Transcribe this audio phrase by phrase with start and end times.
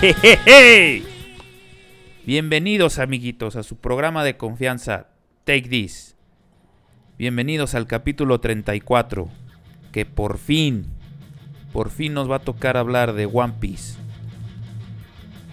[0.00, 1.02] Jejeje.
[2.26, 5.08] Bienvenidos amiguitos a su programa de confianza
[5.44, 6.16] Take This.
[7.18, 9.28] Bienvenidos al capítulo 34,
[9.92, 10.86] que por fin,
[11.70, 13.98] por fin nos va a tocar hablar de One Piece.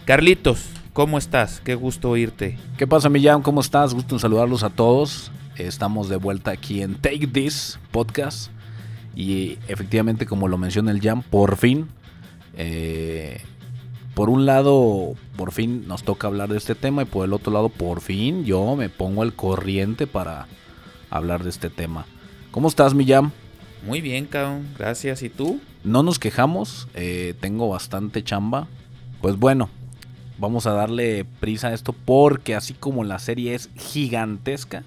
[0.05, 1.59] Carlitos, ¿cómo estás?
[1.59, 2.57] Qué gusto oírte.
[2.77, 3.41] ¿Qué pasa, Millán?
[3.41, 3.93] ¿Cómo estás?
[3.93, 5.29] Gusto en saludarlos a todos.
[5.57, 8.49] Estamos de vuelta aquí en Take This Podcast.
[9.13, 11.89] Y efectivamente, como lo menciona el Jam, por fin,
[12.53, 13.41] eh,
[14.17, 17.03] por un lado, por fin nos toca hablar de este tema.
[17.03, 20.47] Y por el otro lado, por fin yo me pongo al corriente para
[21.11, 22.07] hablar de este tema.
[22.49, 23.31] ¿Cómo estás, Millán?
[23.85, 24.69] Muy bien, cabrón.
[24.75, 25.21] Gracias.
[25.21, 25.61] ¿Y tú?
[25.83, 28.67] No nos quejamos, eh, tengo bastante chamba.
[29.21, 29.69] Pues bueno,
[30.39, 34.83] vamos a darle prisa a esto porque así como la serie es gigantesca,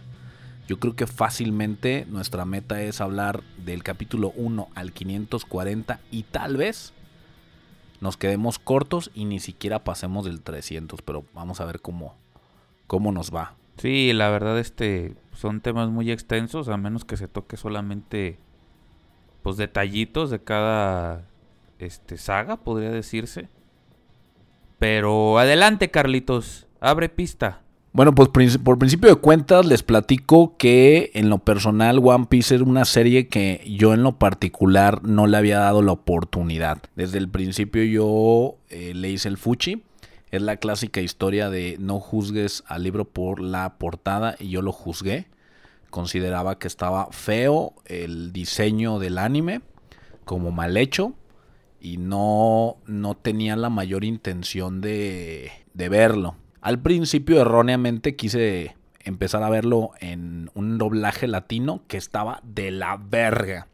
[0.66, 6.56] yo creo que fácilmente nuestra meta es hablar del capítulo 1 al 540 y tal
[6.56, 6.92] vez
[8.00, 12.14] nos quedemos cortos y ni siquiera pasemos del 300, pero vamos a ver cómo,
[12.86, 13.54] cómo nos va.
[13.76, 18.38] Sí, la verdad, este son temas muy extensos, a menos que se toque solamente
[19.42, 21.24] pues detallitos de cada
[21.78, 23.48] este saga, podría decirse.
[24.78, 27.62] Pero adelante, Carlitos, abre pista.
[27.92, 28.28] Bueno, pues
[28.58, 33.26] por principio de cuentas les platico que en lo personal One Piece es una serie
[33.26, 36.78] que yo en lo particular no le había dado la oportunidad.
[36.94, 39.82] Desde el principio yo eh, le hice el fuchi.
[40.30, 44.70] Es la clásica historia de no juzgues al libro por la portada y yo lo
[44.70, 45.26] juzgué.
[45.90, 49.62] Consideraba que estaba feo el diseño del anime,
[50.24, 51.14] como mal hecho
[51.80, 56.36] y no, no tenía la mayor intención de, de verlo.
[56.60, 62.96] Al principio erróneamente quise empezar a verlo en un doblaje latino que estaba de la
[62.98, 63.66] verga.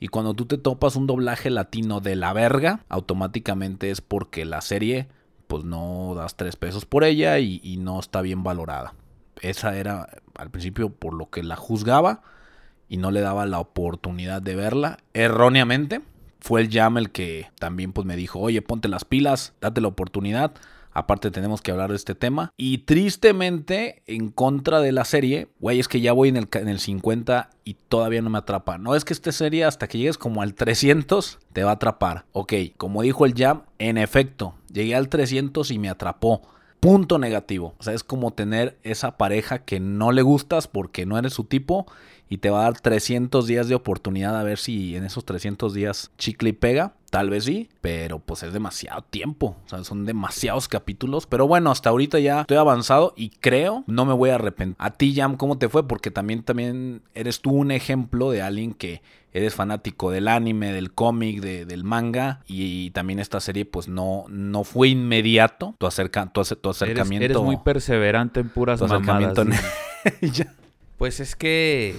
[0.00, 4.60] Y cuando tú te topas un doblaje latino de la verga, automáticamente es porque la
[4.60, 5.08] serie
[5.48, 8.94] pues no das tres pesos por ella y, no está bien valorada.
[9.40, 12.22] Esa era al principio por lo que la juzgaba
[12.88, 16.02] y no le daba la oportunidad de verla erróneamente.
[16.40, 19.88] Fue el Jam el que también pues me dijo, oye, ponte las pilas, date la
[19.88, 20.52] oportunidad.
[20.98, 22.52] Aparte tenemos que hablar de este tema.
[22.56, 26.68] Y tristemente, en contra de la serie, güey, es que ya voy en el, en
[26.68, 28.78] el 50 y todavía no me atrapa.
[28.78, 32.24] No es que esta serie hasta que llegues como al 300 te va a atrapar.
[32.32, 36.42] Ok, como dijo el Jam, en efecto, llegué al 300 y me atrapó.
[36.80, 37.74] Punto negativo.
[37.78, 41.44] O sea, es como tener esa pareja que no le gustas porque no eres su
[41.44, 41.86] tipo
[42.28, 45.74] y te va a dar 300 días de oportunidad a ver si en esos 300
[45.74, 46.94] días chicle y pega.
[47.10, 49.56] Tal vez sí, pero pues es demasiado tiempo.
[49.64, 51.26] O sea, son demasiados capítulos.
[51.26, 54.76] Pero bueno, hasta ahorita ya estoy avanzado y creo no me voy a arrepentir.
[54.78, 55.88] A ti, Jam, ¿cómo te fue?
[55.88, 59.00] Porque también, también eres tú un ejemplo de alguien que
[59.32, 62.40] eres fanático del anime, del cómic, de- del manga.
[62.46, 67.24] Y, también esta serie, pues no, no fue inmediato tu, acerca, tu, tu acercamiento.
[67.24, 69.52] eres muy perseverante en puras tu acercamiento en-.
[70.98, 71.94] Pues es que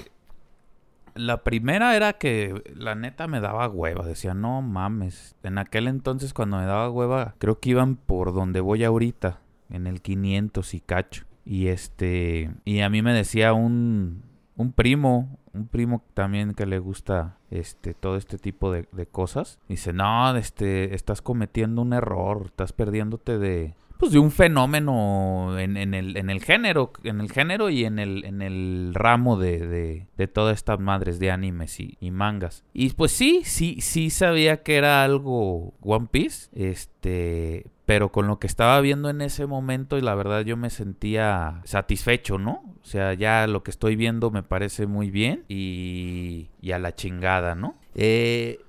[1.20, 4.06] la primera era que la neta me daba hueva.
[4.06, 5.36] Decía, no mames.
[5.44, 9.86] En aquel entonces cuando me daba hueva, creo que iban por donde voy ahorita, en
[9.86, 11.26] el 500 y cacho.
[11.46, 14.24] Y este, y a mí me decía un,
[14.56, 19.60] un primo, un primo también que le gusta este todo este tipo de, de cosas.
[19.68, 25.76] Dice, no, este, estás cometiendo un error, estás perdiéndote de, pues de un fenómeno en,
[25.76, 29.68] en el, en el género, en el género y en el, en el ramo de,
[29.68, 32.64] de, de todas estas madres de animes y, y mangas.
[32.74, 38.40] Y pues sí, sí, sí sabía que era algo One Piece, este, pero con lo
[38.40, 42.64] que estaba viendo en ese momento y la verdad yo me sentía satisfecho, ¿no?
[42.82, 46.96] O sea, ya lo que estoy viendo me parece muy bien y, y a la
[46.96, 47.76] chingada, ¿no?
[47.96, 48.60] Eh,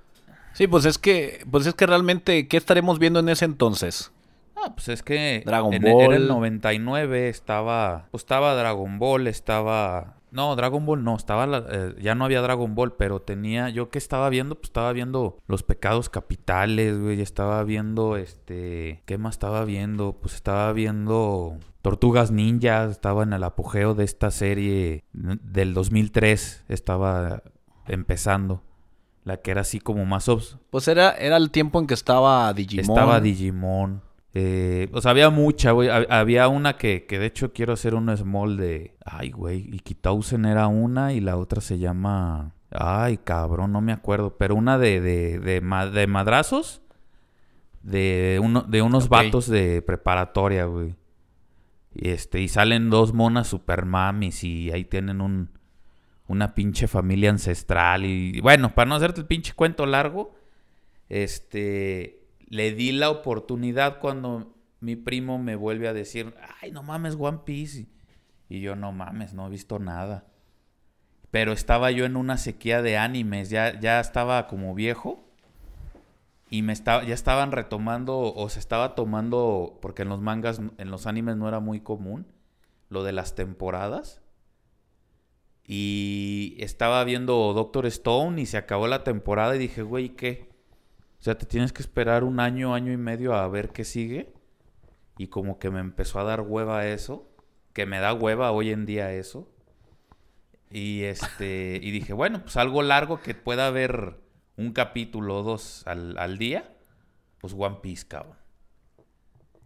[0.53, 4.11] Sí, pues es que, pues es que realmente, ¿qué estaremos viendo en ese entonces?
[4.63, 6.01] Ah, pues es que Dragon en, Ball.
[6.05, 10.17] Era el 99, estaba, pues estaba Dragon Ball, estaba...
[10.31, 13.89] No, Dragon Ball no, estaba la- eh, ya no había Dragon Ball, pero tenía, yo
[13.89, 19.35] que estaba viendo, pues estaba viendo Los Pecados Capitales, güey, estaba viendo, este, ¿qué más
[19.35, 20.13] estaba viendo?
[20.21, 27.43] Pues estaba viendo Tortugas Ninja, estaba en el apogeo de esta serie del 2003, estaba
[27.87, 28.63] empezando,
[29.25, 32.53] la que era así como más obs- Pues era, era el tiempo en que estaba
[32.53, 32.85] Digimon.
[32.89, 34.01] estaba Digimon.
[34.33, 35.89] Eh, o sea, había mucha, güey.
[35.89, 38.95] Hab- Había una que, que de hecho quiero hacer un small de...
[39.05, 39.67] Ay, güey.
[39.73, 42.53] Y Kitausen era una y la otra se llama...
[42.71, 44.37] Ay, cabrón, no me acuerdo.
[44.37, 46.81] Pero una de, de, de, ma- de madrazos.
[47.83, 49.11] De, uno, de unos Ok.
[49.11, 50.95] vatos de preparatoria, güey.
[51.93, 55.49] Y, este, y salen dos monas super mamis y ahí tienen un,
[56.27, 58.05] una pinche familia ancestral.
[58.05, 60.33] Y bueno, para no hacerte el pinche cuento largo,
[61.09, 62.20] este,
[62.51, 67.39] le di la oportunidad cuando mi primo me vuelve a decir, ay, no mames, One
[67.45, 67.87] Piece.
[68.49, 70.27] Y yo, no mames, no he visto nada.
[71.31, 75.23] Pero estaba yo en una sequía de animes, ya, ya estaba como viejo.
[76.49, 80.91] Y me estaba, ya estaban retomando, o se estaba tomando, porque en los mangas, en
[80.91, 82.27] los animes no era muy común,
[82.89, 84.21] lo de las temporadas.
[85.63, 90.50] Y estaba viendo Doctor Stone y se acabó la temporada y dije, güey, ¿qué?
[91.21, 94.33] O sea, te tienes que esperar un año, año y medio a ver qué sigue.
[95.19, 97.29] Y como que me empezó a dar hueva eso.
[97.73, 99.47] Que me da hueva hoy en día eso.
[100.71, 101.79] Y este.
[101.79, 104.17] Y dije, bueno, pues algo largo que pueda haber
[104.57, 106.75] un capítulo o dos al, al día.
[107.37, 108.37] Pues One Piece, cabrón.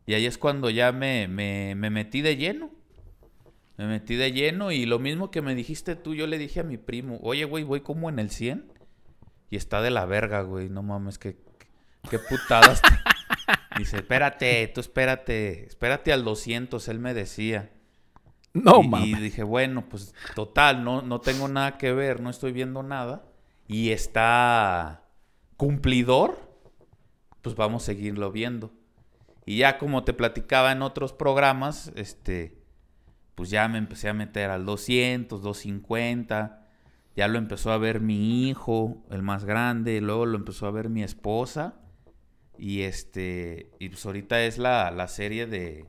[0.05, 2.69] Y ahí es cuando ya me, me, me metí de lleno.
[3.77, 6.63] Me metí de lleno y lo mismo que me dijiste tú, yo le dije a
[6.63, 8.74] mi primo, oye, güey, voy como en el 100
[9.49, 11.37] y está de la verga, güey, no mames, qué,
[12.09, 12.81] qué putadas.
[13.77, 17.71] Dice, espérate, tú espérate, espérate al 200, él me decía.
[18.53, 19.21] No, y, y mames.
[19.21, 23.25] dije, bueno, pues total, no, no tengo nada que ver, no estoy viendo nada.
[23.67, 25.03] Y está
[25.57, 26.37] cumplidor,
[27.41, 28.71] pues vamos a seguirlo viendo.
[29.45, 32.57] Y ya como te platicaba en otros programas, este,
[33.35, 36.64] pues ya me empecé a meter al 200, 250.
[37.15, 40.89] Ya lo empezó a ver mi hijo, el más grande, luego lo empezó a ver
[40.89, 41.75] mi esposa.
[42.57, 45.85] Y este, y pues ahorita es la, la serie de,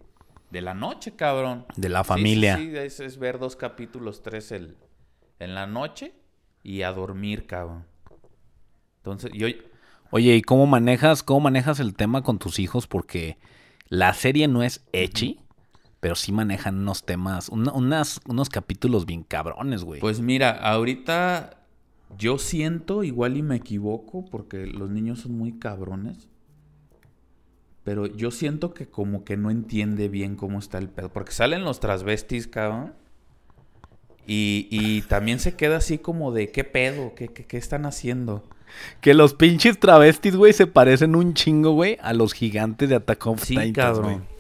[0.50, 1.66] de la noche, cabrón.
[1.76, 2.56] De la Sí, familia.
[2.56, 4.76] Sí, sí, es, es ver dos capítulos, tres el,
[5.38, 6.14] en la noche
[6.62, 7.86] y a dormir, cabrón.
[8.98, 9.46] Entonces, yo,
[10.10, 12.86] Oye, ¿y cómo manejas, cómo manejas el tema con tus hijos?
[12.86, 13.38] Porque
[13.88, 15.40] la serie no es echi,
[16.06, 19.98] pero sí manejan unos temas, una- unas, unos capítulos bien cabrones, güey.
[20.00, 21.58] pues mira, ahorita
[22.16, 26.28] yo siento, igual y me equivoco, porque los niños son muy cabrones.
[27.82, 31.08] Pero yo siento que como que no entiende bien cómo está el pedo.
[31.08, 32.92] Porque salen los transvestis, cabrón.
[34.28, 37.16] Y, y también se queda así como de, ¿qué pedo?
[37.16, 38.44] ¿Qué, qué, qué están haciendo?
[39.00, 43.24] Que los pinches travestis, güey, se parecen un chingo, güey, a los gigantes de Attack
[43.38, 44.35] Sí, Titans, cabrón.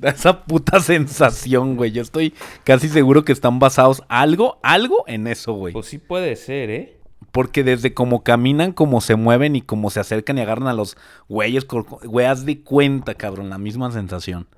[0.02, 1.92] Da esa puta sensación, güey.
[1.92, 2.32] Yo estoy
[2.64, 5.74] casi seguro que están basados algo, algo en eso, güey.
[5.74, 6.96] Pues sí puede ser, ¿eh?
[7.32, 10.96] Porque desde cómo caminan, cómo se mueven y cómo se acercan y agarran a los
[11.28, 14.48] güeyes, güey, haz de cuenta, cabrón, la misma sensación.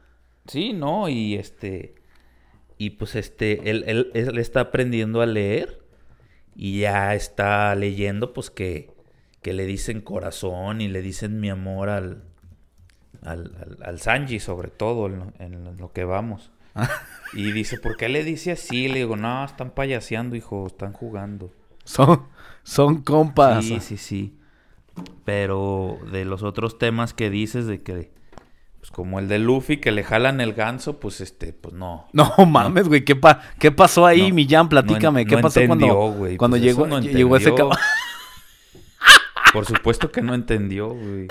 [0.47, 1.97] Sí, no, y este.
[2.79, 5.83] Y pues este, él, él, él está aprendiendo a leer
[6.55, 8.91] y ya está leyendo, pues que,
[9.43, 12.32] que le dicen corazón y le dicen mi amor al,
[13.23, 16.51] al, al, al Sanji, sobre todo en lo, en lo que vamos.
[17.35, 18.89] Y dice, ¿por qué le dice así?
[18.89, 21.51] Le digo, no, están payaseando, hijo, están jugando.
[21.85, 22.25] Son,
[22.63, 23.65] son compas.
[23.65, 24.37] Sí, sí, sí.
[25.25, 28.13] Pero de los otros temas que dices de que,
[28.81, 32.07] pues como el de Luffy, que le jalan el ganso, pues este, pues no.
[32.13, 34.69] No mames, güey, ¿qué, pa- ¿qué pasó ahí, No, Millán?
[34.69, 37.79] Platícame, ¿qué no pasó entendió, cuando, güey, cuando pues llegó, llegó ese cabrón?
[39.53, 41.29] Por supuesto que no entendió, güey.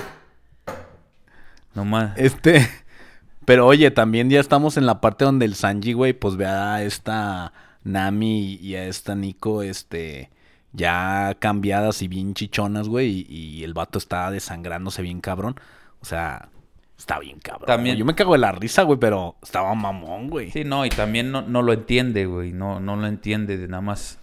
[1.75, 2.18] No más.
[2.18, 2.68] Este,
[3.46, 6.84] pero oye, también ya estamos en la parte donde el Sanji, güey, pues ve a
[6.84, 10.30] esta Nami y a esta Nico, este,
[10.74, 15.56] ya cambiadas y bien chichonas, güey, y, y el vato está desangrándose bien cabrón.
[16.01, 16.50] O sea,
[16.98, 17.68] está bien cabrón.
[17.68, 18.00] También- güey.
[18.00, 20.51] Yo me cago de la risa, güey, pero estaba mamón, güey.
[20.51, 22.51] Sí, no, y también no, no lo entiende, güey.
[22.54, 24.20] No, no lo entiende, de nada más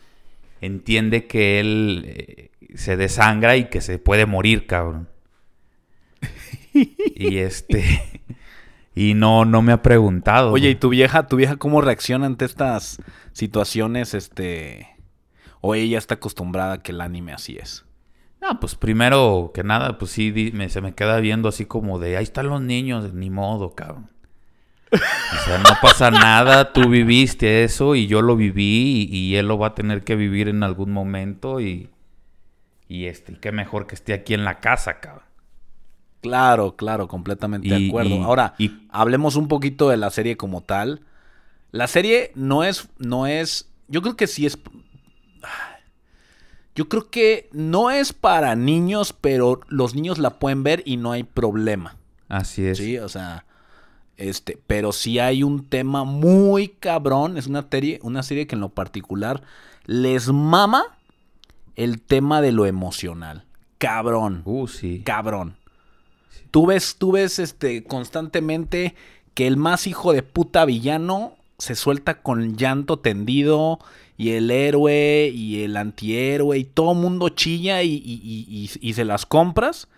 [0.61, 5.09] entiende que él eh, se desangra y que se puede morir, cabrón.
[7.15, 8.23] y este...
[8.95, 10.51] Y no, no me ha preguntado.
[10.53, 13.01] Oye, ¿y tu vieja, tu vieja cómo reacciona ante estas
[13.33, 14.89] situaciones, este...
[15.61, 17.85] O ella está acostumbrada a que el anime así es?
[18.41, 21.99] No, pues primero que nada, pues sí, di- me- se me queda viendo así como
[21.99, 24.11] de, ahí están los niños, ni modo, cabrón.
[24.93, 29.47] O sea, no pasa nada, tú viviste eso y yo lo viví y, y él
[29.49, 31.91] lo va a tener que vivir en algún momento y,
[32.89, 35.28] y este, y qué mejor que esté aquí en la casa, cabrón.
[36.21, 38.17] Claro, claro, completamente de acuerdo.
[38.17, 41.03] y- Ahora, y- hablemos un poquito de la serie como tal.
[41.71, 44.59] La serie no es, no es, yo creo que sí es,
[46.75, 51.13] yo creo que no es para niños, pero los niños la pueden ver y no
[51.13, 51.97] hay problema.
[52.29, 52.79] Así es.
[52.79, 53.45] Sí, o sea,
[54.17, 57.37] este, pero sí hay un tema muy cabrón.
[57.37, 59.43] Es una serie, una serie que en lo particular
[59.87, 60.85] les mama
[61.75, 63.45] el tema de lo emocional.
[63.79, 64.43] Cabrón.
[64.45, 65.03] Uh, sí.
[65.05, 65.57] Cabrón.
[66.51, 68.95] Tú ves, tú ves este, constantemente
[69.35, 73.79] que el más hijo de puta villano se suelta con llanto tendido
[74.17, 79.27] y el héroe y el antihéroe y todo mundo chilla y, y- y- se las
[79.27, 79.89] compras.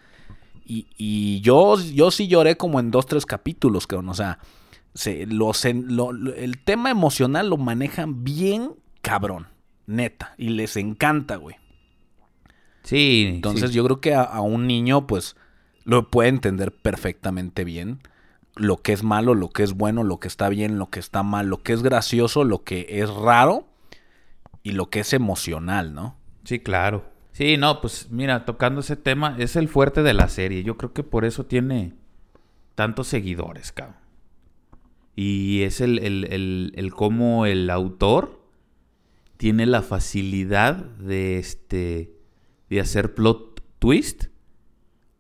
[0.67, 4.09] Y, y yo, yo sí lloré como en dos, tres capítulos, cabrón.
[4.11, 4.39] O sea,
[4.95, 9.49] se, los lo- el tema emocional lo manejan bien cabrón,
[9.87, 10.35] neta.
[10.39, 11.57] Y les encanta, güey.
[12.83, 13.27] Sí.
[13.35, 13.77] Entonces sí.
[13.77, 15.37] yo creo que a, a un niño pues
[15.97, 18.01] lo puede entender perfectamente bien.
[18.57, 21.23] Lo que es malo, lo que es bueno, lo que está bien, lo que está
[21.23, 23.67] mal, lo que es gracioso, lo que es raro
[24.63, 26.17] y lo que es emocional, ¿no?
[26.45, 27.05] Sí, claro.
[27.33, 30.63] Sí, no, pues mira, tocando ese tema, es el fuerte de la serie.
[30.63, 31.95] Yo creo que por eso tiene
[32.75, 33.97] tantos seguidores, cabrón.
[35.17, 38.41] Y es el, el, el, el cómo el autor
[39.37, 42.13] tiene la facilidad de este
[42.69, 44.27] de hacer plot twist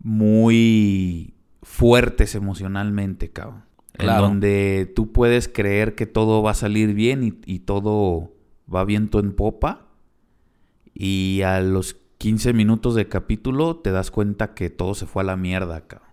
[0.00, 3.64] muy fuertes emocionalmente, cabrón.
[3.92, 4.24] Claro.
[4.24, 8.32] En donde tú puedes creer que todo va a salir bien y, y todo
[8.72, 9.86] va viento en popa.
[10.94, 15.26] Y a los 15 minutos de capítulo te das cuenta que todo se fue a
[15.26, 16.10] la mierda, cabrón.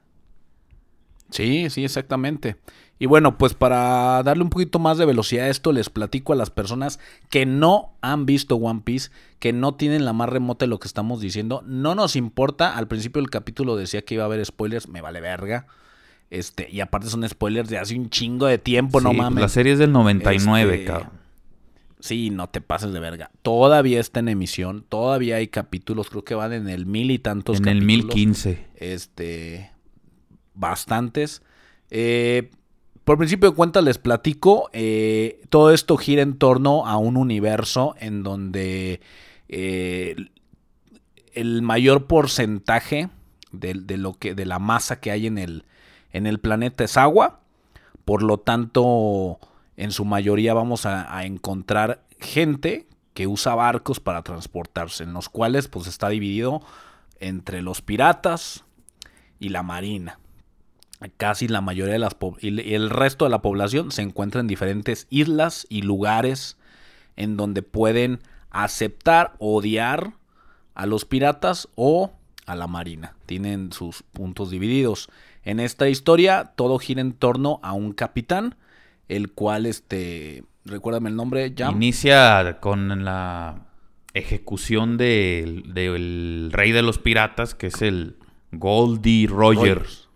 [1.30, 2.58] Sí, sí, exactamente.
[3.00, 6.36] Y bueno, pues para darle un poquito más de velocidad a esto, les platico a
[6.36, 7.00] las personas
[7.30, 10.88] que no han visto One Piece, que no tienen la más remota de lo que
[10.88, 11.64] estamos diciendo.
[11.66, 12.76] No nos importa.
[12.76, 15.68] Al principio del capítulo decía que iba a haber spoilers, me vale verga.
[16.30, 19.42] Este, y aparte son spoilers de hace un chingo de tiempo, no mames.
[19.42, 21.12] La serie es del 99, Este, cabrón.
[22.00, 23.32] Sí, no te pases de verga.
[23.42, 27.58] Todavía está en emisión, todavía hay capítulos, creo que van en el mil y tantos
[27.58, 28.16] En el capítulos.
[28.16, 28.68] 1015.
[28.76, 29.72] Este,
[30.54, 31.42] bastantes.
[31.90, 32.50] Eh,
[33.08, 37.96] por principio de cuentas les platico, eh, todo esto gira en torno a un universo
[38.00, 39.00] en donde
[39.48, 40.18] eh,
[41.32, 43.10] el mayor porcentaje
[43.54, 45.64] de, lo que, de la masa que hay en el,
[46.12, 47.40] en el planeta es agua.
[48.04, 49.40] Por lo tanto,
[49.78, 55.30] en su mayoría vamos a, a encontrar gente que usa barcos para transportarse, en los
[55.30, 56.62] cuales pues está dividido
[57.22, 58.66] entre los piratas
[59.40, 60.20] y la marina.
[61.18, 65.06] Casi la mayoría de las y el resto de la población se encuentra en diferentes
[65.12, 66.58] islas y lugares
[67.16, 70.14] en donde pueden aceptar, odiar
[70.74, 72.14] a los piratas o
[72.48, 73.16] a la marina.
[73.28, 75.10] Tienen sus puntos divididos.
[75.44, 78.56] En esta historia todo gira en torno a un capitán,
[79.08, 81.76] el cual este, recuérdame el nombre, Jam.
[81.76, 83.68] Inicia con la
[84.14, 88.18] ejecución del, del rey de los piratas, que es el
[88.52, 89.80] Goldie Rogers.
[89.80, 90.07] Rogers.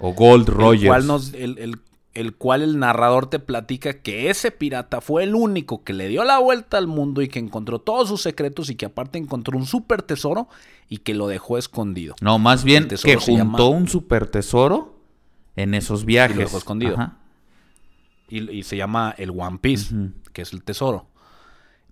[0.00, 0.82] O Gold Rogers.
[0.82, 1.80] El cual, nos- el, el-
[2.12, 6.24] el cual el narrador te platica que ese pirata fue el único que le dio
[6.24, 9.64] la vuelta al mundo y que encontró todos sus secretos y que aparte encontró un
[9.64, 10.48] super tesoro
[10.88, 12.16] y que lo dejó escondido.
[12.20, 14.98] No, más bien que juntó un super tesoro
[15.54, 16.36] en esos viajes.
[16.36, 16.94] dejó escondido.
[16.94, 17.16] Ajá.
[18.28, 19.94] Y, y se llama el One Piece,
[20.32, 21.06] que es el tesoro.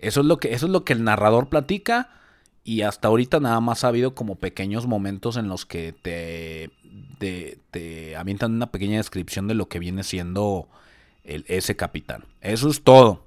[0.00, 2.10] Eso es lo que, eso es lo que el narrador platica.
[2.68, 6.70] Y hasta ahorita nada más ha habido como pequeños momentos en los que te,
[7.18, 10.68] te, te avientan una pequeña descripción de lo que viene siendo
[11.24, 12.24] el- ese capitán.
[12.42, 13.24] Eso es todo.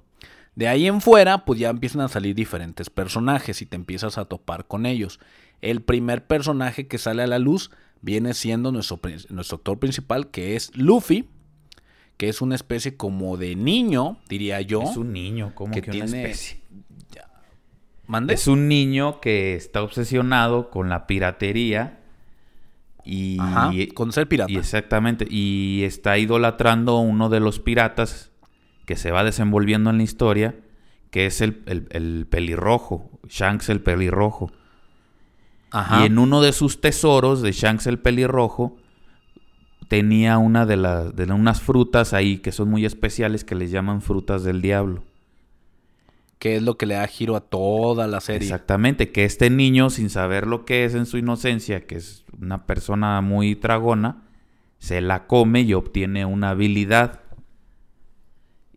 [0.54, 4.26] De ahí en fuera, pues ya empiezan a salir diferentes personajes y te empiezas a
[4.26, 5.18] topar con ellos.
[5.60, 10.54] El primer personaje que sale a la luz viene siendo nuestro, nuestro actor principal, que
[10.54, 11.28] es Luffy,
[12.16, 14.82] que es una especie como de niño, diría yo.
[14.82, 16.60] Es un niño, como que que, una tiene- especie.
[18.06, 18.34] ¿Mande?
[18.34, 22.00] Es un niño que está obsesionado con la piratería
[23.04, 24.50] y, Ajá, con ser pirata.
[24.52, 28.30] y exactamente y está idolatrando a uno de los piratas
[28.86, 30.54] que se va desenvolviendo en la historia,
[31.10, 34.50] que es el, el- el pelirrojo, Shanks el pelirrojo.
[35.70, 36.02] Ajá.
[36.02, 38.76] Y en uno de sus tesoros de Shanks el pelirrojo
[39.88, 44.02] tenía una de las de unas frutas ahí que son muy especiales que les llaman
[44.02, 45.02] frutas del diablo.
[46.42, 48.48] Que es lo que le da giro a toda la serie.
[48.48, 52.66] Exactamente, que este niño sin saber lo que es en su inocencia, que es una
[52.66, 54.24] persona muy tragona,
[54.78, 57.20] se la come y obtiene una habilidad.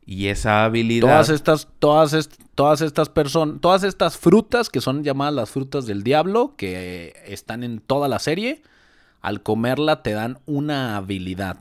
[0.05, 5.03] Y esa habilidad Todas estas, todas, est- todas estas personas, todas estas frutas que son
[5.03, 8.61] llamadas las frutas del diablo, que están en toda la serie,
[9.21, 11.57] al comerla te dan una habilidad.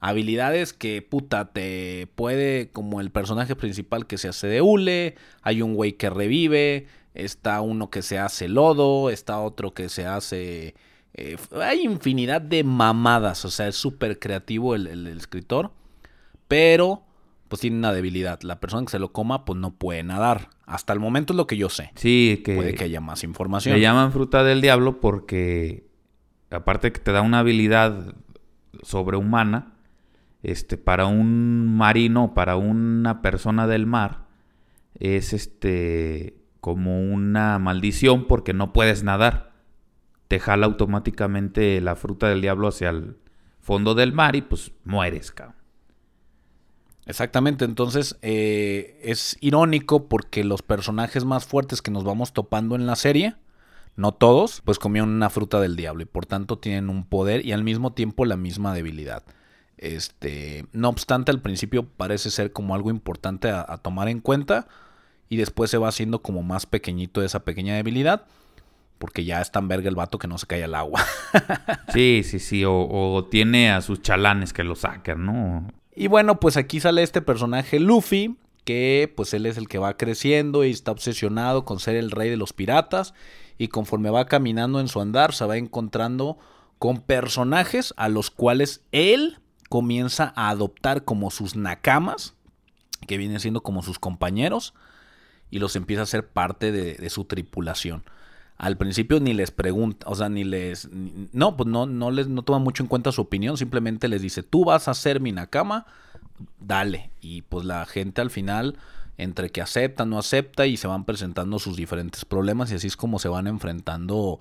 [0.00, 5.62] Habilidades que, puta, te puede, como el personaje principal que se hace de hule, hay
[5.62, 10.74] un güey que revive, está uno que se hace lodo, está otro que se hace...
[11.14, 15.70] eh, hay infinidad de mamadas, o sea, es súper creativo el- el- el escritor,
[16.46, 17.02] pero
[17.48, 18.40] pues tiene una debilidad.
[18.42, 20.50] La persona que se lo coma, pues no puede nadar.
[20.66, 21.92] Hasta el momento es lo que yo sé.
[21.94, 23.74] sí que, Puede que haya más información.
[23.76, 25.86] le llaman fruta del diablo porque
[26.50, 28.14] aparte que te da una habilidad
[28.82, 29.72] sobrehumana,
[30.46, 34.26] este para un marino, para una persona del mar
[34.94, 39.52] es este como una maldición porque no puedes nadar.
[40.28, 43.16] Te jala automáticamente la fruta del diablo hacia el
[43.60, 45.56] fondo del mar y pues mueres, cabrón.
[47.06, 52.86] Exactamente, entonces eh, es irónico porque los personajes más fuertes que nos vamos topando en
[52.86, 53.36] la serie,
[53.94, 57.52] no todos, pues comieron una fruta del diablo y por tanto tienen un poder y
[57.52, 59.22] al mismo tiempo la misma debilidad.
[59.78, 64.68] Este, no obstante, al principio parece ser como algo importante a, a tomar en cuenta
[65.28, 68.26] y después se va haciendo como más pequeñito esa pequeña debilidad
[68.98, 71.04] porque ya es tan verga el vato que no se cae al agua.
[71.92, 75.66] Sí, sí, sí, o, o tiene a sus chalanes que lo sacan, ¿no?
[75.94, 79.96] Y bueno, pues aquí sale este personaje Luffy, que pues él es el que va
[79.96, 83.14] creciendo y está obsesionado con ser el rey de los piratas.
[83.56, 86.38] Y conforme va caminando en su andar, se va encontrando
[86.78, 92.34] con personajes a los cuales él comienza a adoptar como sus nakamas,
[93.06, 94.74] que vienen siendo como sus compañeros,
[95.50, 98.04] y los empieza a hacer parte de, su tripulación.
[98.58, 100.88] Al principio ni les pregunta, o sea, ni les...
[100.90, 104.42] no, pues no, no les no toma mucho en cuenta su opinión, simplemente les dice,
[104.42, 105.86] tú vas a ser mi nakama,
[106.58, 107.10] dale.
[107.20, 108.78] Y pues la gente al final,
[109.18, 112.96] entre que acepta, no acepta, y se van presentando sus diferentes problemas, y así es
[112.96, 114.40] como se van enfrentando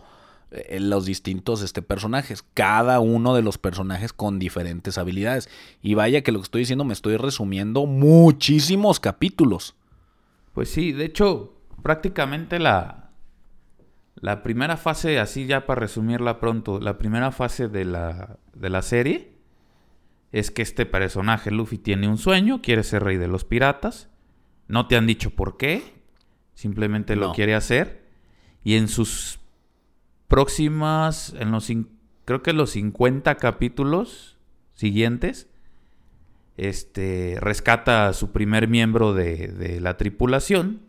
[0.79, 2.43] los distintos este, personajes.
[2.53, 5.49] Cada uno de los personajes con diferentes habilidades.
[5.81, 9.75] Y vaya que lo que estoy diciendo me estoy resumiendo muchísimos capítulos.
[10.53, 11.53] Pues sí, de hecho,
[11.84, 13.12] prácticamente la,
[14.15, 18.81] la primera fase, así ya para resumirla pronto, la primera fase de la, de la
[18.81, 19.36] serie
[20.31, 24.10] es que este personaje, Luffy, tiene un sueño, quiere ser rey de los piratas.
[24.67, 25.93] No te han dicho por qué,
[26.55, 28.03] simplemente lo quiere hacer.
[28.63, 29.39] Y en sus
[30.27, 31.71] próximas, en los,
[32.25, 34.38] creo que los 50 capítulos
[34.73, 35.47] siguientes,
[36.57, 40.81] este, rescata a su primer miembro de, de la tripulación,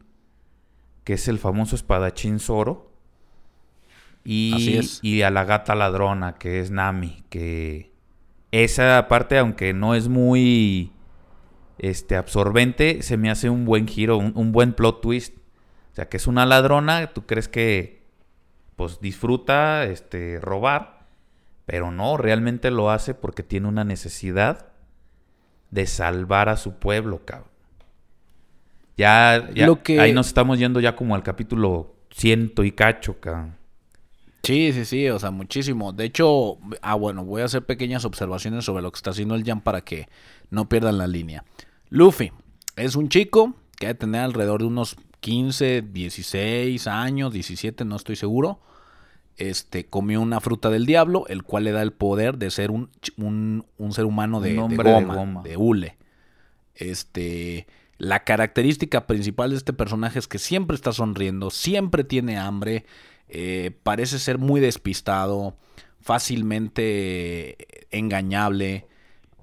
[1.04, 2.90] que es el famoso espadachín Zoro.
[4.24, 4.98] Y, Así es.
[5.02, 7.92] y a la gata ladrona, que es Nami, que
[8.50, 10.92] esa parte, aunque no es muy
[11.78, 15.36] este, absorbente, se me hace un buen giro, un, un buen plot twist.
[15.92, 17.95] O sea, que es una ladrona, tú crees que
[18.76, 21.06] pues disfruta este, robar,
[21.64, 24.68] pero no, realmente lo hace porque tiene una necesidad
[25.70, 27.50] de salvar a su pueblo, cabrón.
[28.96, 33.20] Ya, ya Lo que- ahí nos estamos yendo ya como al capítulo ciento y cacho,
[33.20, 33.56] cabrón.
[34.42, 35.92] Sí, sí, sí, o sea, muchísimo.
[35.92, 39.44] De hecho, ah, bueno, voy a hacer pequeñas observaciones sobre lo que está haciendo el
[39.44, 40.08] Jam para que
[40.50, 41.44] no pierdan la línea.
[41.90, 42.30] Luffy
[42.76, 48.16] es un chico que debe tener alrededor de unos 15, 16 años, 17, no estoy
[48.16, 48.60] seguro.
[49.36, 52.90] Este, comió una fruta del diablo, el cual le da el poder de ser un,
[53.18, 55.42] un, un ser humano de, Un de goma.
[55.42, 55.96] de hule.
[56.74, 57.66] Este,
[57.98, 62.84] la característica principal de este personaje es que siempre está sonriendo, siempre tiene hambre,
[63.28, 65.56] eh, parece ser muy despistado,
[66.00, 67.56] fácilmente
[67.90, 68.86] engañable,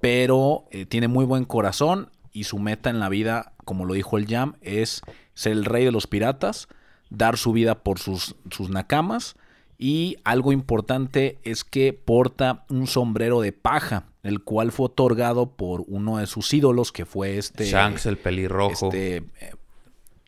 [0.02, 4.18] pero eh, tiene muy buen corazón y su meta en la vida, como lo dijo
[4.18, 5.02] el Jam, es
[5.34, 6.68] ser el rey de los piratas,
[7.10, 9.36] dar su vida por sus, sus nakamas
[9.78, 15.84] y algo importante es que porta un sombrero de paja, el cual fue otorgado por
[15.88, 18.88] uno de sus ídolos que fue este Shanks el pelirrojo.
[18.88, 19.54] este, eh,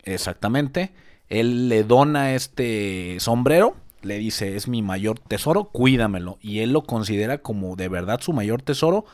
[0.04, 0.92] exactamente.
[1.30, 6.38] Él le dona este sombrero, le dice, es mi mayor tesoro, cuídamelo.
[6.42, 9.06] Y él lo considera como de verdad su mayor tesoro,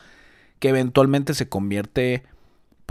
[0.58, 2.24] que eventualmente se convierte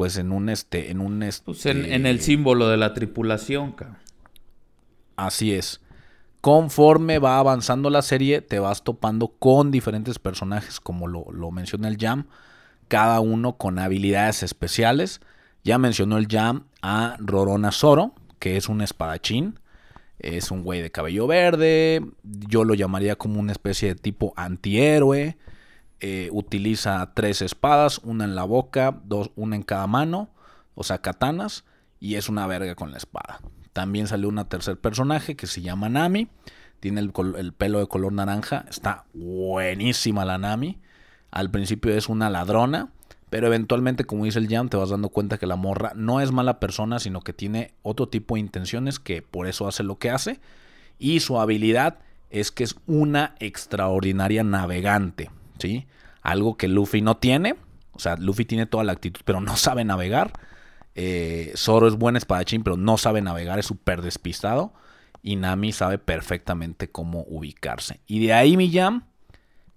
[0.01, 3.73] pues en un este, en un este, Pues en, en el símbolo de la tripulación,
[3.73, 3.99] cabrón.
[5.15, 5.79] Así es.
[6.41, 11.87] Conforme va avanzando la serie, te vas topando con diferentes personajes, como lo, lo menciona
[11.87, 12.25] el Jam,
[12.87, 15.21] cada uno con habilidades especiales.
[15.63, 19.59] Ya mencionó el Jam a Rorona Zoro, que es un espadachín.
[20.17, 22.03] Es un güey de cabello verde.
[22.23, 25.37] Yo lo llamaría como una especie de tipo antihéroe.
[26.01, 30.31] Eh, utiliza tres espadas, una en la boca, dos, una en cada mano,
[30.73, 31.63] o sea, katanas,
[31.99, 33.39] y es una verga con la espada.
[33.71, 36.27] También salió una tercer personaje que se llama Nami.
[36.79, 38.65] Tiene el, el pelo de color naranja.
[38.67, 40.81] Está buenísima la Nami.
[41.29, 42.89] Al principio es una ladrona.
[43.29, 46.33] Pero eventualmente, como dice el Jam, te vas dando cuenta que la morra no es
[46.33, 50.09] mala persona, sino que tiene otro tipo de intenciones que por eso hace lo que
[50.09, 50.41] hace.
[50.99, 55.31] Y su habilidad es que es una extraordinaria navegante,
[56.21, 57.55] Algo que Luffy no tiene.
[57.93, 60.33] O sea, Luffy tiene toda la actitud, pero no sabe navegar.
[60.95, 64.73] Eh, Zoro es buen espadachín, pero no sabe navegar, es súper despistado.
[65.23, 67.99] Y Nami sabe perfectamente cómo ubicarse.
[68.07, 69.03] Y de ahí mi Jam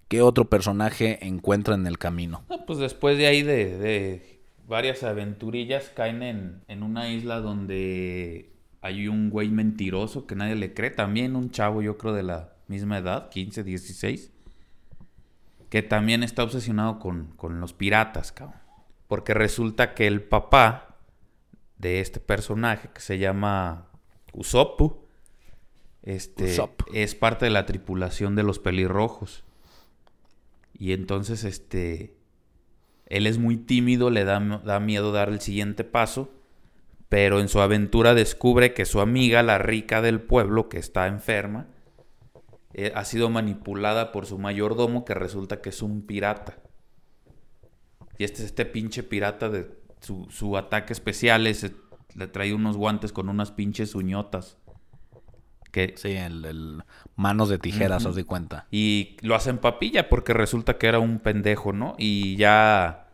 [0.07, 2.43] ¿Qué otro personaje encuentra en el camino?
[2.67, 9.31] pues después de ahí de, varias aventurillas caen en, en, una isla donde hay un
[9.31, 10.91] güey mentiroso que nadie le cree.
[10.91, 14.31] También un chavo, yo creo, de la misma edad, 15, 16.
[15.75, 18.61] Que también está obsesionado con, con los piratas, cabrón.
[19.09, 20.95] Porque resulta que el papá
[21.77, 23.89] de este personaje, que se llama
[24.31, 24.79] Usopp,
[26.01, 26.83] este, Usopp.
[26.93, 29.43] es parte de la tripulación de los pelirrojos.
[30.71, 32.15] Y entonces, este,
[33.07, 36.31] él es muy tímido, le da, da miedo dar el siguiente paso,
[37.09, 41.67] pero en su aventura descubre que su amiga, la rica del pueblo, que está enferma,
[42.75, 46.59] eh, ha sido manipulada por su mayordomo, que resulta que es un pirata.
[48.17, 51.71] Y este es este pinche pirata de su, su ataque especial, es,
[52.13, 54.57] le trae unos guantes con unas pinches uñotas
[55.95, 56.83] sí, el,
[57.15, 58.67] manos de tijeras, haz de cuenta.
[58.71, 61.95] Y lo hacen papilla porque resulta que era un pendejo, ¿no?
[61.97, 63.07] Y ya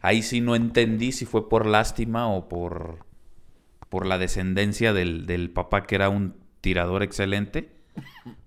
[0.00, 3.06] ahí sí no entendí si fue por lástima o por,
[3.88, 7.70] por la descendencia del, del papá que era un tirador excelente.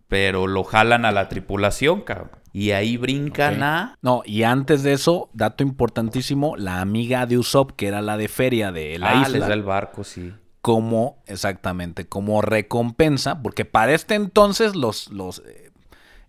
[0.09, 2.31] Pero lo jalan a la tripulación, cabrón.
[2.51, 3.97] Y ahí brincan a...
[4.01, 8.27] No, y antes de eso, dato importantísimo, la amiga de Usopp, que era la de
[8.27, 9.37] feria de la ah, isla.
[9.37, 15.39] les da el barco, sí como, exactamente, como recompensa, porque para este entonces los, los
[15.45, 15.71] eh,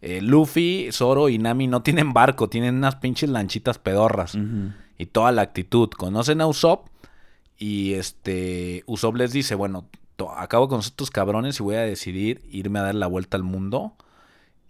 [0.02, 4.38] eh, Luffy, Zoro y Nami no tienen barco, tienen unas pinches lanchitas pedorras
[4.96, 5.90] y toda la actitud.
[5.90, 6.88] Conocen a Usopp
[7.58, 9.88] y este Usopp les dice, bueno,
[10.28, 13.94] acabo con estos cabrones y voy a decidir irme a dar la vuelta al mundo.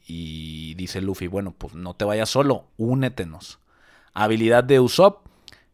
[0.06, 3.58] Y dice Luffy, bueno, pues no te vayas solo, únetenos.
[4.12, 5.26] Habilidad de Usopp,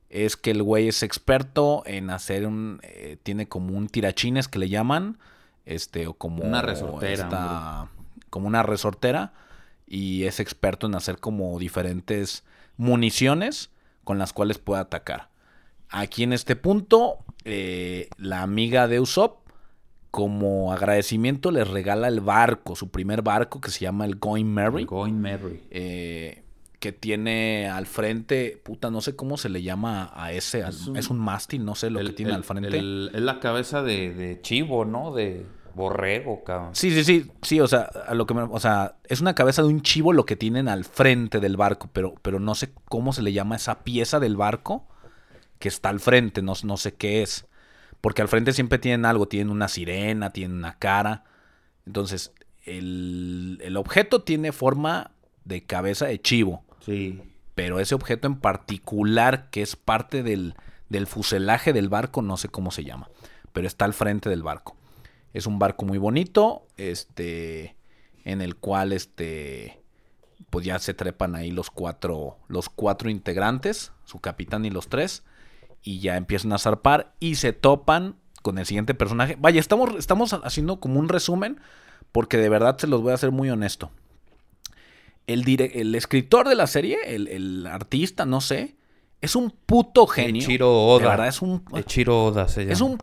[0.09, 2.81] es que el güey es experto en hacer un.
[2.83, 5.19] Eh, tiene como un tirachines que le llaman.
[5.65, 6.45] Este, o como.
[6.45, 7.91] Una resortera.
[8.31, 9.33] como una resortera.
[9.87, 12.45] Y es experto en hacer como diferentes
[12.77, 13.71] municiones
[14.05, 15.29] con las cuales puede atacar.
[15.89, 19.46] Aquí en este punto, eh, la amiga de Usopp,
[20.17, 24.87] como agradecimiento, les regala el barco, su primer barco que se llama el Going Merry.
[24.87, 25.61] Going Merry.
[25.71, 26.43] Eh,
[26.81, 31.19] que tiene al frente, puta, no sé cómo se le llama a ese, es un,
[31.19, 32.79] mástil, no sé lo que tiene al frente.
[32.79, 35.13] es la cabeza de, chivo, ¿no?
[35.13, 36.75] De borrego, cabrón.
[36.75, 39.69] Sí, sí, sí, sí, o sea, a lo que o sea, es una cabeza de
[39.69, 43.21] un chivo lo que tienen al frente del barco, pero, pero no sé cómo se
[43.21, 44.89] le llama esa pieza del barco
[45.59, 47.45] que está al frente, no, no sé qué es.
[48.01, 51.25] Porque al frente siempre tienen algo, tienen una sirena, tienen una cara.
[51.87, 52.33] Entonces,
[52.65, 55.13] el, el objeto tiene forma
[55.45, 56.65] de cabeza de chivo.
[56.81, 57.21] Sí.
[57.57, 60.55] Pero ese objeto en particular, que es parte del,
[61.07, 63.09] fuselaje del barco, no sé cómo se llama.
[63.55, 64.77] Pero está al frente del barco.
[65.33, 66.67] Es un barco muy bonito.
[66.77, 67.75] Este.
[68.25, 69.81] En el cual este.
[70.51, 72.37] Pues ya se trepan ahí los cuatro.
[72.49, 73.93] Los cuatro integrantes.
[74.05, 75.25] Su capitán y los tres.
[75.83, 77.15] Y ya empiezan a zarpar.
[77.21, 79.37] Y se topan con el siguiente personaje.
[79.39, 81.61] Vaya, estamos, estamos haciendo como un resumen.
[82.13, 83.91] Porque de verdad se los voy a hacer muy honesto
[85.27, 88.77] el, escritor de la serie, el, artista, no sé,
[89.21, 90.47] es un puto genio.
[90.69, 91.03] Oda.
[91.03, 91.65] De verdad, es un.
[91.85, 92.73] Chiro Oda se llama.
[92.73, 92.99] Es un.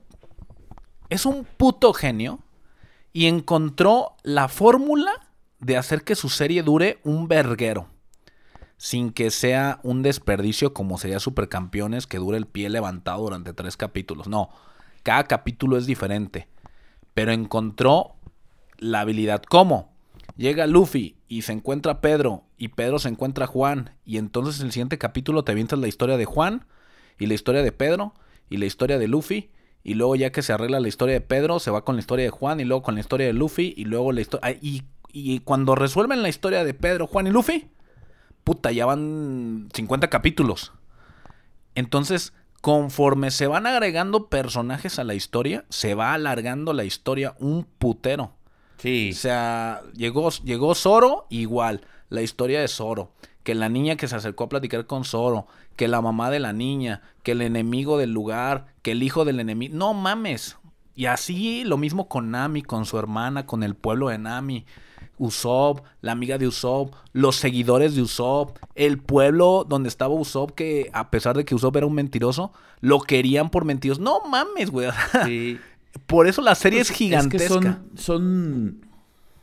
[1.10, 2.40] Es un puto genio.
[3.16, 5.12] Y encontró la fórmula
[5.60, 7.88] de hacer que su serie dure un verguero.
[8.84, 13.78] Sin que sea un desperdicio como sería Supercampeones, que dure el pie levantado durante tres
[13.78, 14.28] capítulos.
[14.28, 14.50] No.
[15.04, 16.50] Cada capítulo es diferente.
[17.14, 18.16] Pero encontró
[18.80, 19.42] la habilidad.
[19.42, 19.94] ¿Cómo?
[20.36, 24.74] Llega Luffy y se encuentra Pedro y Pedro se encuentra Juan y entonces en el
[24.74, 26.66] siguiente capítulo te avientas la historia de Juan
[27.18, 28.14] y la historia de Pedro
[28.50, 31.60] y la historia de Luffy Y luego ya que se arregla la historia de Pedro,
[31.60, 33.86] se va con la historia de Juan y luego con la historia de Luffy y
[33.86, 34.58] luego la historia...
[34.62, 37.70] Y, y cuando resuelven la historia de Pedro, Juan y Luffy,
[38.44, 40.72] puta, ya van 50 capítulos.
[41.76, 47.66] Entonces, conforme se van agregando personajes a la historia, se va alargando la historia un
[47.66, 48.32] putero.
[48.78, 49.12] Sí.
[49.12, 53.12] O sea, llegó, llegó Zoro, igual, la historia de Zoro.
[53.44, 56.54] Que la niña que se acercó a platicar con Zoro, que la mamá de la
[56.54, 59.76] niña, que el enemigo del lugar, que el hijo del enemigo.
[59.76, 60.58] No mames.
[60.96, 64.66] Y así lo mismo con Nami, con su hermana, con el pueblo de Nami.
[65.24, 70.90] Usopp, la amiga de Usopp, los seguidores de Usopp, el pueblo donde estaba Usopp, que
[70.94, 74.02] a pesar de que Usopp era un mentiroso, lo querían por mentiroso.
[74.02, 74.90] No mames, güey.
[75.26, 75.60] Sí.
[76.08, 77.60] Por eso la serie Pues es gigantesca.
[77.60, 78.86] que son, son,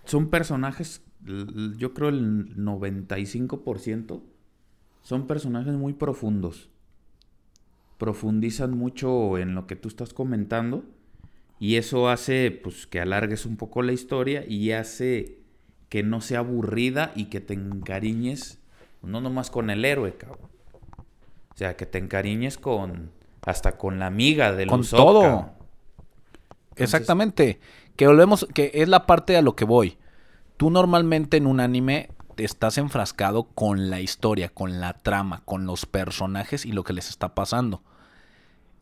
[0.04, 1.02] son personajes,
[1.76, 4.20] yo creo el 95%
[5.02, 6.68] son personajes muy profundos.
[7.98, 10.84] Profundizan mucho en lo que tú estás comentando
[11.58, 15.39] y eso hace pues que alargues un poco la historia y hace
[15.90, 18.60] que no sea aburrida y que te encariñes
[19.02, 20.50] no nomás con el héroe, cabrón.
[21.54, 23.10] O sea, que te encariñes con
[23.42, 25.50] hasta con la amiga del Con todo.
[26.76, 27.60] Exactamente.
[27.96, 29.98] Que volvemos, que es la parte a lo que voy.
[30.56, 35.66] Tú normalmente en un anime te estás enfrascado con la historia, con la trama, con
[35.66, 37.82] los personajes y lo que les está pasando.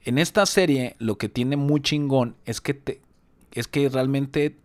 [0.03, 3.01] En esta serie lo que tiene muy chingón es que te,
[3.53, 4.59] es que realmente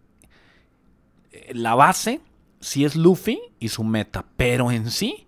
[1.32, 2.21] eh, la base
[2.63, 5.28] sí es Luffy y su meta, pero en sí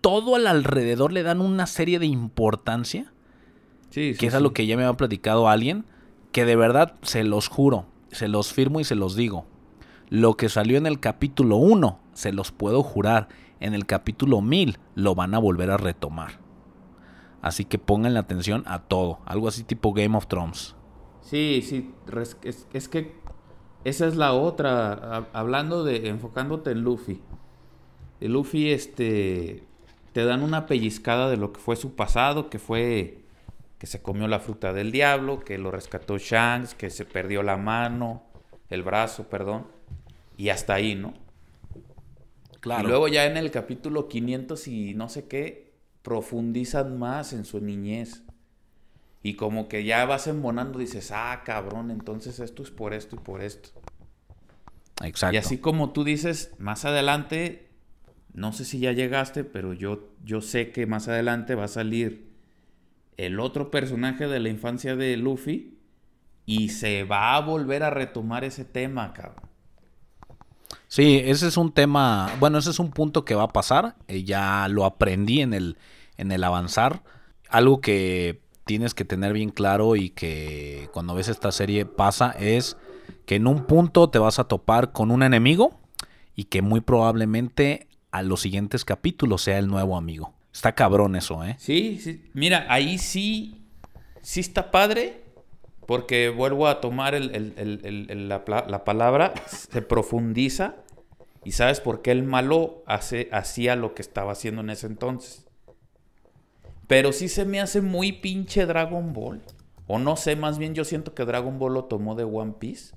[0.00, 3.12] todo al alrededor le dan una serie de importancia
[3.90, 4.42] Sí, sí, que es a sí.
[4.42, 5.84] lo que ya me había platicado alguien,
[6.32, 9.46] que de verdad se los juro, se los firmo y se los digo.
[10.08, 13.28] Lo que salió en el capítulo 1, se los puedo jurar,
[13.60, 16.40] en el capítulo 1000 lo van a volver a retomar.
[17.42, 20.74] Así que pongan atención a todo, algo así tipo Game of Thrones.
[21.20, 21.92] Sí, sí,
[22.72, 23.16] es que
[23.88, 27.22] esa es la otra, ha- hablando de, enfocándote en Luffy.
[28.20, 29.64] El Luffy, este,
[30.12, 33.18] te dan una pellizcada de lo que fue su pasado, que fue
[33.78, 37.58] que se comió la fruta del diablo, que lo rescató Shanks, que se perdió la
[37.58, 38.22] mano,
[38.70, 39.66] el brazo, perdón,
[40.38, 41.12] y hasta ahí, ¿no?
[42.60, 42.84] Claro.
[42.84, 47.60] Y luego ya en el capítulo 500 y no sé qué, profundizan más en su
[47.60, 48.22] niñez.
[49.26, 53.18] Y como que ya vas embonando, dices, ah, cabrón, entonces esto es por esto y
[53.18, 53.70] por esto.
[55.02, 55.34] Exacto.
[55.34, 57.68] Y así como tú dices, más adelante,
[58.34, 62.30] no sé si ya llegaste, pero yo, yo sé que más adelante va a salir
[63.16, 65.76] el otro personaje de la infancia de Luffy
[66.44, 69.50] y se va a volver a retomar ese tema, cabrón.
[70.86, 74.22] Sí, ese es un tema, bueno, ese es un punto que va a pasar, eh,
[74.22, 75.78] ya lo aprendí en el,
[76.16, 77.02] en el avanzar,
[77.48, 82.76] algo que tienes que tener bien claro y que cuando ves esta serie pasa es
[83.24, 85.78] que en un punto te vas a topar con un enemigo
[86.34, 90.34] y que muy probablemente a los siguientes capítulos sea el nuevo amigo.
[90.52, 91.54] Está cabrón eso, ¿eh?
[91.58, 92.28] Sí, sí.
[92.34, 93.62] Mira, ahí sí,
[94.20, 95.22] sí está padre,
[95.86, 100.74] porque vuelvo a tomar la, la palabra, se profundiza
[101.44, 105.45] y sabes por qué el malo hacía lo que estaba haciendo en ese entonces.
[106.86, 109.42] Pero sí se me hace muy pinche Dragon Ball.
[109.86, 112.94] O no sé, más bien yo siento que Dragon Ball lo tomó de One Piece.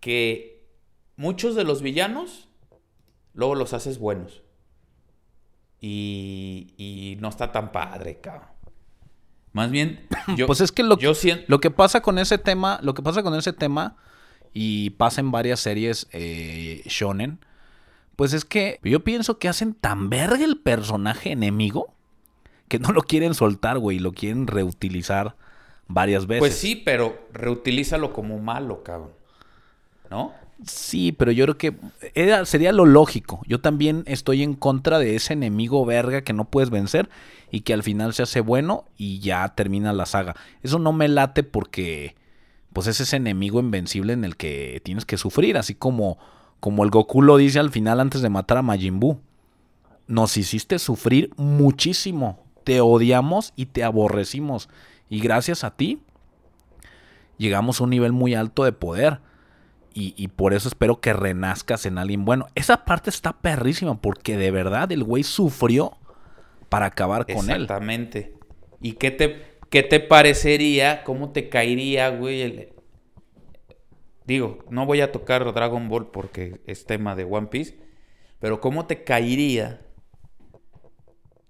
[0.00, 0.68] Que
[1.16, 2.48] muchos de los villanos
[3.34, 4.42] luego los haces buenos.
[5.80, 8.56] Y, y no está tan padre, cabrón.
[9.56, 11.44] Más bien, yo, pues es que lo, yo siento...
[11.48, 13.96] lo que pasa con ese tema, lo que pasa con ese tema
[14.52, 17.40] y pasa en varias series eh, shonen,
[18.16, 21.94] pues es que yo pienso que hacen tan verga el personaje enemigo
[22.68, 25.36] que no lo quieren soltar, güey, lo quieren reutilizar
[25.86, 26.40] varias veces.
[26.40, 29.10] Pues sí, pero reutilízalo como malo, cabrón.
[30.10, 30.32] ¿No?
[30.64, 31.74] Sí, pero yo creo que
[32.14, 33.42] era, sería lo lógico.
[33.46, 37.10] Yo también estoy en contra de ese enemigo verga que no puedes vencer
[37.50, 40.34] y que al final se hace bueno y ya termina la saga.
[40.62, 42.16] Eso no me late porque
[42.72, 46.18] pues es ese enemigo invencible en el que tienes que sufrir, así como
[46.66, 49.20] como el Goku lo dice al final antes de matar a Majin Buu.
[50.08, 52.44] Nos hiciste sufrir muchísimo.
[52.64, 54.68] Te odiamos y te aborrecimos.
[55.08, 56.02] Y gracias a ti
[57.38, 59.20] llegamos a un nivel muy alto de poder.
[59.94, 62.48] Y, por eso espero que renazcas en alguien bueno.
[62.56, 65.96] Esa parte está perrísima porque de verdad el güey sufrió
[66.68, 67.62] para acabar con él.
[67.62, 68.34] Exactamente.
[68.80, 71.04] ¿Y qué te, qué te parecería?
[71.04, 72.70] ¿Cómo te caería, güey?
[74.26, 77.78] Digo, no voy a tocar Dragon Ball porque es tema de One Piece.
[78.40, 79.82] Pero ¿cómo te caería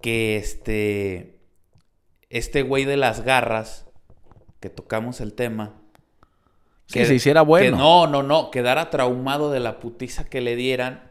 [0.01, 1.41] que este.
[2.29, 3.87] Este güey de las garras
[4.61, 5.81] que tocamos el tema.
[6.89, 7.77] Que se hiciera bueno.
[7.77, 11.11] Que no, no, no, quedara traumado de la putiza que le dieran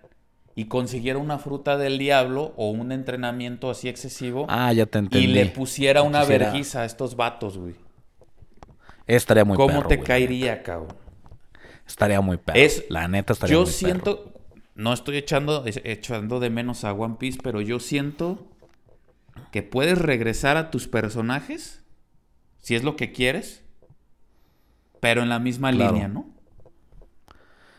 [0.56, 4.46] y consiguiera una fruta del diablo o un entrenamiento así excesivo.
[4.50, 5.26] Ah, ya te entendí.
[5.26, 7.76] Y le pusiera una vergüenza a estos vatos, güey.
[9.08, 10.08] Estaría muy ¿Cómo perro, te güey.
[10.08, 11.05] caería, cabrón?
[11.88, 12.60] Estaría muy perro.
[12.60, 13.78] Es- la neta estaría Yo muy perro.
[13.78, 14.34] siento,
[14.76, 18.48] no estoy echando, echando de menos a One Piece, pero yo siento
[19.52, 21.84] que puedes regresar a tus personajes,
[22.58, 23.64] si es lo que quieres,
[25.00, 25.94] pero en la misma Claro.
[25.94, 26.34] línea, ¿no?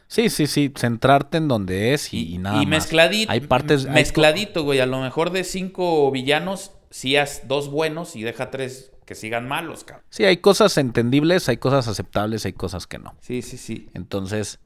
[0.08, 0.72] Sí, sí, sí.
[0.76, 2.84] Centrarte en donde es y, y nada y más.
[2.84, 3.86] mezcladito, Hay partes...
[3.86, 4.78] mezcladito, güey.
[4.78, 9.48] A lo mejor de cinco villanos, sí haz dos buenos y deja tres que sigan
[9.48, 10.04] malos, cabrón.
[10.10, 13.14] Sí, hay cosas entendibles, hay cosas aceptables, hay cosas que no.
[13.20, 13.88] Sí, sí, sí.
[13.94, 14.58] Entonces,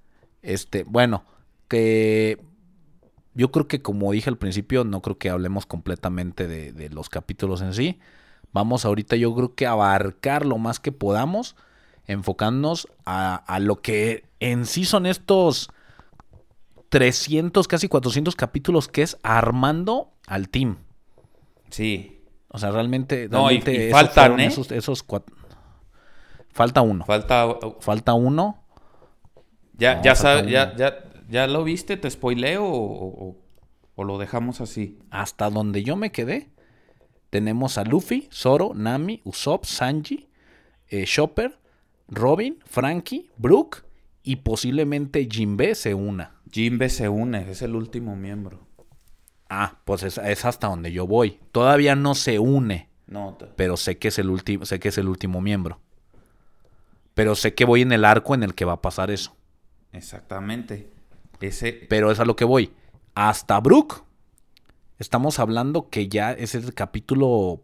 [0.42, 1.24] este, bueno,
[1.68, 2.40] que
[3.34, 7.10] yo creo que como dije al principio, no creo que hablemos completamente de, de los
[7.10, 8.00] capítulos en sí.
[8.52, 11.54] Vamos ahorita yo creo que abarcar lo más que podamos,
[12.06, 15.70] enfocándonos a, a lo que en sí son estos
[16.88, 20.78] 300, casi 400 capítulos que es armando al team.
[21.68, 22.19] Sí.
[22.52, 23.28] O sea, realmente...
[23.28, 24.46] No, y- realmente y esos faltan, ¿eh?
[24.46, 25.24] Esos, esos cuat-
[26.52, 27.04] Falta uno.
[27.04, 27.46] Falta.
[27.80, 28.62] Falta uno.
[29.78, 33.36] Ya, No, ya sabes, ya, ya, ya lo viste, te spoileo o, o-
[33.94, 34.98] o lo dejamos así.
[35.10, 36.50] hasta donde yo me quedé,
[37.30, 40.28] tenemos a Luffy, Zoro, Nami, Usopp, Sanji,
[40.88, 41.58] eh, Chopper,
[42.08, 43.84] Robin, Frankie, Brook
[44.22, 46.34] y posiblemente Jinbe se una.
[46.50, 48.66] Jimbe se une, es el último miembro.
[49.50, 51.40] Ah, pues es, es hasta donde yo voy.
[51.52, 55.08] Todavía no se une, No, pero sé que es el último, sé que es el
[55.08, 55.80] último miembro.
[57.14, 59.36] Pero sé que voy en el arco en el que va a pasar eso.
[59.92, 60.88] exactamente.
[61.40, 61.72] Ese.
[61.88, 62.72] Pero es a lo que voy.
[63.14, 64.04] Hasta Brook.
[64.98, 67.62] Estamos hablando que ya es el capítulo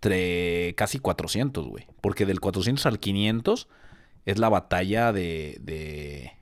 [0.00, 1.86] tre- casi 400, güey.
[2.00, 3.68] Porque del 400 al 500
[4.26, 6.32] es la batalla de, de,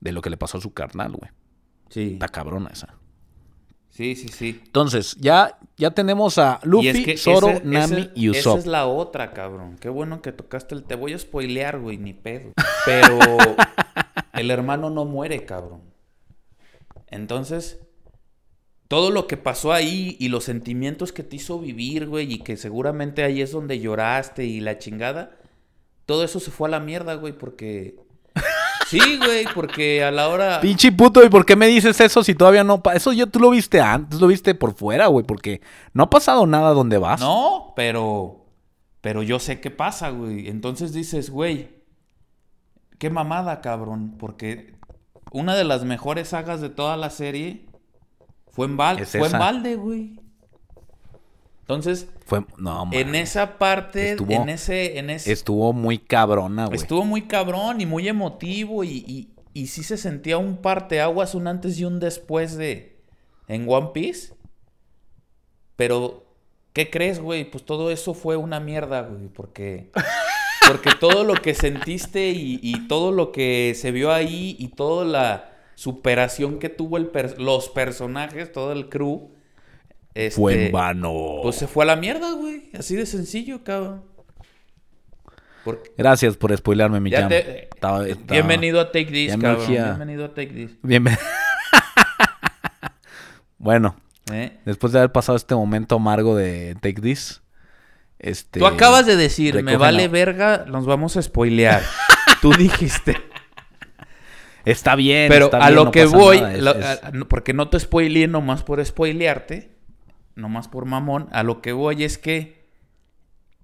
[0.00, 1.30] de lo que le pasó a su carnal, güey.
[1.90, 2.12] Sí.
[2.14, 2.94] Está cabrona esa.
[3.96, 4.60] Sí, sí, sí.
[4.64, 8.58] Entonces, ya, ya tenemos a Luffy, es que Zoro, ese- Nami ese- y Esa Usopp.
[8.58, 9.76] es la otra, cabrón.
[9.78, 10.82] Qué bueno que tocaste el.
[10.82, 12.52] Te voy a spoilear, güey, ni pedo.
[12.84, 13.18] Pero
[14.32, 15.82] el hermano no muere, cabrón.
[17.06, 17.78] Entonces,
[18.88, 22.56] todo lo que pasó ahí y los sentimientos que te hizo vivir, güey, y que
[22.56, 25.36] seguramente ahí es donde lloraste y la chingada,
[26.06, 27.96] todo eso se fue a la mierda, güey, porque.
[28.86, 30.60] Sí, güey, porque a la hora.
[30.60, 33.40] Pinche puto, ¿y por qué me dices eso si todavía no pa- Eso yo tú
[33.40, 35.60] lo viste antes, lo viste por fuera, güey, porque
[35.92, 37.20] no ha pasado nada donde vas.
[37.20, 38.40] No, pero.
[39.00, 40.48] Pero yo sé qué pasa, güey.
[40.48, 41.68] Entonces dices, güey.
[42.98, 44.16] Qué mamada, cabrón.
[44.18, 44.74] Porque
[45.32, 47.66] una de las mejores sagas de toda la serie
[48.50, 50.20] fue en, bal Es fue en balde, güey.
[51.64, 56.76] Entonces, Fue, no, en esa parte, Estuvo- en ese, en ese, Estuvo muy cabrona, güey.
[56.76, 61.46] estuvo muy cabrón y muy emotivo y, y, y sí se sentía un parteaguas, un
[61.46, 62.98] antes y un después de
[63.48, 64.34] en One Piece.
[65.76, 66.24] Pero,
[66.72, 67.50] ¿qué crees, güey?
[67.50, 69.90] Pues todo eso fue una mierda, güey, porque
[70.68, 75.04] porque todo lo que sentiste y, y todo lo que se vio ahí y toda
[75.04, 79.30] la superación que tuvo el per- los personajes, todo el crew,
[80.14, 81.40] este, Fue en vano.
[81.42, 82.70] pues se fue a la mierda, güey.
[82.78, 84.04] Así de sencillo, cabrón.
[85.64, 87.28] Porque Gracias por spoilearme, mi jam.
[87.28, 89.66] te- Estaba- estaba- Bienvenido a Take This, ya cabrón.
[89.66, 90.70] Bienvenido a Take This.
[90.82, 91.18] Bienven-
[93.58, 93.96] bueno,
[94.32, 94.58] ¿eh?
[94.64, 97.42] después de haber pasado este momento amargo de Take This,
[98.18, 98.60] este...
[98.60, 101.82] Tú acabas de decir, me vale la- verga, nos vamos a spoilear.
[102.42, 103.16] Tú dijiste.
[104.66, 107.68] Está bien, Pero está a bien, lo no que voy, lo- es- a- porque no
[107.68, 109.73] te spoileé nomás por spoilearte,
[110.36, 112.64] nomás por mamón, a lo que voy es que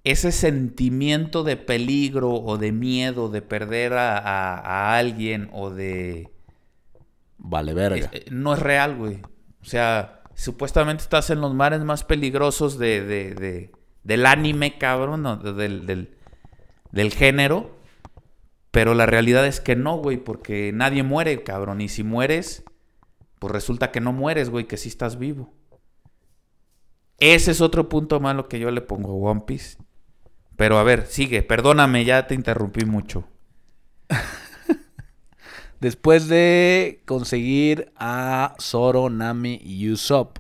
[0.05, 6.31] ese sentimiento de peligro o de miedo de perder a, a- a alguien o de...
[7.39, 7.97] Vale, verga.
[7.97, 9.19] es- eh, no es real, güey.
[9.61, 13.73] O sea, supuestamente estás en los mares más peligrosos de, de- de-
[14.05, 16.17] del anime, cabrón, del, del,
[16.93, 17.79] del género.
[18.71, 21.81] Pero la realidad es que no, güey, porque nadie muere, cabrón.
[21.81, 22.63] Y si mueres,
[23.39, 25.53] pues resulta que no mueres, güey, que sí estás vivo.
[27.21, 29.77] Ese es otro punto malo que yo le pongo a One Piece.
[30.57, 33.29] Pero a ver, sigue, perdóname, ya te interrumpí mucho.
[35.81, 40.39] Después de conseguir a Zoro, Nami y Usopp,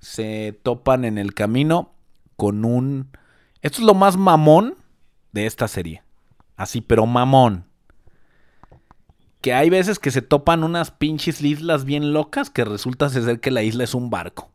[0.00, 1.94] se topan en el camino
[2.36, 3.10] con un...
[3.62, 4.76] Esto es lo más mamón
[5.32, 6.02] de esta serie.
[6.56, 7.66] Así, pero mamón.
[9.40, 13.50] Que hay veces que se topan unas pinches islas bien locas que resulta ser que
[13.50, 14.49] la isla es un barco.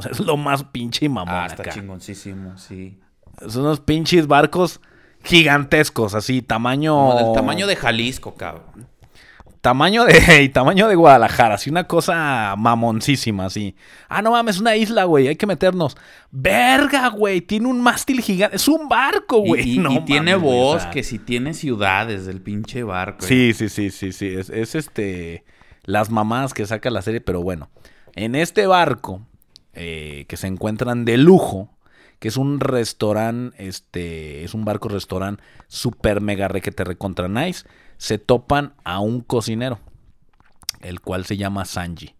[0.00, 1.72] O sea, es lo más pinche mamón Ah, está acá.
[1.72, 2.98] chingoncísimo, sí.
[3.48, 4.80] Son unos pinches barcos
[5.22, 6.94] gigantescos, así, tamaño...
[6.94, 8.88] Como del tamaño de Jalisco, cabrón.
[9.60, 13.76] Tamaño de, y tamaño de Guadalajara, así una cosa mamoncísima, así.
[14.08, 15.96] Ah, no mames, es una isla, güey, hay que meternos.
[16.30, 19.70] Verga, güey, tiene un mástil gigante, es un barco, Y, güey.
[19.74, 20.56] y- No y tiene mames, sea.
[20.60, 23.26] bosques y tiene ciudades del pinche barco.
[23.26, 24.28] Sí, sí, sí, sí, sí.
[24.28, 25.44] Es, es, este.
[25.84, 27.68] Las mamás que saca la serie, pero bueno.
[28.14, 29.20] En este barco,
[29.74, 31.70] eh, que se encuentran de lujo,
[32.18, 34.44] que es un restaurante, este.
[34.44, 37.66] Es un barco restaurante super mega requete recontra nice.
[37.96, 39.78] Se topan a un cocinero,
[40.80, 42.14] el cual se llama Sanji.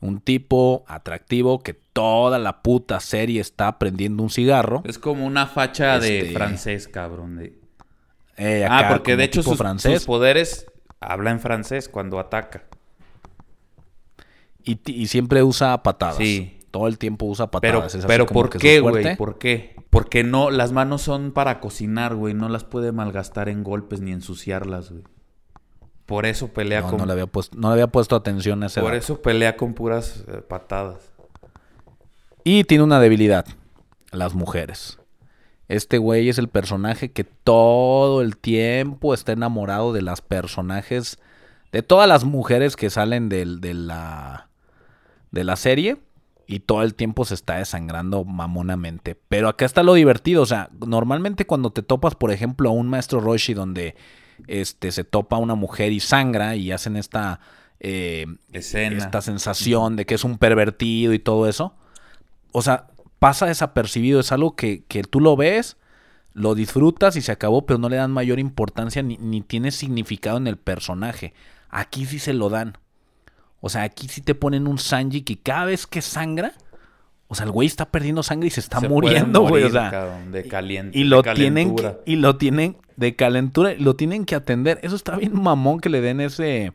[0.00, 4.82] Un tipo atractivo que toda la puta serie está prendiendo un cigarro.
[4.84, 7.36] Es como una facha de Este- francés, cabrón.
[7.36, 7.58] de-
[8.36, 9.94] Eh, Ah, porque de hecho sus, francés.
[10.00, 10.66] sus poderes
[11.00, 12.64] habla en francés cuando ataca.
[14.64, 16.16] Y, y siempre usa patadas.
[16.16, 16.55] Sí.
[16.70, 17.96] Todo el tiempo usa patadas.
[18.06, 19.16] pero ¿por qué, güey?
[19.16, 19.76] ¿Por qué?
[19.90, 22.34] Porque no, las manos son para cocinar, güey.
[22.34, 25.04] No las puede malgastar en golpes ni ensuciarlas, güey.
[26.04, 26.98] Por eso pelea No, con.
[26.98, 28.98] no le había puesto, no le había puesto atención a ese por dato.
[28.98, 31.10] eso pelea con puras eh, patadas.
[32.44, 33.46] Y tiene una debilidad.
[34.12, 34.98] Las mujeres.
[35.68, 41.18] Este güey es el personaje que todo el tiempo está enamorado de las personajes.
[41.72, 44.48] De todas las mujeres que salen del- de, la,
[45.32, 45.96] de la serie.
[46.46, 49.18] Y todo el tiempo se está desangrando mamonamente.
[49.28, 50.42] Pero acá está lo divertido.
[50.42, 53.96] O sea, normalmente cuando te topas, por ejemplo, a un maestro Roshi donde
[54.46, 57.40] este, se topa una mujer y sangra y hacen esta,
[57.80, 58.96] eh, Escena.
[58.96, 61.74] esta sensación de que es un pervertido y todo eso.
[62.52, 62.86] O sea,
[63.18, 64.20] pasa desapercibido.
[64.20, 65.76] Es algo que, que tú lo ves,
[66.32, 70.36] lo disfrutas y se acabó, pero no le dan mayor importancia ni, ni tiene significado
[70.36, 71.34] en el personaje.
[71.70, 72.78] Aquí sí se lo dan.
[73.60, 76.52] O sea, aquí sí te ponen un Sanji que cada vez que sangra,
[77.28, 79.64] o sea, el güey está perdiendo sangre y se está Se muriendo, güey.
[79.64, 80.98] O morir, sea, cabrón, de caliente.
[80.98, 84.78] y lo de tienen que, y lo tienen de calentura y lo tienen que atender.
[84.82, 86.72] Eso está bien mamón que le den ese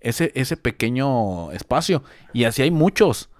[0.00, 3.30] ese ese pequeño espacio y así hay muchos.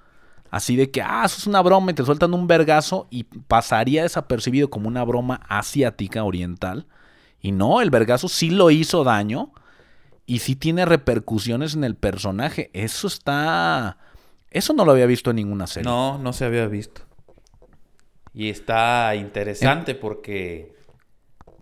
[0.51, 4.03] Así de que, ah, eso es una broma y te sueltan un vergazo y pasaría
[4.03, 6.86] desapercibido como una broma asiática oriental.
[7.40, 9.53] Y no, el vergazo sí lo hizo daño
[10.29, 12.70] y sí tiene repercusiones en el personaje.
[12.74, 13.97] Eso está...
[14.51, 15.89] Eso no lo había visto en ninguna serie.
[15.91, 17.01] No, no se había visto.
[18.35, 20.74] Y está interesante porque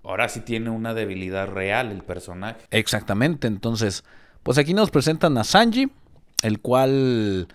[0.03, 2.59] ahora sí tiene una debilidad real el personaje.
[2.73, 4.03] Exactamente, entonces,
[4.43, 5.93] pues aquí nos presentan a Sanji,
[6.43, 7.47] el cual,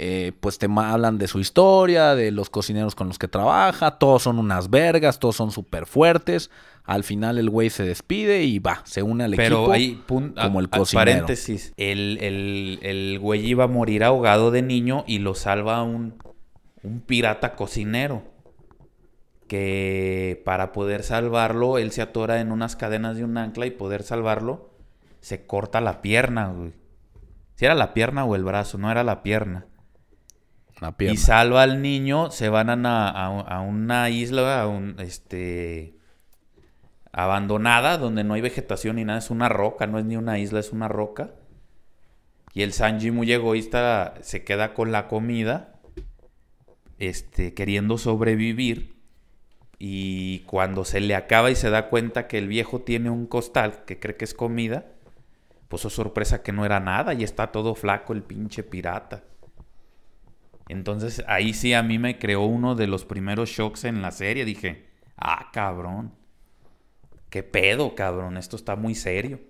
[0.00, 4.22] eh, pues te hablan de su historia, de los cocineros con los que trabaja, todos
[4.22, 6.52] son unas vergas, todos son súper fuertes.
[6.84, 10.60] Al final el güey se despide y va, se une al Pero equipo ahí, como
[10.60, 11.10] el cocinero.
[11.10, 16.14] paréntesis, el, el, el güey iba a morir ahogado de niño y lo salva un,
[16.84, 18.22] un pirata cocinero.
[19.48, 24.04] Que para poder salvarlo, él se atora en unas cadenas de un ancla y poder
[24.04, 24.70] salvarlo,
[25.20, 26.72] se corta la pierna, güey.
[27.56, 29.66] Si era la pierna o el brazo, no era la pierna.
[30.96, 31.14] Pierna.
[31.14, 35.94] Y salva al niño, se van a, una- a- a una isla, a un, este,
[37.12, 40.60] abandonada, donde no hay vegetación ni nada, es una roca, no es ni una isla,
[40.60, 41.30] es una roca.
[42.54, 45.74] Y el Sanji muy egoísta se queda con la comida,
[46.98, 48.96] este, queriendo sobrevivir.
[49.78, 53.84] Y cuando se le acaba y se da cuenta que el viejo tiene un costal
[53.84, 54.86] que cree que es comida,
[55.68, 59.22] pues oh sorpresa que no era nada y está todo flaco el pinche pirata.
[60.68, 64.44] Entonces ahí sí a mí me creó uno de los primeros shocks en la serie.
[64.44, 66.12] Dije, ah, cabrón.
[67.30, 68.36] ¿Qué pedo, cabrón?
[68.36, 69.40] Esto está muy serio.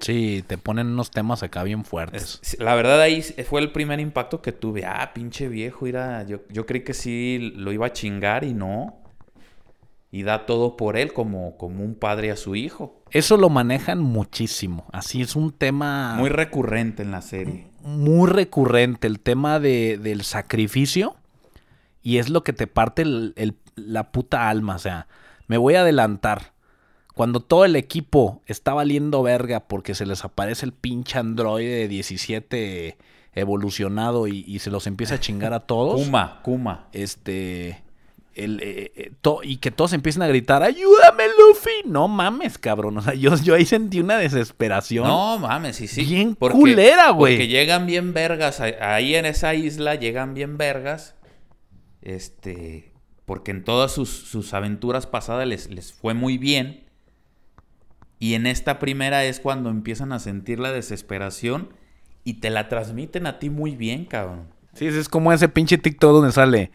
[0.00, 2.40] Sí, te ponen unos temas acá bien fuertes.
[2.42, 4.84] Es- la verdad ahí fue el primer impacto que tuve.
[4.84, 8.98] Ah, pinche viejo, mira, yo, yo creí que sí lo iba a chingar y no.
[10.10, 13.02] Y da todo por él como, como un padre a su hijo.
[13.10, 14.86] Eso lo manejan muchísimo.
[14.92, 17.67] Así es un tema Muy recurrente en la serie.
[17.82, 21.16] Muy recurrente el tema de, del sacrificio
[22.02, 24.76] y es lo que te parte el- el- la puta alma.
[24.76, 25.06] O sea,
[25.46, 26.52] me voy a adelantar.
[27.14, 32.96] Cuando todo el equipo está valiendo verga porque se les aparece el pinche androide 17
[33.34, 36.02] evolucionado y, y se los empieza a chingar a todos.
[36.04, 36.88] Kuma, Kuma.
[36.92, 37.82] Este.
[38.44, 41.70] El, eh, eh, to- y que todos empiecen a gritar, ayúdame Luffy.
[41.86, 42.98] No mames, cabrón.
[42.98, 45.06] O sea, yo, yo ahí sentí una desesperación.
[45.06, 46.04] No mames, sí, sí.
[46.04, 47.34] Bien culera, güey.
[47.36, 48.60] Porque llegan bien vergas.
[48.60, 51.14] ahí- Ahí en esa isla llegan bien vergas.
[52.02, 52.92] Este.
[53.24, 56.84] Porque en todas sus, sus aventuras pasadas les, les fue muy bien.
[58.18, 61.72] Y en esta primera es cuando empiezan a sentir la desesperación.
[62.24, 64.48] Y te la transmiten a ti muy bien, cabrón.
[64.74, 66.70] Sí, es como ese pinche TikTok donde sale.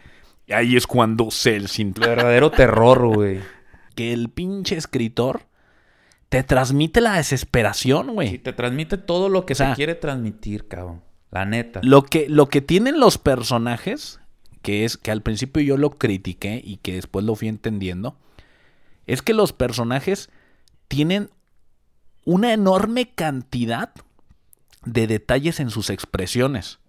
[0.50, 1.94] Ahí es cuando Cell sin.
[1.94, 3.40] Verdadero terror, güey.
[3.96, 5.48] que el pinche escritor
[6.30, 8.30] te transmite la desesperación, güey.
[8.32, 11.02] Sí, te transmite todo lo que O sea, se quiere transmitir, cabrón.
[11.32, 11.80] La neta.
[11.84, 14.20] Lo que, lo que tienen los personajes,
[14.62, 18.18] que es que al principio yo lo critiqué y que después lo fui entendiendo,
[19.06, 20.30] es que los personajes
[20.88, 21.30] tienen
[22.26, 23.94] una enorme cantidad
[24.86, 26.80] de detalles en sus expresiones.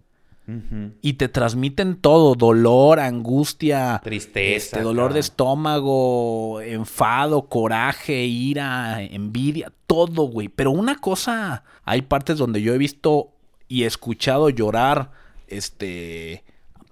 [1.01, 4.57] Y te transmiten todo, dolor, angustia, Tristeza.
[4.57, 10.49] este, dolor de estómago, enfado, coraje, ira, envidia, todo, güey.
[10.49, 13.31] Pero una cosa, hay partes donde yo he visto
[13.69, 15.13] y escuchado llorar,
[15.49, 16.45] este,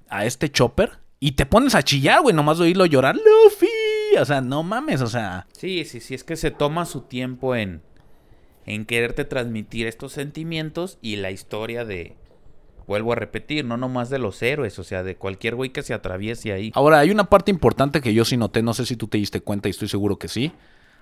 [0.09, 3.67] a este Chopper y te pones a chillar, güey, nomás de oírlo llorar, Luffy.
[4.21, 7.55] O sea, no mames, o sea, Sí, sí, sí, es que se toma su tiempo
[7.55, 7.81] en,
[8.67, 12.17] en quererte transmitir estos sentimientos y la historia de,
[12.87, 15.95] vuelvo a repetir, no nomás de los héroes, o sea, de cualquier güey que se
[15.95, 16.73] atraviese ahí.
[16.75, 19.41] Ahora, hay una parte importante que yo sí noté, no sé si tú te diste
[19.41, 20.53] cuenta y estoy seguro que sí.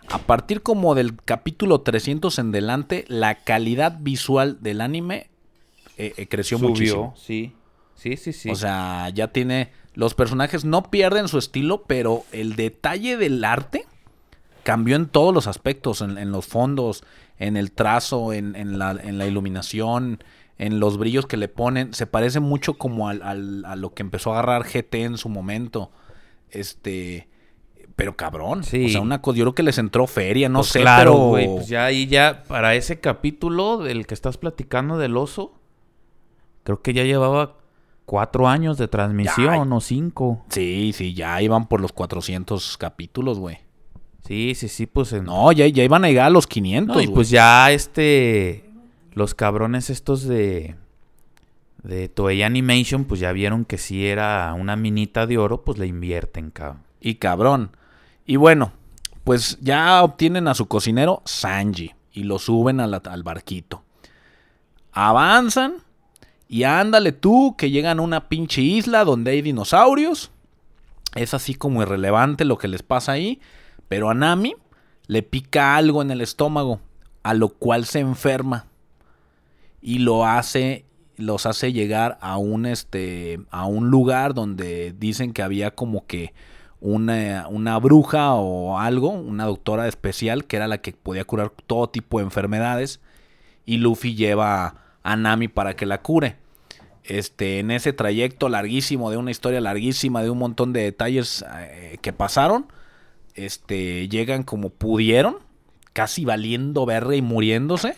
[0.08, 5.28] A partir como del capítulo 300 en delante, la calidad visual del anime
[5.96, 7.14] eh, eh, creció muchísimo.
[7.16, 7.54] sí.
[8.00, 8.48] Sí, sí, sí.
[8.48, 9.72] O sea, ya tiene...
[9.92, 13.84] Los personajes no pierden su estilo, pero el detalle del arte
[14.62, 17.04] cambió en todos los aspectos, en, en los fondos,
[17.38, 20.24] en el trazo, en, en la, en la iluminación,
[20.60, 21.94] en los brillos que le ponen.
[21.94, 25.28] Se parece mucho como al, al- a lo que empezó a agarrar GT en su
[25.28, 25.90] momento.
[26.50, 27.28] Este...
[27.96, 28.64] Pero cabrón.
[28.64, 28.86] Sí.
[28.86, 31.26] O sea, una cosa, yo creo que les entró feria, no Pues sé, claro, pero...
[31.28, 35.52] güey, pues ya ahí ya, para ese capítulo del que estás platicando del oso,
[36.62, 37.56] creo que ya llevaba
[38.06, 40.44] cuatro años de transmisión o cinco.
[40.48, 43.58] Sí, sí, ya iban por los 400 capítulos, güey.
[44.26, 45.24] Sí, sí, sí, pues en...
[45.24, 48.69] No, ya, ya iban a llegar a los 500, No, y pues ya este.
[49.12, 50.76] Los cabrones estos de.
[51.82, 55.86] De Toei Animation, pues ya vieron que si era una minita de oro, pues le
[55.86, 56.82] invierten, cabrón.
[57.00, 57.70] Y cabrón.
[58.26, 58.72] Y bueno,
[59.24, 63.82] pues ya obtienen a su cocinero Sanji y lo suben al barquito.
[64.92, 65.76] Avanzan
[66.48, 70.30] y ándale tú que llegan a una pinche isla donde hay dinosaurios.
[71.14, 73.40] Es así como irrelevante lo que les pasa ahí.
[73.88, 74.54] Pero a Nami
[75.06, 76.80] le pica algo en el estómago,
[77.22, 78.66] a lo cual se enferma.
[79.80, 80.84] Y lo hace,
[81.16, 86.32] los hace llegar a un, este, a un lugar donde dicen que había como que
[86.80, 91.88] una, una bruja o algo, una doctora especial que era la que podía curar todo
[91.88, 93.00] tipo de enfermedades.
[93.64, 96.36] Y Luffy lleva a Nami para que la cure.
[97.04, 101.98] Este, en ese trayecto larguísimo, de una historia larguísima, de un montón de detalles eh,
[102.02, 102.66] que pasaron,
[103.34, 105.38] este, llegan como pudieron,
[105.92, 107.96] casi valiendo verga y muriéndose.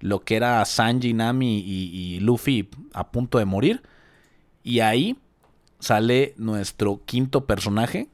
[0.00, 3.82] Lo que era Sanji, Nami y, y Luffy a punto de morir.
[4.62, 5.16] Y ahí
[5.78, 8.08] sale nuestro quinto personaje,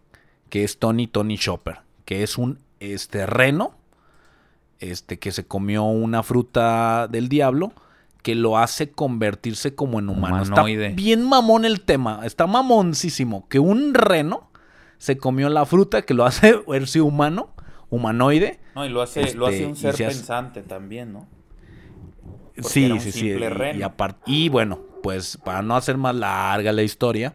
[0.48, 3.74] que es Tony Tony Chopper, que es un este, reno
[4.78, 7.72] este, que se comió una fruta del diablo
[8.22, 10.42] que lo hace convertirse como en humano.
[10.42, 10.86] Humanoide.
[10.88, 14.50] Está bien mamón el tema, está mamoncísimo, que un reno
[14.98, 17.50] se comió la fruta que lo hace verse humano,
[17.88, 18.58] humanoide.
[18.74, 21.26] No, y lo hace, lo hace un un ser se hace- pensante también, ¿no?
[22.62, 23.18] Sí, era un sí, sí.
[23.20, 23.92] simple y- reno.
[24.24, 27.34] Y, bueno, pues para no hacer más larga la historia,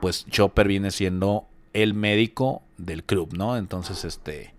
[0.00, 3.56] pues Chopper viene siendo el médico del club, ¿no?
[3.56, 4.54] Entonces, este,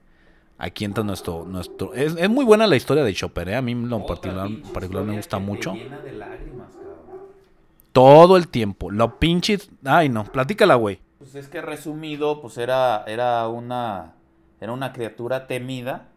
[0.58, 3.56] aquí entra nuestro, nuestro, es, es muy buena la historia de Chopper, ¿eh?
[3.56, 5.74] A mí en lo particular, particular me gusta mucho.
[7.92, 11.00] Todo el tiempo, lo pinches, ay no, platícala, güey.
[11.18, 14.14] Pues es que resumido, pues era, era una.
[14.62, 16.08] Era una criatura temida.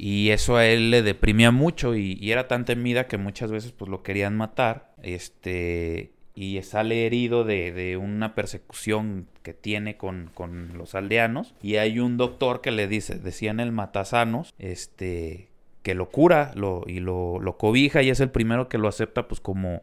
[0.00, 1.96] Y eso a él le deprimía mucho.
[1.96, 4.92] Y, era tan temida que muchas veces pues lo querían matar.
[5.02, 6.12] Este.
[6.36, 11.52] Y sale herido de, de una persecución que tiene con, con los aldeanos.
[11.60, 15.48] Y hay un doctor que le dice, decían el matasanos, este.
[15.82, 18.00] que lo cura lo, y lo, lo cobija.
[18.00, 19.82] Y es el primero que lo acepta, pues como.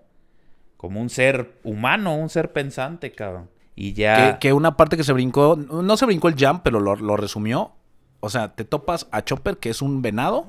[0.78, 3.50] Como un ser humano, un ser pensante, cabrón.
[3.76, 4.40] Y ya.
[4.40, 7.74] Que, una parte que se brincó, no se brincó el jump, pero lo resumió.
[8.20, 10.46] O sea, te topas a Chopper, que es un venado,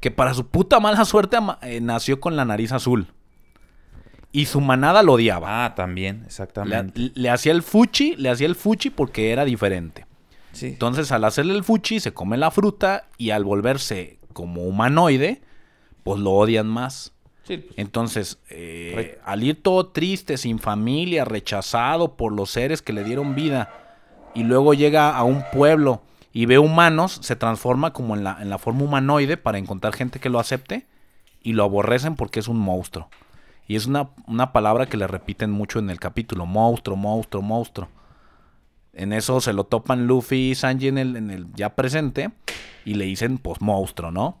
[0.00, 3.08] que para su puta mala suerte eh, nació con la nariz azul.
[4.32, 5.64] Y su manada lo odiaba.
[5.64, 7.10] Ah, también, exactamente.
[7.14, 10.06] le hacía el fuchi, le hacía el fuchi porque era diferente.
[10.52, 10.66] Sí.
[10.66, 15.42] Entonces, al hacerle el fuchi, se come la fruta y al volverse como humanoide,
[16.04, 17.12] pues lo odian más.
[17.42, 22.92] Sí, pues, Entonces, eh, al ir todo triste, sin familia, rechazado por los seres que
[22.92, 23.72] le dieron vida,
[24.34, 26.02] y luego llega a un pueblo
[26.32, 30.20] y ve humanos, se transforma como en la, en la forma humanoide para encontrar gente
[30.20, 30.86] que lo acepte
[31.42, 33.08] y lo aborrecen porque es un monstruo.
[33.66, 37.88] Y es una, una palabra que le repiten mucho en el capítulo, monstruo, monstruo, monstruo.
[38.92, 42.30] En eso se lo topan Luffy y Sanji en el, en el ya presente
[42.84, 44.38] y le dicen pues monstruo, ¿no?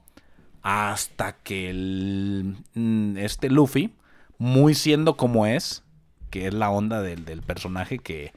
[0.62, 3.94] Hasta que el, mm, este Luffy,
[4.38, 5.84] muy siendo como es,
[6.30, 8.32] que es la onda del, del personaje que,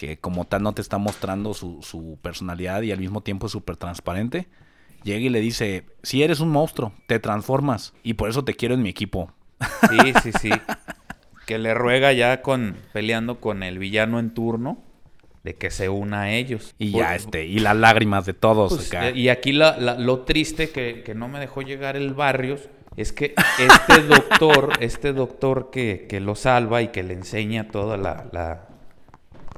[0.00, 3.52] que como tal no te está mostrando su, su personalidad y al mismo tiempo es
[3.52, 4.48] súper transparente,
[5.02, 8.74] llega y le dice, si eres un monstruo, te transformas y por eso te quiero
[8.74, 9.30] en mi equipo.
[9.90, 10.50] Sí, sí, sí.
[11.46, 14.82] que le ruega ya con peleando con el villano en turno
[15.44, 16.74] de que se una a ellos.
[16.78, 19.10] Y ya este, y las lágrimas de todos pues, acá.
[19.10, 23.12] y aquí la- la- lo triste que, que no me dejó llegar el Barrios es
[23.12, 28.26] que este doctor, este doctor que, que lo salva y que le enseña toda la,
[28.32, 28.66] la,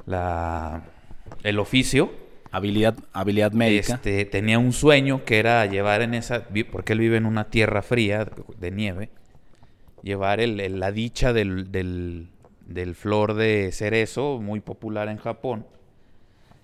[0.05, 0.83] la-
[1.43, 2.11] el oficio,
[2.51, 3.95] Habilidad, habilidad médica.
[3.95, 7.81] este, tenía un sueño que era llevar en esa, porque él vive en una tierra
[7.81, 8.27] fría
[8.59, 9.09] de nieve,
[10.03, 12.27] llevar el- el- la dicha del, del,
[12.67, 15.65] del flor de cerezo, muy popular en Japón,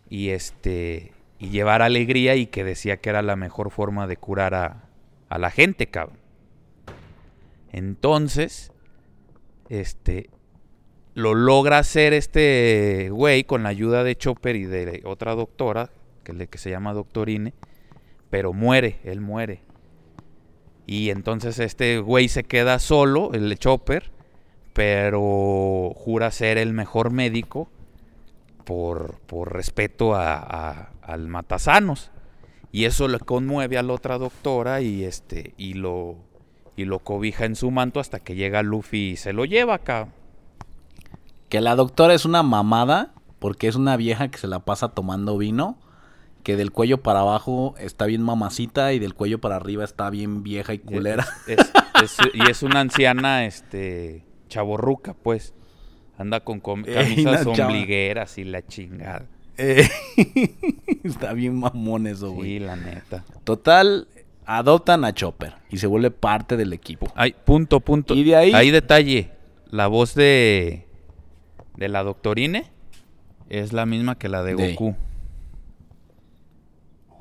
[0.10, 1.12] y este
[1.42, 4.84] y llevar alegría y que decía que era la mejor forma de curar a,
[5.30, 6.18] a la gente, cabrón.
[7.72, 8.72] Entonces,
[9.70, 10.30] este,
[11.16, 15.90] lo logra hacer este güey con la ayuda de Chopper y de otra doctora,
[16.24, 17.54] que, que se llama Doctorine,
[18.30, 19.62] pero muere, él muere.
[20.86, 24.12] Y entonces este güey se queda solo, el Chopper,
[24.74, 27.70] pero jura ser el mejor médico
[28.66, 32.12] por, por respeto a, a- al matasanos.
[32.72, 36.18] Y eso le conmueve a la otra doctora y este y lo
[36.78, 40.08] y lo cobija en su manto hasta que llega Luffy y se lo lleva acá.
[41.50, 45.38] Que la doctora es una mamada, porque es una vieja que se la pasa tomando
[45.38, 45.78] vino,
[46.44, 50.44] que del cuello para abajo está bien mamacita y del cuello para arriba está bien
[50.44, 51.28] vieja y culera.
[51.48, 51.72] Es- es-
[52.04, 55.54] es- y es una anciana, este, chaborruca, pues.
[56.18, 59.26] Anda con com- camisas ombligueras y la chingada.
[59.58, 59.88] Eh,
[61.04, 62.54] está bien mamón eso, güey.
[62.54, 63.24] Sí, la neta.
[63.44, 64.08] Total,
[64.46, 67.12] adoptan a Chopper y se vuelve parte del equipo.
[67.16, 68.16] Ay, punto, punto.
[68.16, 69.32] Y de ahí- detalle.
[69.70, 70.88] La voz de,
[71.80, 72.66] de la doctorine
[73.50, 74.96] es la misma que la de De- Goku.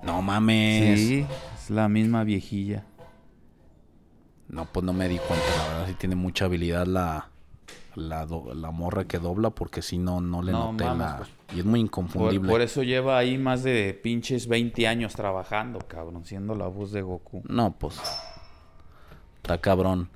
[0.03, 0.99] No mames.
[1.01, 2.85] Sí, es la misma viejilla.
[4.49, 7.29] No, pues no me di cuenta, la verdad sí tiene mucha habilidad la,
[7.95, 11.17] la, do- la morra que dobla, porque si no, no le No noté mames, la...
[11.19, 11.29] pues.
[11.55, 12.51] Y es muy Por, inconfundible.
[12.51, 17.03] por eso lleva ahí más de pinches 20 años trabajando, cabrón, siendo la voz de
[17.03, 17.43] Goku.
[17.49, 17.99] No, pues.
[19.37, 20.09] Está cabrón.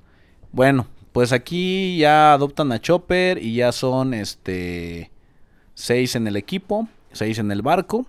[0.51, 5.11] Bueno, pues aquí ya adoptan a Chopper y ya son este
[5.75, 8.07] seis en el equipo, seis en el barco.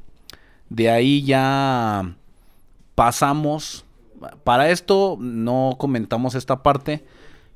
[0.71, 2.17] De ahí ya
[2.95, 3.85] pasamos.
[4.43, 7.05] Para esto no comentamos esta parte.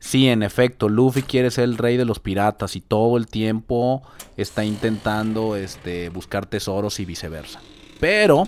[0.01, 4.03] Sí, en efecto, Luffy quiere ser el rey de los piratas y todo el tiempo
[4.36, 7.61] está intentando este, buscar tesoros y viceversa.
[7.99, 8.46] Pero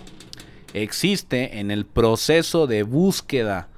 [0.75, 3.69] existe en el proceso de búsqueda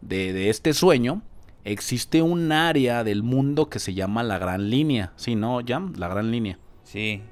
[0.00, 1.22] de, de este sueño,
[1.64, 5.12] existe un área del mundo que se llama la Gran Línea.
[5.16, 5.92] Sí, ¿no, Jam?
[5.96, 6.58] La Gran Línea.
[6.84, 7.22] Sí,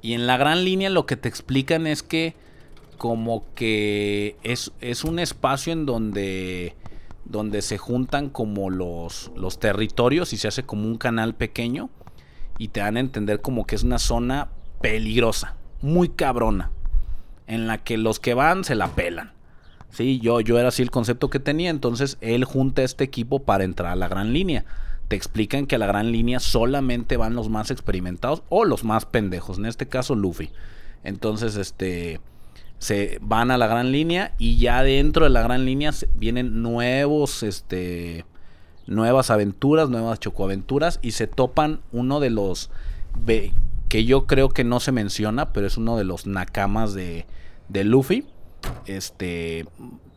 [0.00, 2.34] Y en la Gran Línea lo que te explican es que
[2.96, 6.74] como que es, es un espacio en donde,
[7.24, 11.90] donde se juntan como los, los territorios y se hace como un canal pequeño
[12.58, 14.48] y te dan a entender como que es una zona
[14.80, 16.70] peligrosa, muy cabrona,
[17.46, 19.32] en la que los que van se la pelan.
[19.94, 23.44] Sí, yo, yo era así el concepto que tenía, entonces él junta a este equipo
[23.44, 24.64] para entrar a la gran línea.
[25.06, 29.06] Te explican que a la gran línea solamente van los más experimentados o los más
[29.06, 30.50] pendejos, en este caso Luffy.
[31.04, 32.20] Entonces, este
[32.78, 37.44] se van a la gran línea y ya dentro de la gran línea vienen nuevos
[37.44, 38.24] este
[38.86, 42.70] nuevas aventuras, nuevas chocoaventuras y se topan uno de los
[43.88, 47.26] que yo creo que no se menciona, pero es uno de los nakamas de,
[47.68, 48.26] de Luffy.
[48.86, 49.66] Este,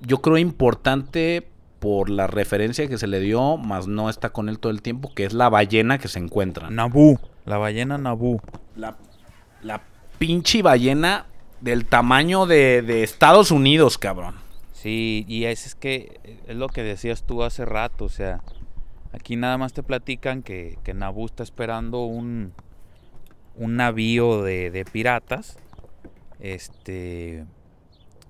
[0.02, 1.48] yo creo importante
[1.80, 5.14] por la referencia que se le dio, más no está con él todo el tiempo,
[5.14, 6.76] que es la ballena que se encuentran.
[6.76, 8.42] Naboo, la ballena Naboo.
[8.76, 8.98] La,
[9.62, 9.84] la
[10.18, 11.28] pinche ballena
[11.62, 14.36] del tamaño de, de Estados Unidos, cabrón.
[14.74, 18.42] Sí, y es, es que es lo que decías tú hace rato, o sea,
[19.12, 22.54] aquí nada más te platican que, que Naboo está esperando un,
[23.56, 25.58] un navío de, de piratas,
[26.40, 27.46] este,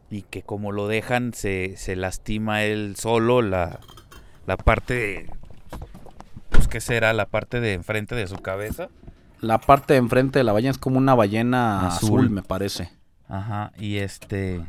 [0.10, 3.80] y que como lo dejan se, se lastima él solo la,
[4.46, 5.30] la parte de,
[6.50, 8.90] pues qué será, la parte de enfrente de su cabeza.
[9.42, 12.30] La parte de enfrente de la ballena es como una ballena azul, Azul.
[12.30, 12.90] me parece.
[13.30, 14.62] Ajá, y este...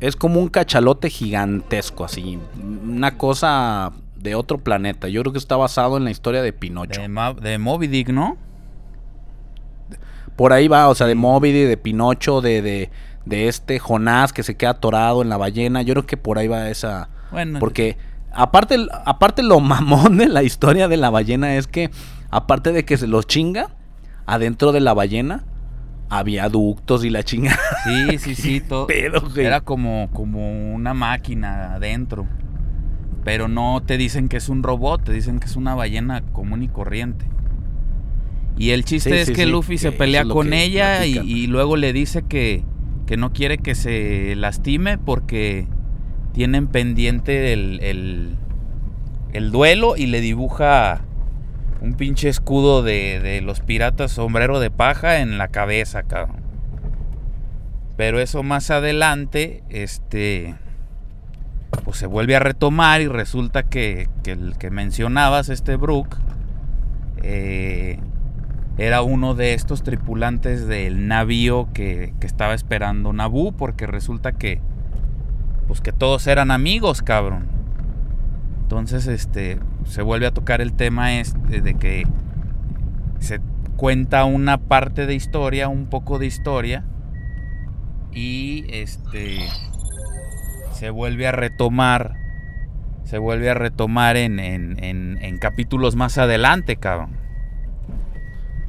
[0.00, 2.38] Es como un cachalote gigantesco, así.
[2.62, 5.08] Una cosa de otro planeta.
[5.08, 7.00] Yo creo que está basado en la historia de Pinocho.
[7.00, 8.36] De, Ma- de Moby Dick, ¿no?
[10.36, 12.90] por ahí va, o sea, de Moby, de Pinocho, de, de,
[13.28, 15.82] de este Jonás que se queda atorado en la ballena.
[15.82, 17.10] Yo creo que por ahí va esa.
[17.30, 17.98] Bueno, Porque
[18.32, 21.90] aparte, aparte lo mamón de la historia de la ballena es que,
[22.30, 23.68] aparte de que se los chinga,
[24.26, 25.44] adentro de la ballena
[26.10, 27.58] había ductos y la chinga.
[27.84, 28.86] sí, sí, sí, todo.
[28.86, 29.44] Güey.
[29.44, 32.26] Era como, como una máquina adentro.
[33.24, 36.62] Pero no te dicen que es un robot, te dicen que es una ballena común
[36.62, 37.26] y corriente.
[38.56, 41.46] Y el chiste Sí, es sí, que sí, Luffy que se pelea con ella y
[41.46, 42.64] luego le dice que,
[43.08, 45.66] que no quiere que se lastime porque
[46.34, 48.36] tienen pendiente el, el,
[49.32, 51.00] el duelo y le dibuja
[51.80, 56.42] un pinche escudo de, de los piratas sombrero de paja en la cabeza, cabrón.
[57.96, 60.56] Pero eso más adelante, este,
[61.84, 66.18] pues se vuelve a retomar y resulta que, que el que mencionabas, este Brook,
[67.22, 68.00] eh,
[68.78, 74.60] era uno de estos tripulantes del navío que, que estaba esperando Naboo, porque resulta que,
[75.66, 77.46] pues que todos eran amigos, cabrón.
[78.62, 82.06] Entonces, este, se vuelve a tocar el tema este de que
[83.18, 83.40] se
[83.76, 86.84] cuenta una parte de historia, un poco de historia,
[88.12, 89.38] y este
[90.72, 92.14] se vuelve a retomar,
[93.04, 97.10] se vuelve a retomar en, en- en- en capítulos más adelante, cabrón.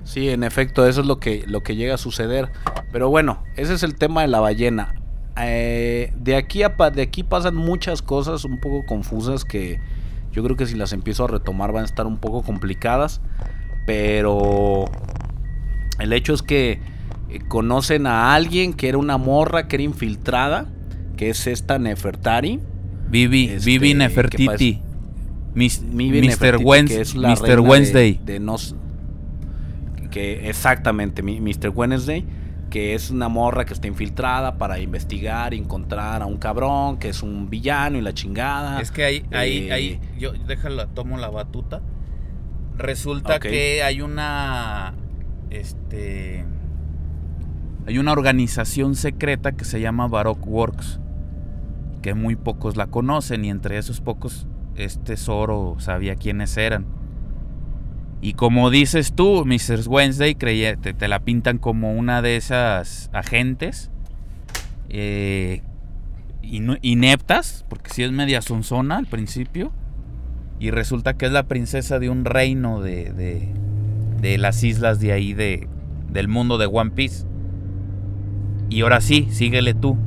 [0.10, 2.49] Sí, en efecto, eso es lo que, lo que llega a suceder.
[2.91, 4.95] Pero bueno, ese es el tema de la ballena.
[5.39, 9.80] Eh, de, aquí a, de aquí pasan muchas cosas un poco confusas que
[10.32, 13.22] yo creo que si las empiezo a retomar van a estar un poco complicadas.
[13.86, 14.86] Pero
[15.99, 16.80] el hecho es que
[17.30, 20.66] eh, conocen a alguien que era una morra, que era infiltrada,
[21.18, 22.60] que es esta Nefertari.
[23.10, 24.82] Vivi, Este, Vivi Nefertiti.
[25.55, 26.28] Mis- Vivi Mr.
[26.28, 27.41] Nefertiti, Wens- que es la Mr.
[27.41, 28.20] reina de- Wednesday.
[28.24, 28.76] De, nos,
[30.10, 31.70] que exactamente, Mr.
[31.74, 32.26] Wednesday,
[32.70, 37.24] que es una morra que está infiltrada para investigar, encontrar a un cabrón que es
[37.24, 38.80] un villano y la chingada.
[38.80, 41.82] Es que ahí, ahí, Eh, ahí, yo déjala, tomo la batuta.
[42.78, 44.93] Resulta que hay una,
[45.49, 46.45] este,
[47.86, 50.99] hay una organización secreta que se llama Baroque Works,
[52.01, 56.86] que muy pocos la conocen y entre esos pocos este Zoro sabía quiénes eran.
[58.22, 59.88] Y como dices tú, Mrs.
[59.88, 63.91] Wednesday, creía- te, la pintan como una de esas agentes
[64.89, 65.61] eh,
[66.41, 69.72] ineptas, porque sí es media sonzona al principio.
[70.59, 73.47] Y resulta que es la princesa de un reino de, de,
[74.22, 75.70] de las islas de ahí, de,
[76.11, 77.26] del mundo de One Piece.
[78.70, 79.97] Y ahora sí, síguele tú.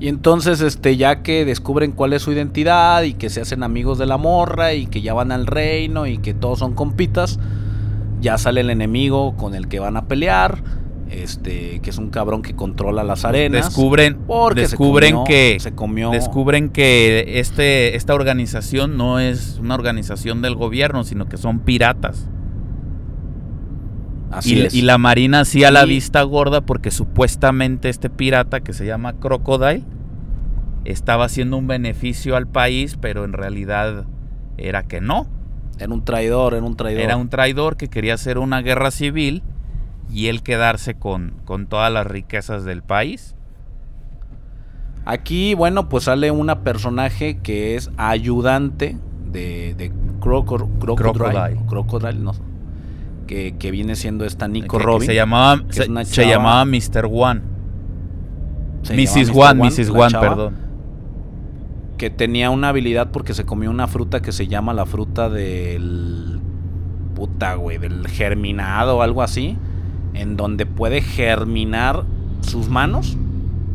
[0.00, 3.96] Y entonces, este, ya que descubren cuál es su identidad y que se hacen amigos
[3.98, 7.38] de la morra y que ya van al reino y que todos son compitas,
[8.20, 10.62] ya sale el enemigo con el que van a pelear,
[11.10, 13.66] este, que es un cabrón que controla las arenas.
[13.66, 19.58] Descubren, porque se descubren comió- que se comió descubren que este, esta organización no es
[19.60, 22.26] una organización del gobierno, sino que son piratas.
[24.38, 24.74] Así Y, es.
[24.74, 29.82] y la marina hacía la vista gorda porque supuestamente este pirata que se llama Crocodile
[30.84, 34.04] estaba haciendo un beneficio al país, pero en realidad
[34.58, 35.26] era que no.
[35.78, 37.02] Era un traidor, era un traidor.
[37.02, 39.42] Era un traidor que quería hacer una guerra civil
[40.12, 43.34] y él quedarse con, con todas las riquezas del país.
[45.06, 48.96] Aquí, bueno, pues sale una personaje que es ayudante
[49.30, 51.12] de, de Croco- Crocodile.
[51.12, 51.60] Crocodile.
[51.66, 52.32] Crocodile, no.
[53.26, 55.06] Que, que viene siendo esta Nico que- que Robin.
[55.06, 57.08] se llamaba, se, llamaba Mr.
[57.10, 57.40] One.
[58.90, 59.30] Mrs.
[59.34, 59.64] One, Mr.
[59.80, 59.90] Mrs.
[59.90, 60.54] One, chava, perdón.
[61.96, 66.40] Que tenía una habilidad porque se comió una fruta que se llama la fruta del.
[67.14, 69.56] Puta, güey, del germinado o algo así.
[70.12, 72.04] En donde puede germinar
[72.40, 73.16] sus manos.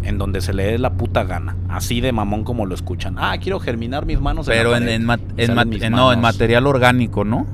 [0.03, 1.55] En donde se le dé la puta gana.
[1.69, 3.15] Así de mamón como lo escuchan.
[3.17, 4.45] Ah, quiero germinar mis manos.
[4.45, 7.47] Pero en, en en no, en material orgánico, ¿no?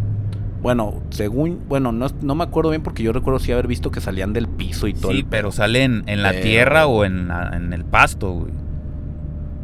[0.66, 1.60] Bueno, según.
[1.70, 4.48] Bueno, no, no me acuerdo bien porque yo recuerdo sí haber visto que salían del
[4.48, 5.12] piso y todo.
[5.12, 5.52] Sí, el pero pedo.
[5.52, 8.52] sale en, la tierra o en, la- en el pasto, güey.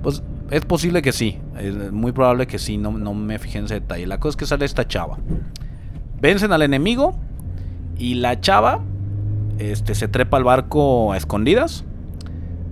[0.03, 0.21] Pues
[0.51, 1.39] es posible que sí.
[1.57, 2.77] Es muy probable que sí.
[2.77, 4.05] No, no me fijé en ese detalle.
[4.05, 5.17] La cosa es que sale esta chava.
[6.21, 7.15] Vencen al enemigo.
[7.97, 8.81] Y la chava.
[9.57, 11.83] Este se trepa al barco a escondidas.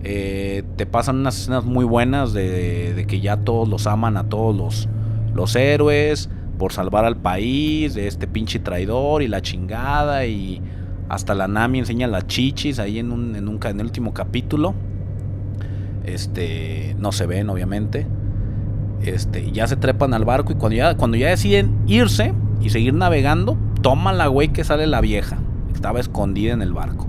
[0.04, 4.26] Eh, te pasan unas escenas muy buenas de, de que ya todos los aman a
[4.30, 4.88] todos los,
[5.34, 6.30] los héroes.
[6.60, 7.96] Por salvar al país.
[7.96, 9.24] De este pinche traidor.
[9.24, 10.28] Y la chingada.
[10.28, 10.62] Y
[11.10, 14.76] hasta la Nami enseña las chichis ahí en, un, en, en el último capítulo.
[16.06, 18.06] Este, no se ven, obviamente.
[19.02, 22.94] Este, ya se trepan al barco y cuando ya, cuando ya deciden irse y seguir
[22.94, 25.40] navegando, toman la güey que sale la vieja.
[25.74, 27.08] estaba escondida en el barco.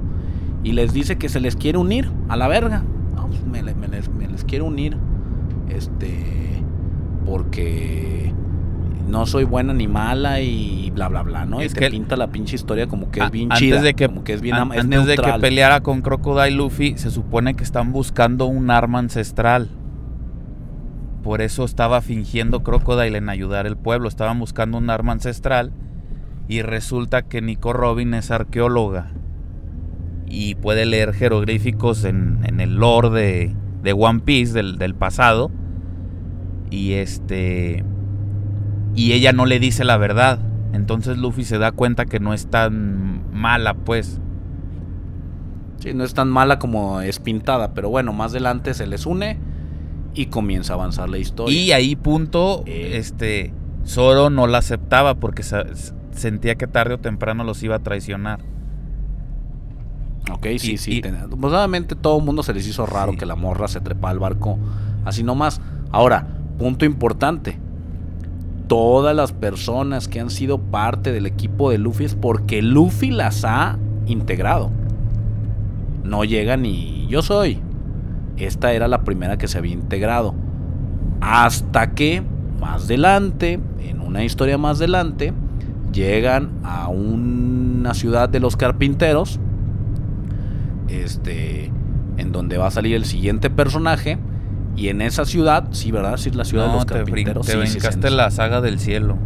[0.62, 2.84] Y les dice que se les quiere unir a la verga.
[3.14, 4.96] No, pues me les, me les quiero unir.
[5.68, 6.62] Este.
[7.26, 8.32] Porque
[9.08, 11.60] no soy buena ni mala y bla bla bla, ¿no?
[11.60, 13.82] Es y te que- pinta la pinche historia como que A- es bien antes chida.
[13.82, 16.50] de que, como que es bien an- am- es antes de que peleara con Crocodile
[16.56, 19.68] Luffy, se supone que están buscando un arma ancestral.
[21.22, 24.08] Por eso estaba fingiendo Crocodile en ayudar al pueblo.
[24.08, 25.72] Estaban buscando un arma ancestral.
[26.48, 29.12] Y resulta que Nico Robin es arqueóloga.
[30.26, 35.50] Y puede leer jeroglíficos en, en el lore de, de One Piece del, del pasado.
[36.70, 37.84] Y este.
[38.94, 40.38] Y ella no le dice la verdad.
[40.72, 44.20] Entonces Luffy se da cuenta que no es tan mala, pues.
[45.78, 49.38] Sí, no es tan mala como es pintada, pero bueno, más adelante se les une
[50.14, 51.58] y comienza a avanzar la historia.
[51.58, 52.92] Y ahí punto, Eh.
[52.98, 53.54] este,
[53.86, 55.42] Zoro no la aceptaba porque
[56.12, 58.40] sentía que tarde o temprano los iba a traicionar.
[60.30, 60.98] Ok, sí, sí.
[60.98, 63.18] y- ten- pues, obviamente todo el mundo se les hizo raro Sí.
[63.18, 64.58] que la morra se trepa al barco
[65.04, 65.60] así nomás.
[65.90, 66.26] Ahora,
[66.58, 67.58] punto importante.
[68.70, 73.44] Todas las personas que han sido parte del equipo de Luffy es porque Luffy las
[73.44, 74.70] ha integrado.
[76.04, 77.58] No llega ni yo soy.
[78.36, 80.36] Esta era la primera que se había integrado.
[81.20, 82.22] Hasta que
[82.60, 85.32] más adelante, en una historia más adelante,
[85.92, 89.40] llegan a una ciudad de los carpinteros
[90.86, 91.72] este
[92.18, 94.16] en donde va a salir el siguiente personaje
[94.76, 96.16] y en esa ciudad, sí, ¿verdad?
[96.16, 97.46] Sí es la ciudad de No, los te, brin- carpinteros.
[97.46, 99.16] te sí, sí, brincaste sí, la saga del cielo.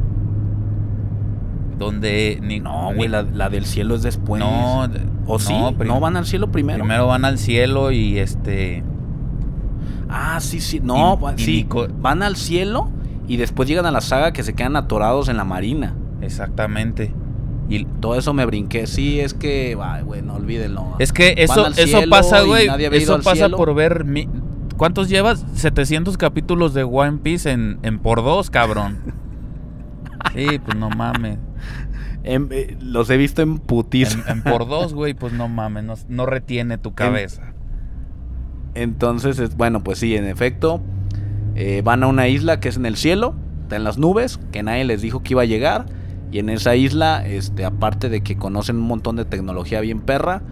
[1.79, 4.41] Donde ni No, güey, la, la del cielo es después.
[4.41, 4.89] no,
[5.27, 5.55] ¿O sí?
[5.77, 6.79] prim- ¿No van al cielo primero?
[6.81, 8.83] Primero van al cielo y este
[10.09, 10.81] Ah, sí, sí.
[10.81, 11.69] No, Y- va- y sí.
[12.01, 12.91] Van al cielo
[13.27, 15.95] y después llegan a la saga que se quedan atorados en la marina.
[16.21, 17.13] exactamente.
[17.69, 18.87] Y Todo eso me brinqué.
[18.87, 20.95] Sí, es que, ay, güey, no olvídenlo.
[20.99, 22.69] es que eso eso pasa, güey.
[22.93, 23.57] Eso pasa cielo.
[23.57, 24.29] por ver mi-
[24.77, 25.45] ¿Cuántos llevas?
[25.55, 28.99] 700 capítulos de One Piece en, en por dos, cabrón.
[30.35, 31.39] Sí, pues no mames.
[32.25, 34.19] Em, eh, los he visto en putiza.
[34.27, 37.53] En, en por dos, güey, pues no mames, no, no retiene tu cabeza.
[38.75, 40.81] Entonces, es, bueno, pues sí, en efecto,
[41.55, 44.63] eh, van a una isla que es en el cielo, está en las nubes, que
[44.65, 45.87] nadie les dijo que iba a llegar.
[46.33, 50.43] Y en esa isla, este, aparte de que conocen un montón de tecnología bien perra,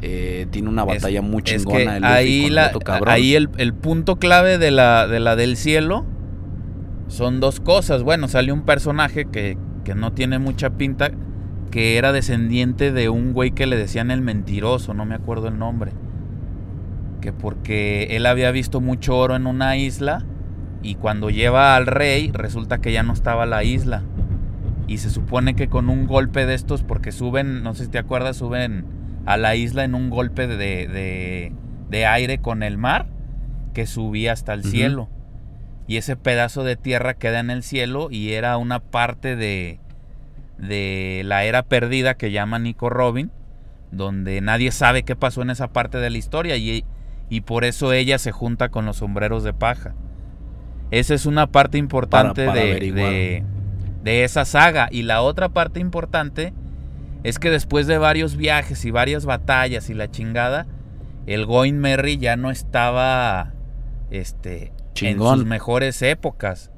[0.00, 2.72] eh, tiene una Es- batalla muy es chingona que de Luffy ahí, la-
[3.06, 6.06] ahí el, el punto clave de la, de la del cielo
[7.08, 8.02] son dos cosas.
[8.02, 11.10] Bueno, sale un personaje que, que no tiene mucha pinta,
[11.70, 15.58] que era descendiente de un güey que le decían el mentiroso, no me acuerdo el
[15.58, 15.92] nombre.
[17.20, 20.24] Que porque él había visto mucho oro en una isla
[20.82, 24.04] y cuando lleva al rey resulta que ya no estaba la isla.
[24.86, 27.98] Y se supone que con un golpe de estos, porque suben, no sé si te
[27.98, 28.84] acuerdas, suben
[29.26, 31.52] a la isla en un golpe de, de,
[31.90, 33.06] de aire con el mar
[33.74, 35.08] que subía hasta el cielo.
[35.86, 39.80] Y ese pedazo de tierra queda en el cielo y era una parte de,
[40.58, 43.30] de la era perdida que llama Nico Robin,
[43.90, 46.84] donde nadie sabe qué pasó en esa parte de la historia y,
[47.30, 49.94] y por eso ella se junta con los sombreros de paja.
[50.90, 53.44] Esa es una parte importante para de, de,
[54.02, 54.88] de esa saga.
[54.90, 56.52] Y la otra parte importante
[57.24, 60.66] es que después de varios viajes y varias batallas y la chingada,
[61.26, 63.52] el Going Merry ya no estaba
[64.10, 64.72] este,
[65.10, 66.70] en sus mejores épocas.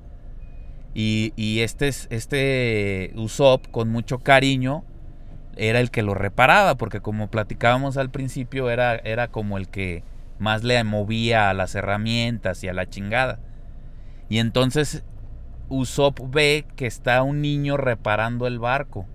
[0.94, 4.84] Y, y este, es- este Usopp, con mucho cariño,
[5.56, 10.02] era el que lo reparaba, porque como platicábamos al principio, era, era como el que
[10.38, 13.38] más le movía a las herramientas y a la chingada.
[14.28, 15.04] Y entonces
[15.68, 19.06] Usopp ve que está un niño reparando el barco.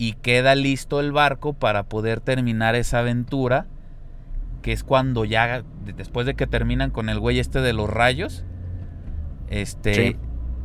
[0.00, 3.66] Y queda listo el barco para poder terminar esa aventura.
[4.62, 7.88] Que es cuando ya, de- después de que terminan con el güey este de los
[7.90, 8.44] rayos,
[9.48, 10.16] este, Sí.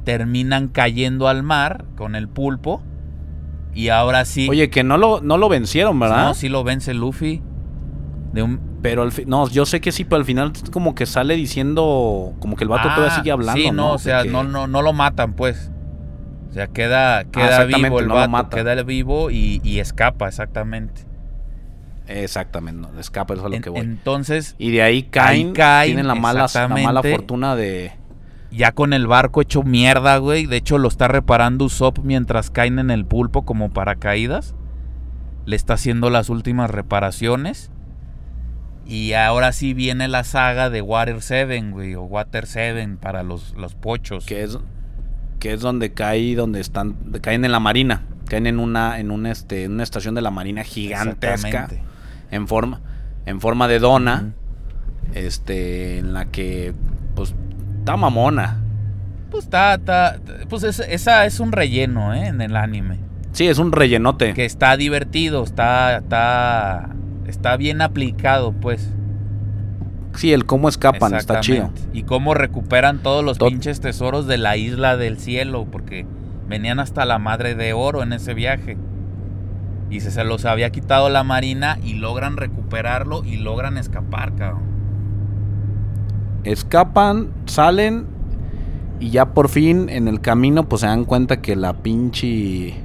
[0.04, 2.82] terminan cayendo al mar con el pulpo.
[3.74, 4.48] Y ahora sí.
[4.50, 6.28] Oye, que no lo, no lo vencieron, ¿verdad?
[6.28, 7.42] No, sí lo vence Luffy.
[8.34, 11.06] De un, Pero al fin, no, yo sé que sí, pero al final como que
[11.06, 14.30] sale diciendo, como que el vato todavía Ah, sigue hablando, Sí, no, o sea, que-
[14.30, 15.72] no, no, no lo matan, pues.
[16.56, 18.56] O sea, queda, queda vivo el no vato, mata.
[18.56, 21.02] queda vivo y, y escapa, exactamente.
[22.08, 23.82] Exactamente, no, escapa, eso es a lo que voy.
[23.82, 27.92] entonces, y de ahí caen, caen, tienen la mala, la mala fortuna de...
[28.52, 30.46] ya con el barco hecho mierda, güey.
[30.46, 34.56] De hecho, lo está reparando Usopp mientras caen en el pulpo como paracaídas.
[35.46, 37.70] Le está haciendo las últimas reparaciones.
[38.86, 41.96] Y ahora sí viene la saga de Water 7, güey.
[41.96, 44.26] O Water 7 para los, los pochos.
[44.26, 44.58] que es,
[45.46, 49.30] que es donde cae, donde están, caen en la marina, caen en una, en una,
[49.32, 51.68] este, en una estación de la marina gigantesca,
[52.32, 52.82] en forma,
[53.28, 54.34] en forma de dona,
[55.14, 56.74] este, en la que,
[57.14, 57.36] pues,
[57.78, 58.58] está mamona.
[59.30, 60.18] Pues está, está-
[60.50, 62.26] pues es- esa es un relleno, ¿eh?
[62.26, 62.98] En el anime.
[63.32, 64.34] Sí, es un rellenote.
[64.34, 66.90] Que está divertido, está, está,
[67.28, 68.90] está bien aplicado, pues.
[70.16, 71.70] Sí, el cómo escapan, está chido.
[71.94, 76.06] Y cómo recuperan todos los Tot- pinches tesoros de la isla del cielo, porque
[76.48, 78.78] venían hasta la madre de oro en ese viaje.
[79.90, 84.64] Y se, se los había quitado la marina y logran recuperarlo y logran escapar, cabrón.
[86.44, 88.06] Escapan, salen
[89.00, 92.76] y ya por fin en el camino pues se dan cuenta que la pinche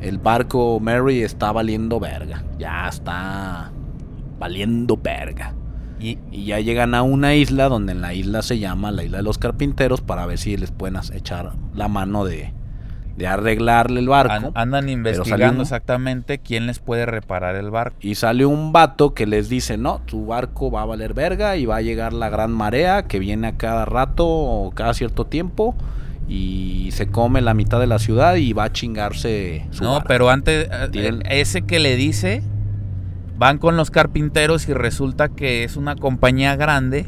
[0.00, 2.44] el barco Mary está valiendo verga.
[2.58, 3.70] Ya está
[4.38, 5.54] valiendo verga.
[6.00, 9.18] Y, Y ya llegan a una isla donde en la isla se llama la isla
[9.18, 12.52] de los carpinteros para ver si les pueden echar la mano de,
[13.16, 14.32] de arreglarle el barco.
[14.32, 17.96] an- andan investigando un- exactamente quién les puede reparar el barco.
[18.00, 21.64] Y sale un vato que les dice, no, tu barco va a valer verga y
[21.66, 25.76] va a llegar la gran marea que viene a cada rato o cada cierto tiempo
[26.28, 30.08] y se come la mitad de la ciudad y va a chingarse su No, barco".
[30.08, 32.42] pero antes, eh, Tienen- ese que le dice,
[33.38, 37.06] van con los carpinteros y resulta que es una compañía grande,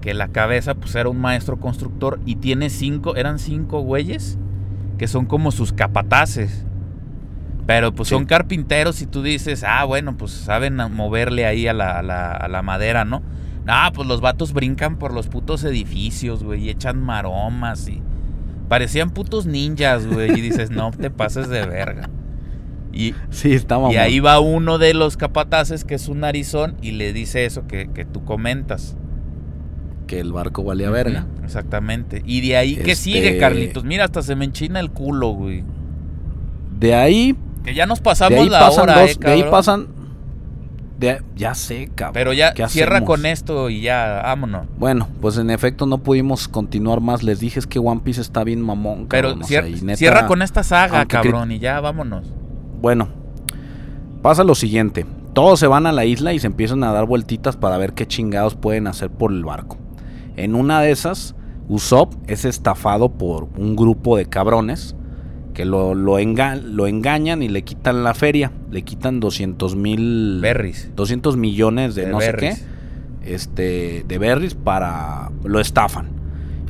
[0.00, 4.38] que la cabeza pues era un maestro constructor y tiene cinco, eran cinco güeyes,
[4.98, 6.64] que son como sus capataces.
[7.66, 8.14] Pero pues Sí.
[8.14, 12.32] son carpinteros y tú dices, ah, bueno, pues saben moverle ahí a la, a la-
[12.32, 13.22] a la madera, ¿no?
[13.64, 18.02] No, pues los vatos brincan por los putos edificios, güey, y echan maromas y...
[18.68, 22.08] Parecían putos ninjas, güey, y dices, no te pases de verga.
[22.92, 23.96] Y, Sí, está y mamón.
[23.98, 27.88] ahí va uno de los capataces, que es un narizón, y le dice eso que,
[27.92, 28.96] que tú comentas.
[30.06, 31.24] que el barco valía verga.
[31.44, 32.20] Exactamente.
[32.26, 33.84] Y de ahí, ¿qué Este- sigue, Carlitos?
[33.84, 35.62] Mira, hasta se me enchina el culo, güey.
[36.80, 39.86] De ahí, Que ya nos pasamos la pasan hora, dos, eh, de ahí pasan
[40.98, 42.14] de- ya sé, cabrón.
[42.14, 43.06] Pero ya ¿qué cierra hacemos?
[43.06, 44.66] con esto y ya, vámonos.
[44.80, 47.22] Bueno, pues en efecto no pudimos continuar más.
[47.22, 49.80] Les dije es que One Piece está bien mamón, Pero cabrón, o cier- sea, y
[49.82, 52.26] neta- cierra con esta saga, cabrón, y ya, vámonos.
[52.80, 53.08] Bueno,
[54.22, 55.06] pasa lo siguiente.
[55.32, 58.06] Todos se van a la isla y se empiezan a dar vueltitas para ver qué
[58.06, 59.78] chingados pueden hacer por el barco.
[60.36, 61.34] En una de esas,
[61.68, 64.96] Usopp es estafado por un grupo de cabrones
[65.54, 68.50] que lo, lo, enga- lo engañan y le quitan la feria.
[68.70, 70.38] Le quitan 200 mil...
[70.40, 70.90] Berries.
[70.96, 72.58] 200 millones de, De no berries.
[72.58, 72.64] sé
[73.22, 73.34] qué.
[73.34, 75.30] Este, de berries para...
[75.44, 76.08] Lo estafan.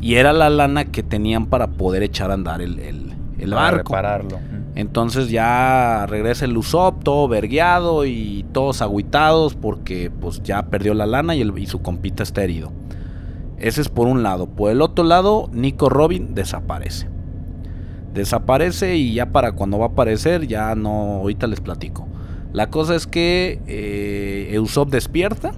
[0.02, 3.62] Y era la lana que tenían para poder echar a andar el, el- el Para
[3.62, 3.94] barco.
[3.94, 4.38] repararlo.
[4.74, 11.06] Entonces ya regresa el Usopp todo vergueado y todos agüitados porque pues ya perdió la
[11.06, 12.72] lana y su compita está herido.
[13.58, 14.46] Ese es por un lado.
[14.46, 17.08] Por el otro lado, Nico Robin desaparece.
[18.14, 22.08] Desaparece y ya para cuando va a aparecer ya no, ahorita les platico.
[22.52, 25.52] La cosa es que eh, Usopp despierta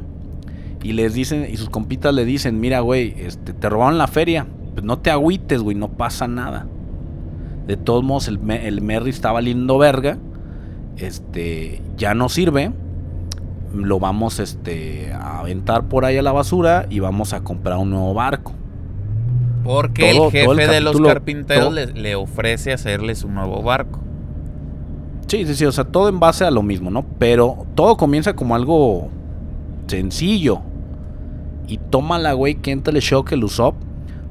[0.83, 4.47] y les dicen, y sus compitas le dicen, mira güey, este, te robaron la feria,
[4.75, 6.67] pues no te agüites güey, no pasa nada.
[7.67, 10.19] De todos modos, el, el Merry está valiendo verga.
[10.97, 12.73] Este, ya no sirve.
[13.75, 17.91] Lo vamos este, a aventar por ahí a la basura y vamos a comprar un
[17.91, 18.53] nuevo barco.
[19.65, 24.01] Porque Todo- el jefe de los carpinteros le ofrece hacerles un nuevo barco.
[25.29, 27.07] Sí, sí, sí, o sea, todo en base a lo mismo, ¿no?
[27.19, 29.09] Pero todo comienza como algo
[29.87, 30.61] sencillo.
[31.69, 33.77] Y toma la güey que entra el shock el Usopp.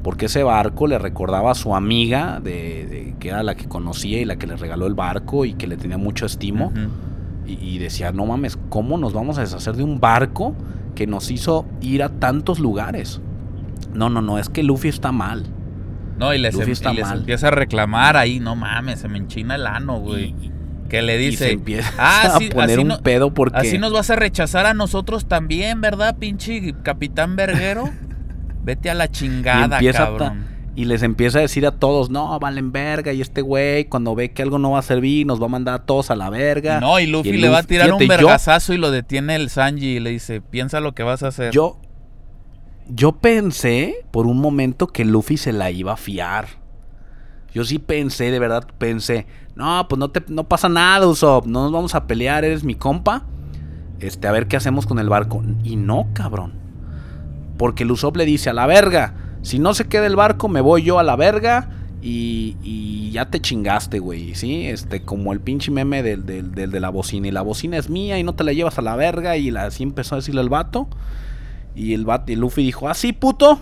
[0.03, 4.19] Porque ese barco le recordaba a su amiga, de, de- que era la que conocía
[4.19, 6.71] y la que le regaló el barco y que le tenía mucho estimo.
[7.45, 10.55] Y, y decía, no mames, ¿cómo nos vamos a deshacer de un barco
[10.95, 13.21] que nos hizo ir a tantos lugares?
[13.93, 15.45] No, no, no, es que Luffy está mal.
[16.17, 17.19] No, y les, Luffy em- está y les mal.
[17.19, 20.25] empieza a reclamar ahí, no mames, se me enchina el ano, Y, güey.
[20.41, 20.51] y-
[20.89, 23.57] Que le y dice, se empieza ah, a poner así un no- pedo porque...
[23.57, 27.89] así nos vas a rechazar a nosotros también, ¿verdad, pinche capitán verguero?
[28.63, 30.45] Vete a la y, chingada, a ta- cabrón.
[30.75, 33.13] y les empieza a decir a todos, no, valen verga.
[33.13, 35.73] Y este güey, cuando ve que algo no va a servir, nos va a mandar
[35.75, 36.79] a todos a la verga.
[36.79, 39.97] No, y Luffy le va a tirar un fíjate, vergazazo y lo detiene el Sanji
[39.97, 41.51] y le dice, piensa lo que vas a hacer.
[41.51, 41.79] Yo,
[42.87, 46.47] yo pensé por un momento que Luffy se la iba a fiar.
[47.53, 51.63] Yo sí pensé, de verdad pensé, no, pues no te no pasa nada, Usopp, no
[51.63, 53.25] nos vamos a pelear, eres mi compa.
[53.99, 55.43] Este, a ver qué hacemos con el barco.
[55.63, 56.60] Y no, cabrón.
[57.61, 60.81] Porque el le dice a la verga, si no se queda el barco, me voy
[60.81, 61.69] yo a la verga
[62.01, 64.65] y, y ya te chingaste, güey, ¿sí?
[64.65, 67.27] Este, como el pinche meme del, del- de la bocina.
[67.27, 69.37] Y la bocina es mía y no te la llevas a la verga.
[69.37, 70.87] Y así empezó a decirle el vato.
[71.75, 73.61] Y el, vato, y Luffy dijo, ¿ah, puto?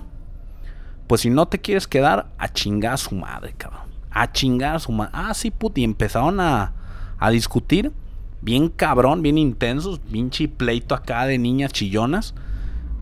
[1.08, 3.82] pues si no te quieres quedar, a chingar a su madre, cabrón.
[4.12, 5.12] A chingar a su madre.
[5.14, 5.82] Ah, sí, puti.
[5.82, 6.72] Y empezaron a,
[7.18, 7.92] a discutir.
[8.40, 10.00] Bien cabrón, bien intensos.
[10.00, 12.34] Pinche pleito acá de niñas chillonas.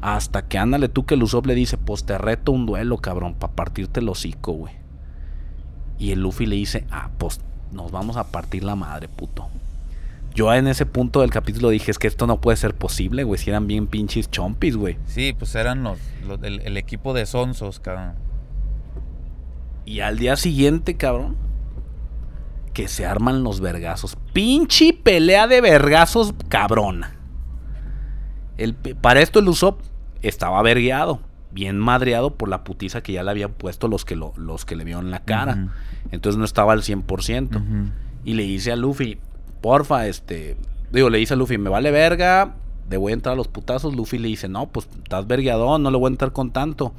[0.01, 3.33] Hasta que ándale tú que el Usopp le dice, pues te reto un duelo, cabrón,
[3.33, 4.73] para partirte el hocico, güey.
[5.97, 7.41] Y el Luffy le dice, ah, pues
[7.71, 9.47] nos vamos a partir la madre, puto.
[10.35, 13.39] Yo en ese punto del capítulo dije, es que esto no puede ser posible, güey,
[13.39, 14.97] si eran bien pinches chompis, güey.
[15.07, 18.13] Sí, pues eran los, los- el, el equipo de sonsos, cabrón.
[19.85, 21.35] Y al día siguiente, cabrón,
[22.73, 24.15] que se arman los vergazos.
[24.33, 27.16] Pinche pelea de vergazos, cabrona.
[28.57, 29.81] El, para esto el Usopp
[30.21, 31.19] estaba vergueado,
[31.51, 34.75] bien madreado por la putiza que ya le habían puesto los que, lo- los que
[34.75, 35.67] le vieron en la cara.
[36.11, 37.55] Entonces no estaba al 100%.
[37.55, 37.91] Ujú.
[38.25, 39.19] Y le dice a Luffy,
[39.61, 40.57] porfa, este.
[40.91, 42.55] Digo, le dice a Luffy, me vale verga,
[42.89, 43.95] le voy a entrar a los putazos.
[43.95, 46.93] Luffy le dice, no, pues estás vergueadón, no le voy a entrar con tanto.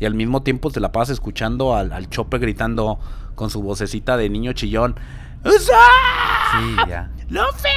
[0.00, 2.98] Y al mismo tiempo se la pasa escuchando al, al Chopper gritando
[3.34, 4.94] con su vocecita de niño chillón.
[5.44, 5.72] ¡Usopp!
[6.52, 7.10] Sí, ya.
[7.28, 7.68] ¡Luffy!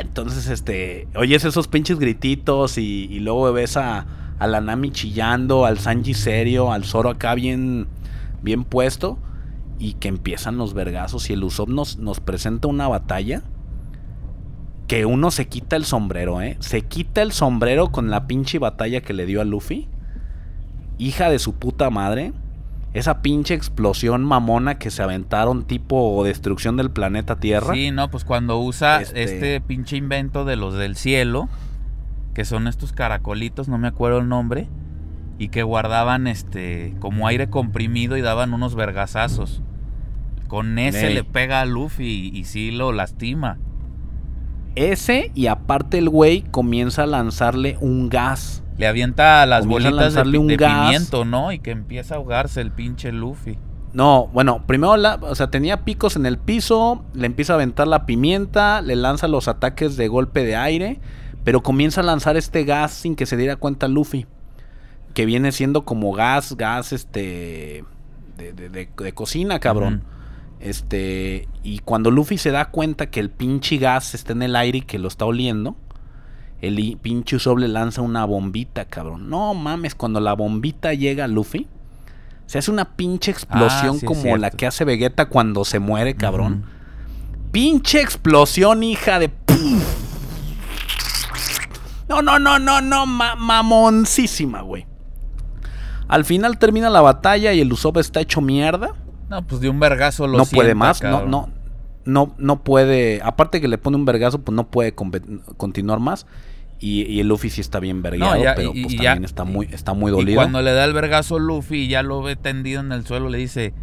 [0.00, 4.06] Entonces, este, oyes esos pinches grititos y, luego ves a,
[4.38, 7.86] a la Nami chillando, al Sanji serio, al Zoro acá bien,
[8.42, 9.18] bien puesto
[9.78, 13.42] y que empiezan los vergazos y el Usopp nos, nos presenta una batalla
[14.86, 16.56] que uno se quita el sombrero, ¿eh?
[16.60, 19.88] Se quita el sombrero con la pinche batalla que le dio a Luffy.
[20.98, 22.32] Hija de su puta madre.
[22.92, 27.72] Esa pinche explosión mamona que se aventaron tipo destrucción del planeta Tierra.
[27.74, 29.60] Sí, no, pues cuando usa Este- este...
[29.60, 31.48] pinche invento de los del cielo,
[32.34, 34.68] que son estos caracolitos, no me acuerdo el nombre,
[35.38, 39.62] y que guardaban este como aire comprimido y daban unos vergazazos.
[40.48, 41.14] Con ese Ey.
[41.14, 43.58] le pega a Luffy y, y sí lo lastima.
[44.74, 48.62] Ese y aparte el güey comienza a lanzarle un gas.
[48.80, 50.86] Le avienta las Comienza bolitas de, un de gas.
[50.86, 51.52] pimiento, ¿no?
[51.52, 53.58] Y que empieza a ahogarse el pinche Luffy.
[53.92, 57.86] No, bueno, primero, la, o sea, tenía picos en el piso, le empieza a aventar
[57.88, 61.00] la pimienta, le lanza los ataques de golpe de aire,
[61.44, 64.26] pero comienza a lanzar este gas sin que se diera cuenta Luffy,
[65.12, 67.84] que viene siendo como gas, gas, este,
[68.38, 70.04] de, de- de- de cocina, cabrón.
[70.60, 74.78] Este, y cuando Luffy se da cuenta que el pinche gas está en el aire
[74.78, 75.74] y que lo está oliendo,
[76.60, 79.30] el pinche Usopp le lanza una bombita, cabrón.
[79.30, 81.66] No mames, cuando la bombita llega a Luffy,
[82.46, 85.78] se hace una pinche explosión Ah, sí es como la que hace Vegeta cuando se
[85.78, 86.64] muere, cabrón.
[87.52, 89.30] Pinche explosión, hija de...
[92.08, 94.86] No, no, no, no, no, ma- mamoncísima, güey.
[96.08, 98.96] Al final termina la batalla y el Usopp está hecho mierda
[99.28, 101.30] No, pues de un vergazo lo no puede más, no, cabrón.
[101.30, 101.48] no,
[102.04, 104.92] no, no puede, aparte que le pone un vergazo, pues no puede
[105.56, 106.26] continuar más.
[106.82, 109.24] Y, y el Luffy sí está bien vergueado, ya, pero y- pues y ya- también
[109.26, 110.36] está muy, está muy Y dolido.
[110.40, 113.36] cuando le da el vergazo Luffy y ya lo ve tendido en el suelo, le
[113.38, 113.74] dice,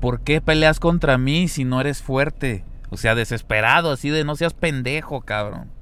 [0.00, 2.64] ¿por qué peleas contra mí si no eres fuerte?
[2.90, 5.72] O sea, desesperado, así de no seas pendejo, cabrón.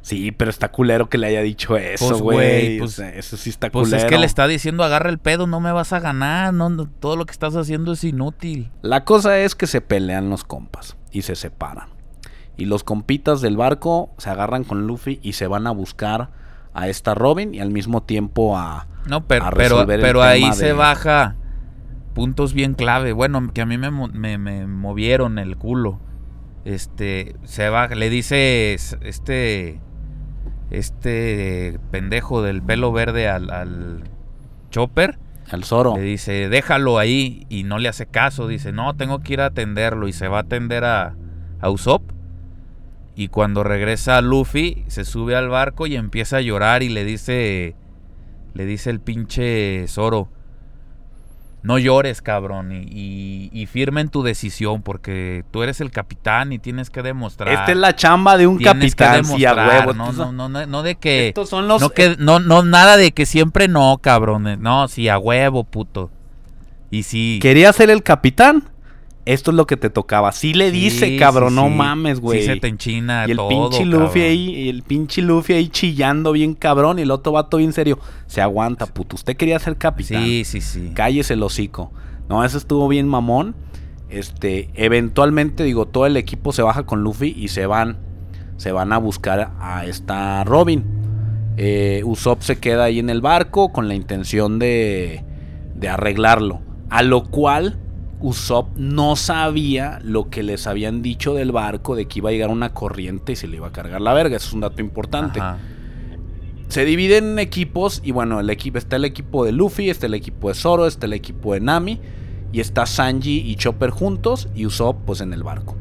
[0.00, 2.78] Sí, pero está culero que le haya dicho eso, Pues, güey.
[2.78, 4.06] pues- eso sí está Pues culero.
[4.06, 6.86] es que le está diciendo, agarra el pedo, no me vas a ganar, no, no,
[6.88, 8.70] todo lo que estás haciendo es inútil.
[8.80, 11.88] La cosa es que se pelean los compas y se separan.
[12.58, 16.30] Y los compitas del barco se agarran con Luffy y se van a buscar
[16.74, 18.88] a esta Robin y al mismo tiempo a...
[19.06, 21.36] No, pero, a pero, ahí se baja
[22.14, 23.12] puntos bien clave.
[23.12, 26.00] Bueno, que a mí me, me, me movieron el culo.
[26.64, 29.80] Este, se va, le dice este,
[30.70, 34.02] este pendejo del pelo verde al, al
[34.70, 35.18] Chopper.
[35.50, 35.94] al Zoro.
[35.96, 38.48] Le dice, déjalo ahí y no le hace caso.
[38.48, 41.14] Dice, no, tengo que ir a atenderlo y se va a atender a,
[41.60, 42.17] a Usopp.
[43.18, 47.74] Y cuando regresa Luffy, se sube al barco y empieza a llorar y le dice,
[48.54, 50.28] le dice el pinche Zoro,
[51.64, 56.52] no llores, cabrón, y, y, y firma en tu decisión porque tú eres el capitán
[56.52, 57.52] y tienes que demostrar.
[57.52, 59.94] Esta es la chamba de un capitán, sí, a huevo.
[59.94, 61.30] No, no, no, no, no de que...
[61.30, 61.82] estos son los...
[61.82, 64.62] No, que, no, no, nada de que siempre no, cabrón.
[64.62, 66.12] No, sí, a huevo, puto.
[66.92, 67.40] Y sí.
[67.42, 68.62] ¿Querías ser el capitán?
[69.28, 70.32] Esto es lo que te tocaba.
[70.32, 71.74] Sí le dice, sí, cabrón, sí, no sí.
[71.74, 72.40] mames, güey.
[72.40, 74.22] Sí se te enchina y el todo, pinche Luffy cabrón.
[74.22, 77.98] ahí, y el pinche Luffy ahí chillando bien cabrón y el otro vato bien serio.
[78.26, 79.16] Se aguanta, puto.
[79.16, 80.24] Usted quería ser capitán.
[80.24, 80.92] Sí, sí, sí.
[80.94, 81.92] Cállese el hocico.
[82.30, 83.54] No, eso estuvo bien mamón.
[84.08, 87.98] Este, eventualmente, digo, todo el equipo se baja con Luffy y se van.
[88.56, 90.84] Se van a buscar a esta Robin.
[91.58, 95.22] Eh, Usopp se queda ahí en el barco con la intención de,
[95.74, 96.62] de arreglarlo.
[96.88, 97.78] A lo cual
[98.20, 102.50] Usopp no sabía lo que les habían dicho del barco de que iba a llegar
[102.50, 104.36] una corriente y se le iba a cargar la verga.
[104.36, 105.40] Eso es un dato importante.
[105.40, 105.58] Ajá.
[106.68, 110.14] se dividen en equipos y bueno, el equipo, está el equipo de Luffy, está el
[110.14, 112.00] equipo de Zoro, está el equipo de Nami
[112.52, 115.76] y está Sanji y Chopper juntos y Usopp pues en el barco.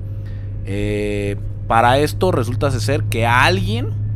[0.65, 1.37] Eh,
[1.67, 4.06] para esto resulta ser que alguien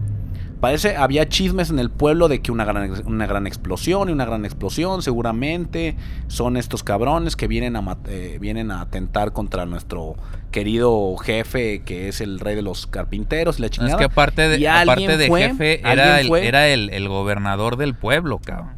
[0.62, 4.26] Parece, había chismes en el pueblo de que una gran, una gran explosión y una
[4.26, 5.96] gran explosión, seguramente
[6.28, 10.18] son estos cabrones que vienen a, eh, vienen a atentar contra nuestro
[10.52, 13.94] querido jefe, que es el rey de los carpinteros y la chingada.
[13.94, 18.76] Es que aparte de, aparte de jefe, era, el, era el, gobernador del pueblo, cabrón.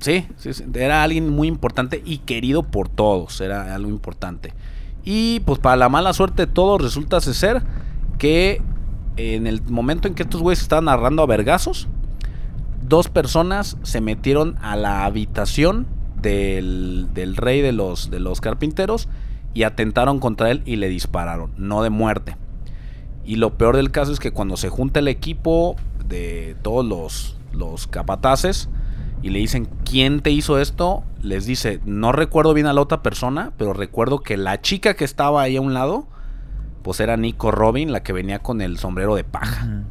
[0.00, 4.54] Sí, sí, era alguien muy importante y querido por todos, era algo importante.
[5.04, 7.62] Y pues para la mala suerte de todos resulta ser
[8.18, 8.60] que
[9.34, 11.88] en el momento en que estos güeyes estaban narrando a vergazos,
[12.82, 15.86] dos personas se metieron a la habitación
[16.20, 19.08] del, rey de los, de los carpinteros
[19.54, 22.36] y atentaron contra él y le dispararon, no de muerte.
[23.24, 25.76] Y lo peor del caso es que cuando se junta el equipo
[26.06, 28.68] de todos los, los capataces
[29.22, 31.04] y le dicen, ¿quién te hizo esto?
[31.22, 35.04] Les dice, no recuerdo bien a la otra persona, pero recuerdo que la chica que
[35.04, 36.06] estaba ahí a un lado
[36.82, 39.84] pues era Nico Robin, la que venía con el sombrero de paja.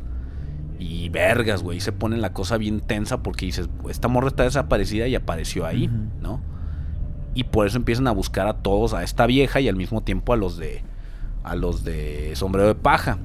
[0.79, 5.07] Y vergas, güey, se pone la cosa bien tensa porque dices, esta morra está desaparecida
[5.07, 5.89] y apareció ahí,
[6.21, 6.41] ¿no?
[7.33, 10.33] Y por eso empiezan a buscar a todos, a esta vieja y al mismo tiempo
[10.33, 10.83] a los de
[11.43, 13.17] a los de sombrero de paja.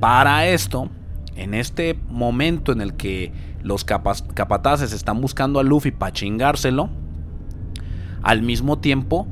[0.00, 0.90] Para esto,
[1.36, 3.32] en este momento en el que
[3.62, 6.90] los capataces están buscando a Luffy para chingárselo,
[8.22, 9.26] al mismo tiempo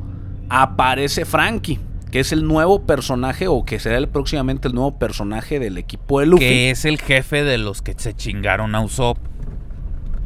[0.49, 1.81] aparece Frankie
[2.11, 6.21] que es el nuevo personaje o que será el, próximamente el nuevo personaje del equipo
[6.21, 6.45] de Luffy.
[6.45, 9.19] Que es el jefe de los que se chingaron a Usopp.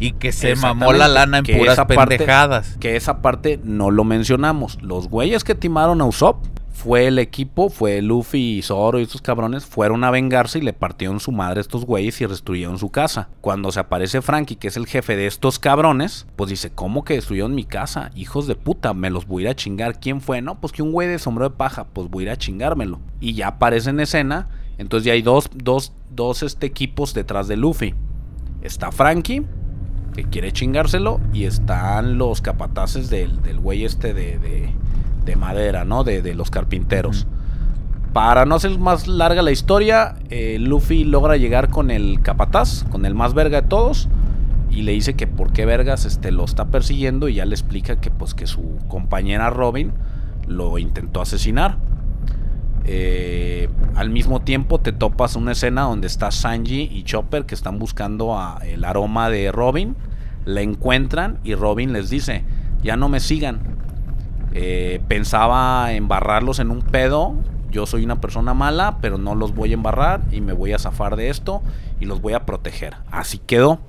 [0.00, 2.76] Y que se mamó la lana en puras pendejadas.
[2.80, 4.82] que esa parte no lo mencionamos.
[4.82, 6.44] Los güeyes que timaron a Usopp
[6.74, 10.72] fue el equipo, fue Luffy y Zoro y estos cabrones, fueron a vengarse y le
[10.72, 13.28] partieron su madre a estos güeyes y destruyeron su casa.
[13.40, 17.14] Cuando se aparece Frankie, que es el jefe de estos cabrones, pues dice, ¿cómo que
[17.14, 18.10] destruyeron mi casa?
[18.16, 20.00] Hijos de puta, me los voy a ir a chingar.
[20.00, 20.42] ¿Quién fue?
[20.42, 23.00] No, pues que un güey de sombrero de paja, pues voy a ir a chingármelo.
[23.20, 27.56] Y ya aparece en escena, entonces ya hay dos, dos, dos este, equipos detrás de
[27.56, 27.94] Luffy.
[28.62, 29.46] Está Frankie,
[30.12, 34.74] que quiere chingárselo, y están los capataces del, del güey este de de
[35.36, 36.04] madera, ¿no?
[36.04, 37.26] De, los carpinteros.
[38.12, 43.06] Para no hacer más larga la historia, eh, Luffy logra llegar con el capataz, con
[43.06, 44.08] el más verga de todos,
[44.70, 47.96] y le dice que por qué vergas este, lo está persiguiendo y ya le explica
[47.96, 49.92] que pues que su compañera Robin
[50.46, 51.78] lo intentó asesinar.
[52.86, 57.78] Eh, al mismo tiempo te topas una escena donde está Sanji y Chopper que están
[57.78, 59.96] buscando a el aroma de Robin,
[60.44, 62.44] la encuentran y Robin les dice,
[62.82, 63.60] ya no me sigan,
[64.54, 67.34] eh, pensaba embarrarlos en un pedo.
[67.70, 70.78] Yo soy una persona mala, pero no los voy a embarrar y me voy a
[70.78, 71.60] zafar de esto
[71.98, 72.94] y los voy a proteger.
[73.10, 73.80] Así quedó.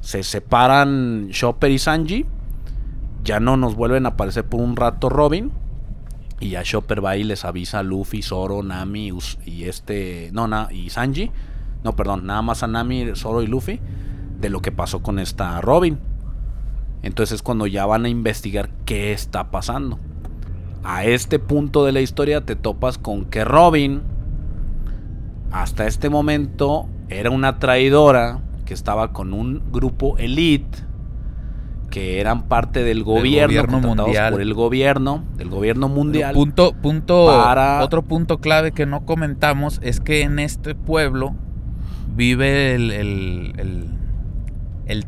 [0.00, 2.24] Se separan Chopper y Sanji.
[3.22, 5.52] Ya no nos vuelven a aparecer por un rato Robin.
[6.40, 9.12] Y ya Chopper va y les avisa a Luffy, Zoro, Nami
[9.44, 10.30] y este.
[10.32, 11.30] No, y Sanji.
[11.84, 13.78] No, perdón, nada más a Nami, Zoro y Luffy.
[14.40, 15.98] De lo que pasó con esta Robin.
[17.02, 19.98] Entonces es cuando ya van a investigar qué está pasando.
[20.84, 24.02] A este punto de la historia te topas con que Robin,
[25.50, 30.78] hasta este momento, era una traidora que estaba con un grupo elite
[31.90, 34.32] que eran parte del gobierno, mundial.
[34.32, 36.34] por el gobierno, del gobierno mundial.
[36.34, 37.26] punto, punto,
[37.82, 41.34] otro punto clave que no comentamos es que en este pueblo
[42.16, 44.01] vive el el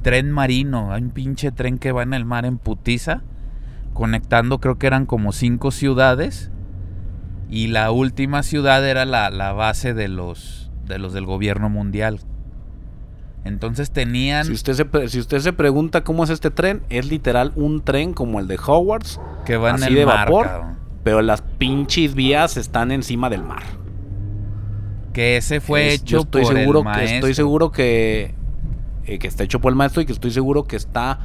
[0.02, 0.92] tren marino.
[0.92, 3.22] Hay un pinche tren que va en el mar en putiza,
[3.92, 6.50] conectando creo que eran como cinco ciudades.
[7.50, 12.20] Y la última ciudad era la, base de los, de los del gobierno mundial.
[13.44, 14.46] Entonces tenían...
[14.46, 18.14] Si usted, se, si usted se pregunta cómo es este tren, es literal un tren
[18.14, 19.20] como el de Hogwarts.
[19.44, 20.50] Que va en el de mar, vapor,
[21.04, 23.62] pero las pinches vías están encima del mar.
[25.12, 27.08] Que ese fue hecho estoy por seguro el maestro.
[27.08, 28.34] Que estoy seguro que
[29.06, 31.18] eh, que está hecho por el maestro y que estoy seguro que está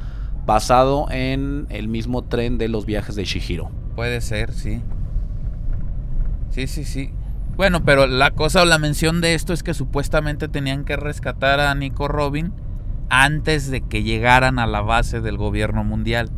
[0.46, 3.70] basado en el mismo tren de los viajes de Shihiro.
[3.94, 4.82] Puede ser, sí.
[6.50, 7.10] Sí, sí, sí.
[7.56, 11.60] Bueno, pero la cosa o la mención de esto es que supuestamente tenían que rescatar
[11.60, 12.52] a Nico Robin
[13.10, 16.30] antes de que llegaran a la base del gobierno mundial.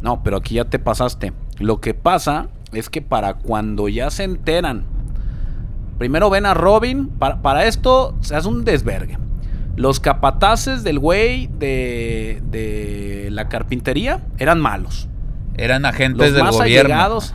[0.00, 1.32] No, pero aquí ya te pasaste.
[1.58, 4.84] Lo que pasa es que para cuando ya se enteran,
[5.98, 9.21] primero ven a Robin, para, para esto se hace un desvergue.
[9.76, 15.08] Los capataces del güey de, de la carpintería eran malos.
[15.56, 16.94] Eran agentes del gobierno.
[16.94, 17.34] Allegados,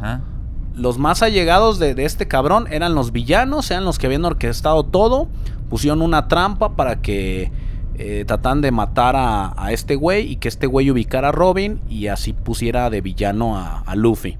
[0.75, 5.27] los más allegados de, este cabrón eran los villanos, eran los que habían orquestado todo.
[5.69, 7.51] Pusieron una trampa para que
[7.95, 11.81] eh, trataban de matar a, a este güey y que este güey ubicara a Robin
[11.89, 14.37] y así pusiera de villano a, a Luffy.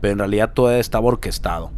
[0.00, 1.70] Pero en realidad todo estaba orquestado.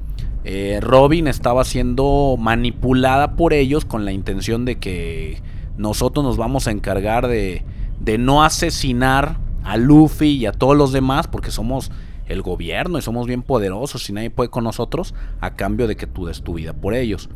[0.45, 5.43] Eh, Robin estaba siendo manipulada por ellos con la intención de que
[5.79, 7.65] nosotros nos vamos a encargar de,
[8.01, 11.91] de no asesinar a Luffy y a todos los demás porque somos
[12.27, 16.07] el gobierno y somos bien poderosos y nadie puede con nosotros a cambio de que
[16.07, 17.31] tú des tu vida por ellos.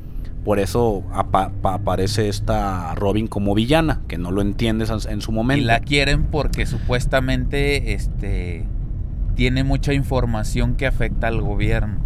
[0.45, 5.31] Por eso apa- pa- aparece esta Robin como villana, que no lo entiendes en- su
[5.31, 5.65] Y momento.
[5.67, 8.67] la quieren porque supuestamente este
[9.37, 12.01] tiene mucha información que afecta al gobierno.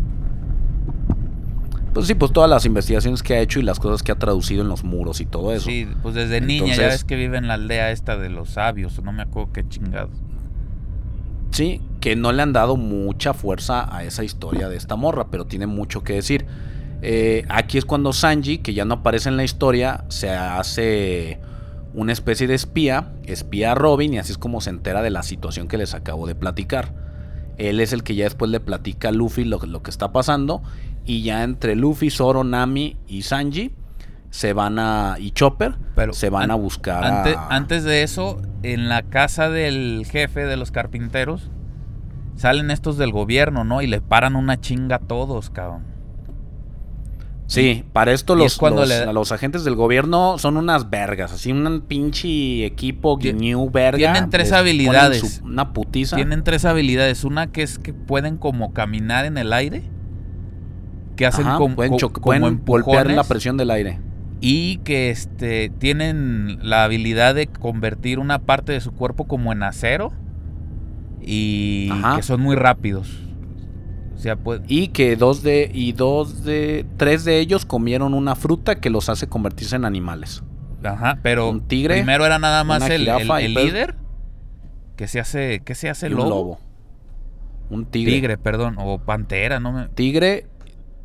[1.97, 4.61] Pues sí, pues todas las investigaciones que ha hecho y las cosas que ha traducido
[4.61, 5.65] en los muros y todo eso.
[5.65, 9.03] Sí, pues desde niña ya ves que vive en la aldea esta de los sabios,
[9.03, 10.11] no me acuerdo qué chingados.
[11.53, 15.47] Sí, que no le han dado mucha fuerza a esa historia de esta morra, pero
[15.47, 16.45] tiene mucho que decir.
[17.01, 21.41] Eh, aquí es cuando Sanji, que ya no aparece en la historia, se hace
[21.95, 25.23] una especie de espía, espía a Robin y así es como se entera de la
[25.23, 26.93] situación que les acabo de platicar.
[27.57, 30.61] Él es el que ya después le platica a Luffy lo, lo que está pasando
[31.07, 33.73] y ya entre Luffy, Zoro, Nami y Sanji
[34.31, 38.03] se van a y Chopper Pero se van an- a buscar Ante- a- antes de
[38.03, 41.51] eso, en la casa del jefe de los carpinteros,
[42.35, 43.81] salen estos del gobierno, ¿no?
[43.81, 45.85] Y le paran una chinga a todos, cabrón.
[47.49, 51.33] Sí, para esto los, es cuando los, le- los agentes del gobierno son unas vergas,
[51.33, 53.99] así un pinche equipo guiñu verga.
[53.99, 55.37] tienen tres habilidades.
[55.39, 56.17] su- una putiza.
[56.17, 57.23] Tienen tres habilidades.
[57.23, 59.85] Una que es que pueden como caminar en el aire.
[61.17, 63.99] Que hacen Ajá, como, pueden, co- como pueden golpear la presión del aire.
[64.41, 69.63] Y que este tienen la habilidad de convertir una parte de su cuerpo como en
[69.63, 70.13] acero.
[71.21, 72.17] Y Ajá.
[72.17, 73.23] que son muy rápidos.
[74.15, 74.61] O sea, pues.
[74.69, 79.09] Y que dos de y dos de tres de ellos comieron una fruta que los
[79.09, 80.43] hace convertirse en animales.
[80.85, 83.55] Ajá, pero Un tigre, primero era nada más el, pez.
[83.55, 83.97] líder.
[84.97, 85.63] Que se hace.
[85.65, 86.31] ¿Qué se hace el un lobo?
[86.31, 86.61] lobo.
[87.71, 88.13] Un tigre.
[88.13, 88.77] Tigre, perdón.
[88.79, 89.89] O pantera, no me.
[89.89, 90.47] Tigre,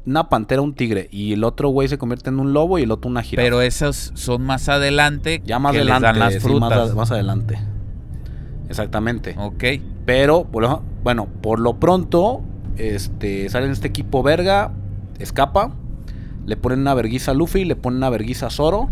[0.06, 1.08] una pantera, un tigre.
[1.12, 3.46] Y el otro güey se convierte en un lobo y el otro una jirafa.
[3.46, 5.42] Pero esos son más adelante.
[5.46, 6.08] ya más que les adelante.
[6.08, 6.70] dan las sí, frutas.
[6.70, 7.60] más, más adelante.
[8.70, 9.36] Exactamente.
[9.38, 9.64] Ok.
[10.06, 10.46] Pero,
[11.04, 12.42] bueno, por lo pronto,
[12.78, 14.72] este, sale en este equipo verga,
[15.20, 15.74] escapa,
[16.46, 18.90] le ponen una verguiza a Luffy, le ponen una verguiza a Zoro,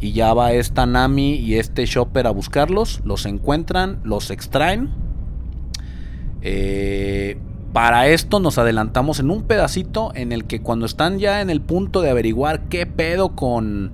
[0.00, 4.90] y ya va esta Nami y este Chopper a buscarlos, los encuentran, los extraen.
[6.40, 7.38] Eh,
[7.72, 11.60] para esto nos adelantamos en un pedacito en el que cuando están ya en el
[11.60, 13.92] punto de averiguar qué pedo con,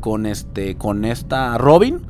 [0.00, 2.02] con, este, con esta Robin,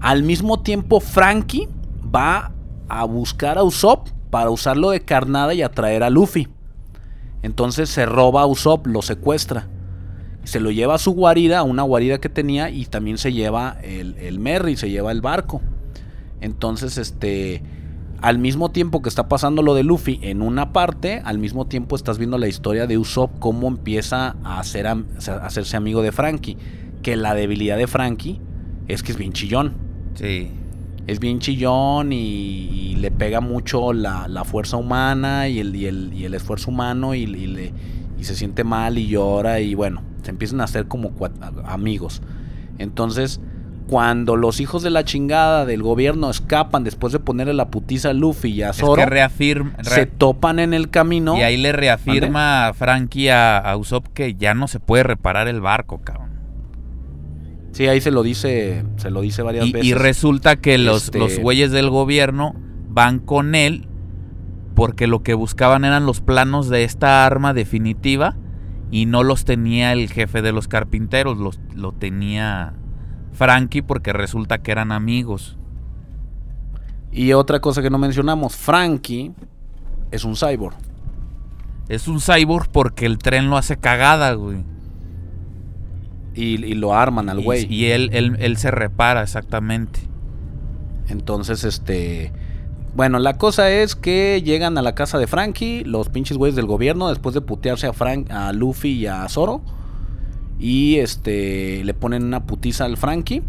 [0.00, 1.68] al mismo tiempo Frankie
[2.14, 2.52] va
[2.88, 6.48] a buscar a Usopp para usarlo de carnada y atraer a Luffy.
[7.42, 9.68] Entonces se roba a Usopp, lo secuestra.
[10.44, 13.76] Se lo lleva a su guarida, a una guarida que tenía, y también se lleva
[13.82, 15.60] el, el Merry, se lleva el barco.
[16.40, 17.62] Entonces, este,
[18.22, 21.96] al mismo tiempo que está pasando lo de Luffy en una parte, al mismo tiempo
[21.96, 25.02] estás viendo la historia de Usopp, cómo empieza a, hacer a
[25.42, 26.56] hacerse amigo de Frankie.
[27.02, 28.40] Que la debilidad de Frankie
[28.86, 29.72] es que es bien chillón.
[30.14, 30.50] Sí.
[31.06, 35.86] Es bien chillón y, y le pega mucho la, la fuerza humana y el, y
[35.86, 37.72] el, y el esfuerzo humano y, y le,
[38.18, 41.14] y se siente mal y llora y bueno, se empiezan a hacer como
[41.64, 42.20] amigos.
[42.78, 43.40] Entonces,
[43.90, 48.12] cuando los hijos de la chingada del gobierno escapan después de ponerle la putiza a
[48.12, 49.72] Luffy y a Es Zoro, que reafirma.
[49.82, 51.36] se topan en el camino.
[51.36, 55.48] Y ahí le reafirma a Frankie a, a Usopp que ya no se puede reparar
[55.48, 56.30] el barco, cabrón.
[57.72, 59.88] Sí, ahí se lo dice, se lo dice varias Y, veces.
[59.88, 62.54] y resulta que los, Este- los güeyes del gobierno
[62.88, 63.88] van con él
[64.76, 68.36] porque lo que buscaban eran los planos de esta arma definitiva
[68.92, 72.74] y no los tenía el jefe de los carpinteros, los, lo tenía
[73.32, 75.56] Frankie porque resulta que eran amigos.
[77.12, 79.32] Y otra cosa que no mencionamos, Frankie
[80.10, 80.76] es un cyborg.
[81.88, 84.58] Es un cyborg porque el tren lo hace cagada, güey.
[86.34, 87.66] Y, y lo arman al Y- güey.
[87.72, 90.00] Y, él, él, él se repara exactamente.
[91.08, 92.32] Entonces, este.
[92.94, 96.66] Bueno, la cosa es que llegan a la casa de Frankie, los pinches güeyes del
[96.66, 99.60] gobierno, después de putearse a Frank, a Luffy y a Zoro.
[100.60, 101.82] Y este.
[101.84, 103.42] le ponen una putiza al Frankie.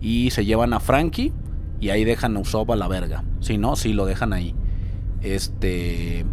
[0.00, 1.32] Y se llevan a Frankie.
[1.80, 3.24] Y ahí dejan a Usopp a la verga.
[3.40, 4.54] Si no, sí lo dejan ahí.
[5.20, 6.24] Este.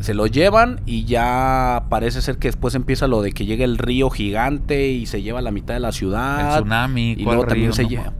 [0.00, 3.76] Se lo llevan y ya parece ser que después empieza lo de que llega el
[3.76, 6.56] río gigante y se lleva la mitad de la ciudad.
[6.56, 7.74] el tsunami, Y ¿cuál luego también río?
[7.74, 8.12] se No, lleva.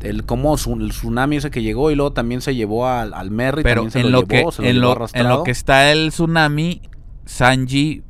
[0.00, 3.62] El como el tsunami ese que llegó y luego también se llevó al, al Merry.
[3.62, 5.42] Pero también se en lo, lo, que, llevó, se lo en, llevó lo, en lo
[5.42, 6.80] que está el tsunami,
[7.26, 8.02] Sanji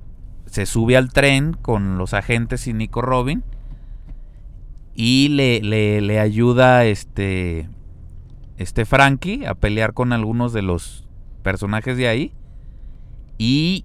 [0.50, 3.42] se sube al tren con los agentes y Nico Robin.
[4.94, 7.68] Y le, le, le ayuda este,
[8.56, 11.06] este Frankie a pelear con algunos de los
[11.42, 12.32] personajes de ahí.
[13.38, 13.84] Y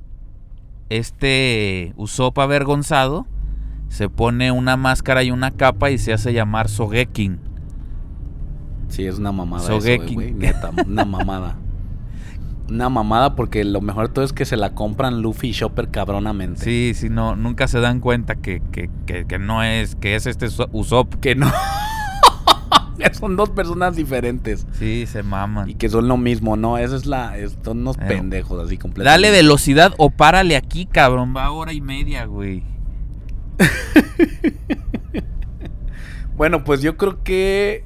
[0.89, 3.27] este Usopp avergonzado
[3.89, 7.39] se pone una máscara y una capa y se hace llamar Sogekin.
[8.87, 9.63] Sí, es una mamada.
[9.63, 10.05] Sogekin.
[10.07, 11.57] Eso, güey, neta, una mamada.
[12.69, 15.89] Una mamada porque lo mejor de todo es que se la compran Luffy y Chopper
[15.89, 16.63] cabronamente.
[16.63, 20.25] Sí, sí, no, nunca se dan cuenta que, que, que, que no es, que es
[20.25, 21.15] este Uso- Usopp.
[21.21, 21.51] Que no.
[23.13, 24.65] son dos personas diferentes.
[24.79, 25.69] Sí, se maman.
[25.69, 26.77] Y que son lo mismo, ¿no?
[26.77, 27.33] Esa es la.
[27.63, 29.27] son unos Eh, pendejos así completamente.
[29.27, 31.33] Dale velocidad o párale aquí, cabrón.
[31.35, 32.63] Va hora y media, güey.
[36.35, 37.85] Bueno, pues yo creo que.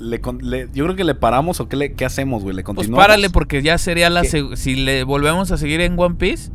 [0.00, 2.56] Le, con- le- yo creo que le paramos o qué, le, qué hacemos, güey.
[2.56, 3.04] Le Pues continuamos.
[3.06, 4.24] párale porque ya sería la...
[4.24, 6.50] Si le volvemos a seguir en One Piece,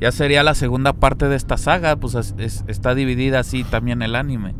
[0.00, 1.96] ya sería la segunda parte de esta saga.
[1.96, 4.54] Pues es- es- está dividida así también el anime.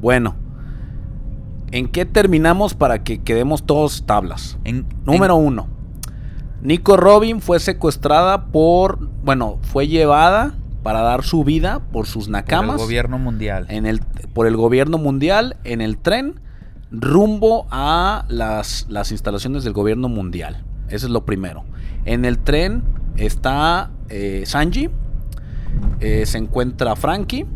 [0.00, 0.34] Bueno.
[1.72, 4.58] ¿En qué terminamos para que quedemos todos tablas?
[4.64, 5.68] En, Número uno.
[6.62, 8.98] Nico Robin fue secuestrada por.
[9.24, 12.76] Bueno, fue llevada para dar su vida por sus en- por nakamas.
[12.76, 13.66] el gobierno mundial.
[13.68, 14.00] en el,
[14.32, 16.40] por el gobierno mundial en el tren
[16.90, 20.64] rumbo a las, las instalaciones del gobierno mundial.
[20.88, 21.64] Eso es lo primero.
[22.04, 22.82] En el tren
[23.16, 24.88] está eh, Sanji,
[26.00, 27.46] eh, se encuentra Frankie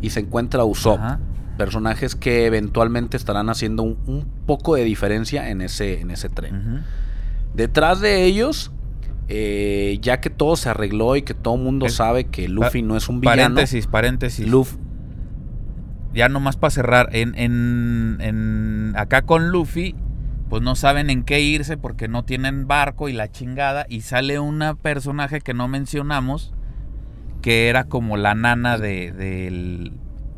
[0.00, 0.98] y se encuentra Usopp.
[0.98, 1.20] Ajá.
[1.58, 6.84] Personajes que eventualmente estarán haciendo un, un poco de diferencia en ese, en ese tren.
[7.54, 8.70] Detrás de ellos,
[9.28, 12.96] eh, ya que todo se arregló y que todo mundo Es- sabe que Luffy no
[12.96, 14.48] es un villano, Paréntesis, paréntesis.
[14.48, 14.78] Luffy,
[16.14, 19.94] ya nomás para cerrar, en, en, en- acá con Luffy,
[20.48, 23.86] pues no saben en qué irse porque no tienen barco y la chingada.
[23.88, 26.52] Y sale una personaje que no mencionamos,
[27.42, 29.92] que era como la nana de, del,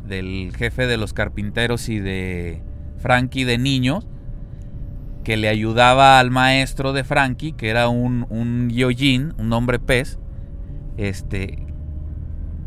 [0.06, 2.62] del jefe de los carpinteros y de
[2.98, 4.06] Frankie de niños,
[5.24, 10.18] que le ayudaba al maestro de Frankie, que era un, un Gyojin, un hombre pez,
[10.96, 11.66] este,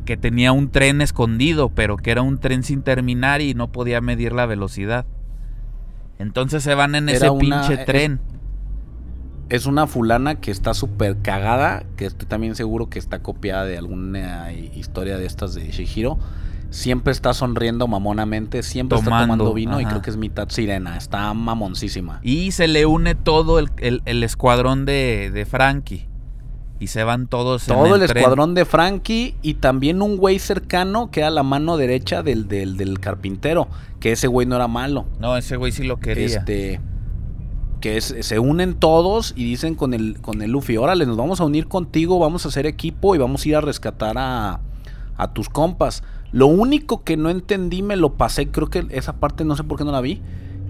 [0.06, 4.00] que tenía un tren escondido, pero que era un tren sin terminar y no podía
[4.02, 5.06] medir la velocidad.
[6.20, 8.20] Entonces se van en Era ese una- pinche es- tren.
[9.50, 13.78] es una fulana que está súper cagada, que estoy también seguro que está copiada de
[13.78, 16.18] alguna historia de estas de Shihiro.
[16.72, 21.34] Siempre está sonriendo mamonamente, siempre está Tomando, vino y creo que es mitad sirena, está
[21.34, 22.20] mamoncísima.
[22.24, 26.08] Y se le une todo el, el- el escuadrón de, de Frankie.
[26.80, 28.18] Y se van todos en Todo el, tren.
[28.18, 32.76] escuadrón de Frankie y también un güey cercano que era la mano derecha del, del,
[32.76, 33.70] del carpintero,
[34.02, 35.06] que ese güey no era malo.
[35.20, 36.26] No, ese güey sí lo quería.
[36.26, 36.82] Este
[37.80, 41.40] que es- se unen todos y dicen con el con el Luffy, órale, nos vamos
[41.40, 44.60] a unir contigo, vamos a hacer equipo y vamos a ir a rescatar a,
[45.18, 46.04] a tus compas.
[46.32, 49.78] Lo único que no entendí, me lo pasé, creo que esa parte no sé por
[49.78, 50.22] qué no la vi.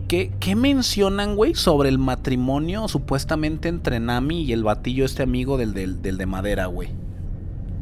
[0.07, 5.57] ¿Qué, qué mencionan, güey, sobre el matrimonio supuestamente entre Nami y el batillo este amigo
[5.57, 6.89] del, del, del de madera, güey?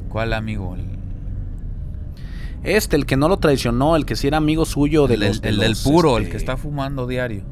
[0.10, 0.76] ¿Cuál amigo?
[0.76, 0.86] El,
[2.64, 5.30] Este, el que no lo traicionó, el que sí era amigo suyo de el del-
[5.30, 5.42] los...
[5.42, 7.44] de el del los, puro, el este, que está fumando diario.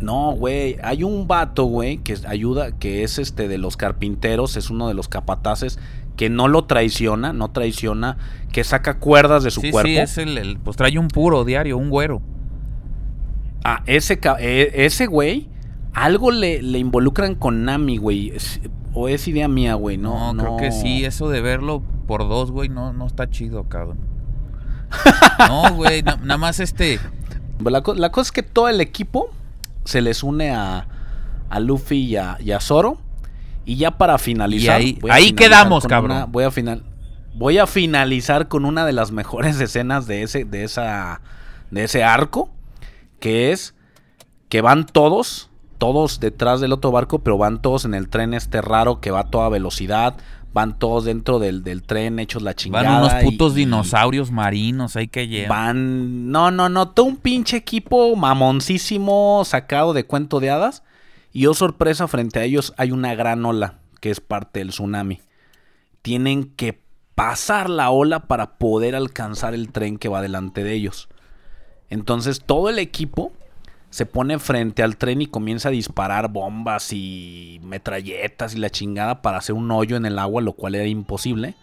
[0.00, 4.70] No, güey, hay un vato, güey, que ayuda, que es este de los carpinteros, es
[4.70, 5.78] uno de los capataces,
[6.16, 8.16] que no lo traiciona, no traiciona,
[8.52, 9.88] que saca cuerdas de su sí, cuerpo.
[9.88, 12.22] sí, es el, el- Pues trae un puro diario, un güero.
[13.64, 15.48] Ah, ese, e- ese güey,
[15.92, 18.32] algo le, le involucran con Nami, güey,
[18.94, 22.50] o es idea mía, güey, no, No, creo que sí, eso de verlo por dos,
[22.50, 23.98] güey, no, no está chido, cabrón.
[25.48, 26.98] No, güey, na- nada más este.
[27.64, 29.30] La, co- la cosa es que todo el equipo
[29.84, 30.86] se les une a,
[31.48, 32.98] a Luffy y a, y a Zoro.
[33.64, 34.80] Y ya para finalizar.
[34.80, 36.10] Y ahí- ahí finalizar quedamos, cabrón.
[36.16, 36.82] una- voy, a final,
[37.34, 41.20] voy a finalizar con una de las mejores escenas de ese, de esa,
[41.70, 42.50] de ese arco.
[43.20, 43.74] Que es
[44.48, 48.60] que van todos, todos detrás del otro barco, pero van todos en el tren este
[48.62, 50.16] raro que va a toda velocidad.
[50.52, 52.90] Van todos dentro del, del tren hechos la chingada.
[52.90, 55.48] Van unos putos y- dinosaurios marinos ahí que llevan.
[55.48, 56.30] Van.
[56.32, 56.88] No, no, no.
[56.88, 60.82] Todo un pinche equipo mamoncísimo sacado de cuento de hadas.
[61.32, 65.20] Y oh sorpresa, frente a ellos hay una gran ola que es parte del tsunami.
[66.02, 66.82] Tienen que
[67.14, 71.08] pasar la ola para poder alcanzar el tren que va delante de ellos.
[71.90, 73.32] Entonces todo el equipo
[73.90, 79.20] se pone frente al tren y comienza a disparar bombas y metralletas y la chingada
[79.20, 81.56] para hacer un hoyo en el agua, lo cual era imposible.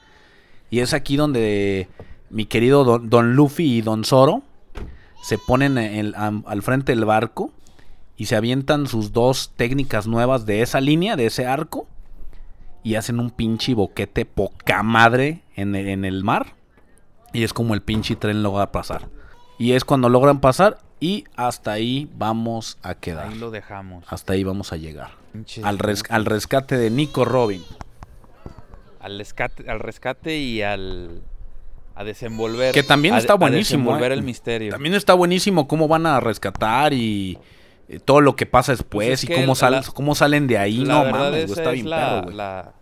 [0.69, 1.87] Y es aquí donde
[2.29, 4.43] mi querido Don, Don Luffy y Don Zoro
[5.23, 7.51] se ponen al frente del barco
[8.17, 11.87] y se avientan sus dos técnicas nuevas de esa línea, de ese arco,
[12.83, 16.55] y hacen un pinche boquete poca madre en el, en el mar.
[17.31, 19.07] Y es como el pinche tren logra pasar.
[19.57, 23.27] Y es cuando logran pasar y hasta ahí vamos a quedar.
[23.29, 24.03] Ahí lo dejamos.
[24.07, 25.11] Hasta ahí vamos a llegar.
[25.63, 27.63] Al, res- al rescate de Nico Robin.
[28.99, 31.21] al rescate, al rescate y al
[31.95, 34.15] a desenvolver Que también a está a buenísimo, desenvolver ¿eh?
[34.15, 34.71] el misterio.
[34.71, 37.37] También está buenísimo cómo van a rescatar y
[37.89, 40.57] eh, todo lo que pasa después Pues es y cómo, sal- la- cómo salen de
[40.57, 40.83] ahí.
[40.83, 42.35] no mames, está es bien la, perro, güey.
[42.35, 42.73] la,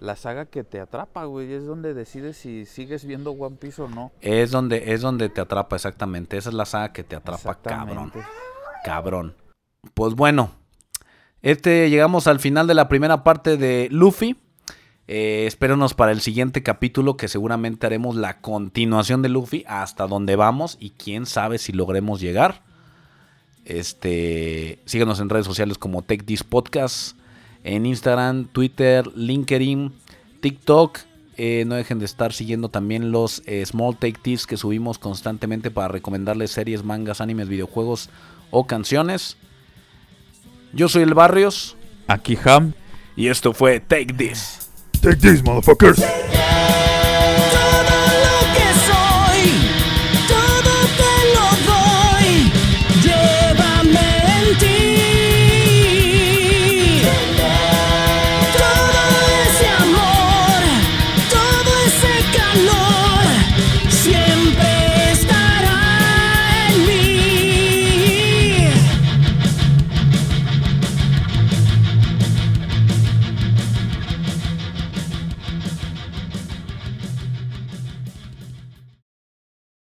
[0.00, 3.88] la saga que te atrapa, güey, es donde decides si sigues viendo One Piece o
[3.88, 4.12] no.
[4.22, 6.38] Es donde, es donde te atrapa exactamente.
[6.38, 8.10] Esa es la saga que te atrapa, cabrón.
[8.82, 9.36] Cabrón.
[9.92, 10.52] Pues bueno,
[11.42, 14.38] este llegamos al final de la primera parte de Luffy.
[15.06, 20.36] Eh, espérenos para el siguiente capítulo que seguramente haremos la continuación de Luffy hasta donde
[20.36, 22.62] vamos y quién sabe si logremos llegar.
[23.66, 27.16] Este, síganos en redes sociales como This Podcast,
[27.64, 29.92] en Instagram, Twitter, LinkedIn,
[30.40, 30.98] TikTok.
[31.36, 35.70] Eh, no dejen de estar siguiendo también los eh, Small Take Tips que subimos constantemente
[35.70, 38.10] para recomendarles series, mangas, animes, videojuegos
[38.50, 39.36] o canciones.
[40.72, 41.76] Yo soy el Barrios
[42.06, 42.74] Aquí Ham
[43.16, 44.70] y esto fue Take This.
[45.00, 45.96] Take this, motherfuckers.
[45.96, 46.69] Yeah.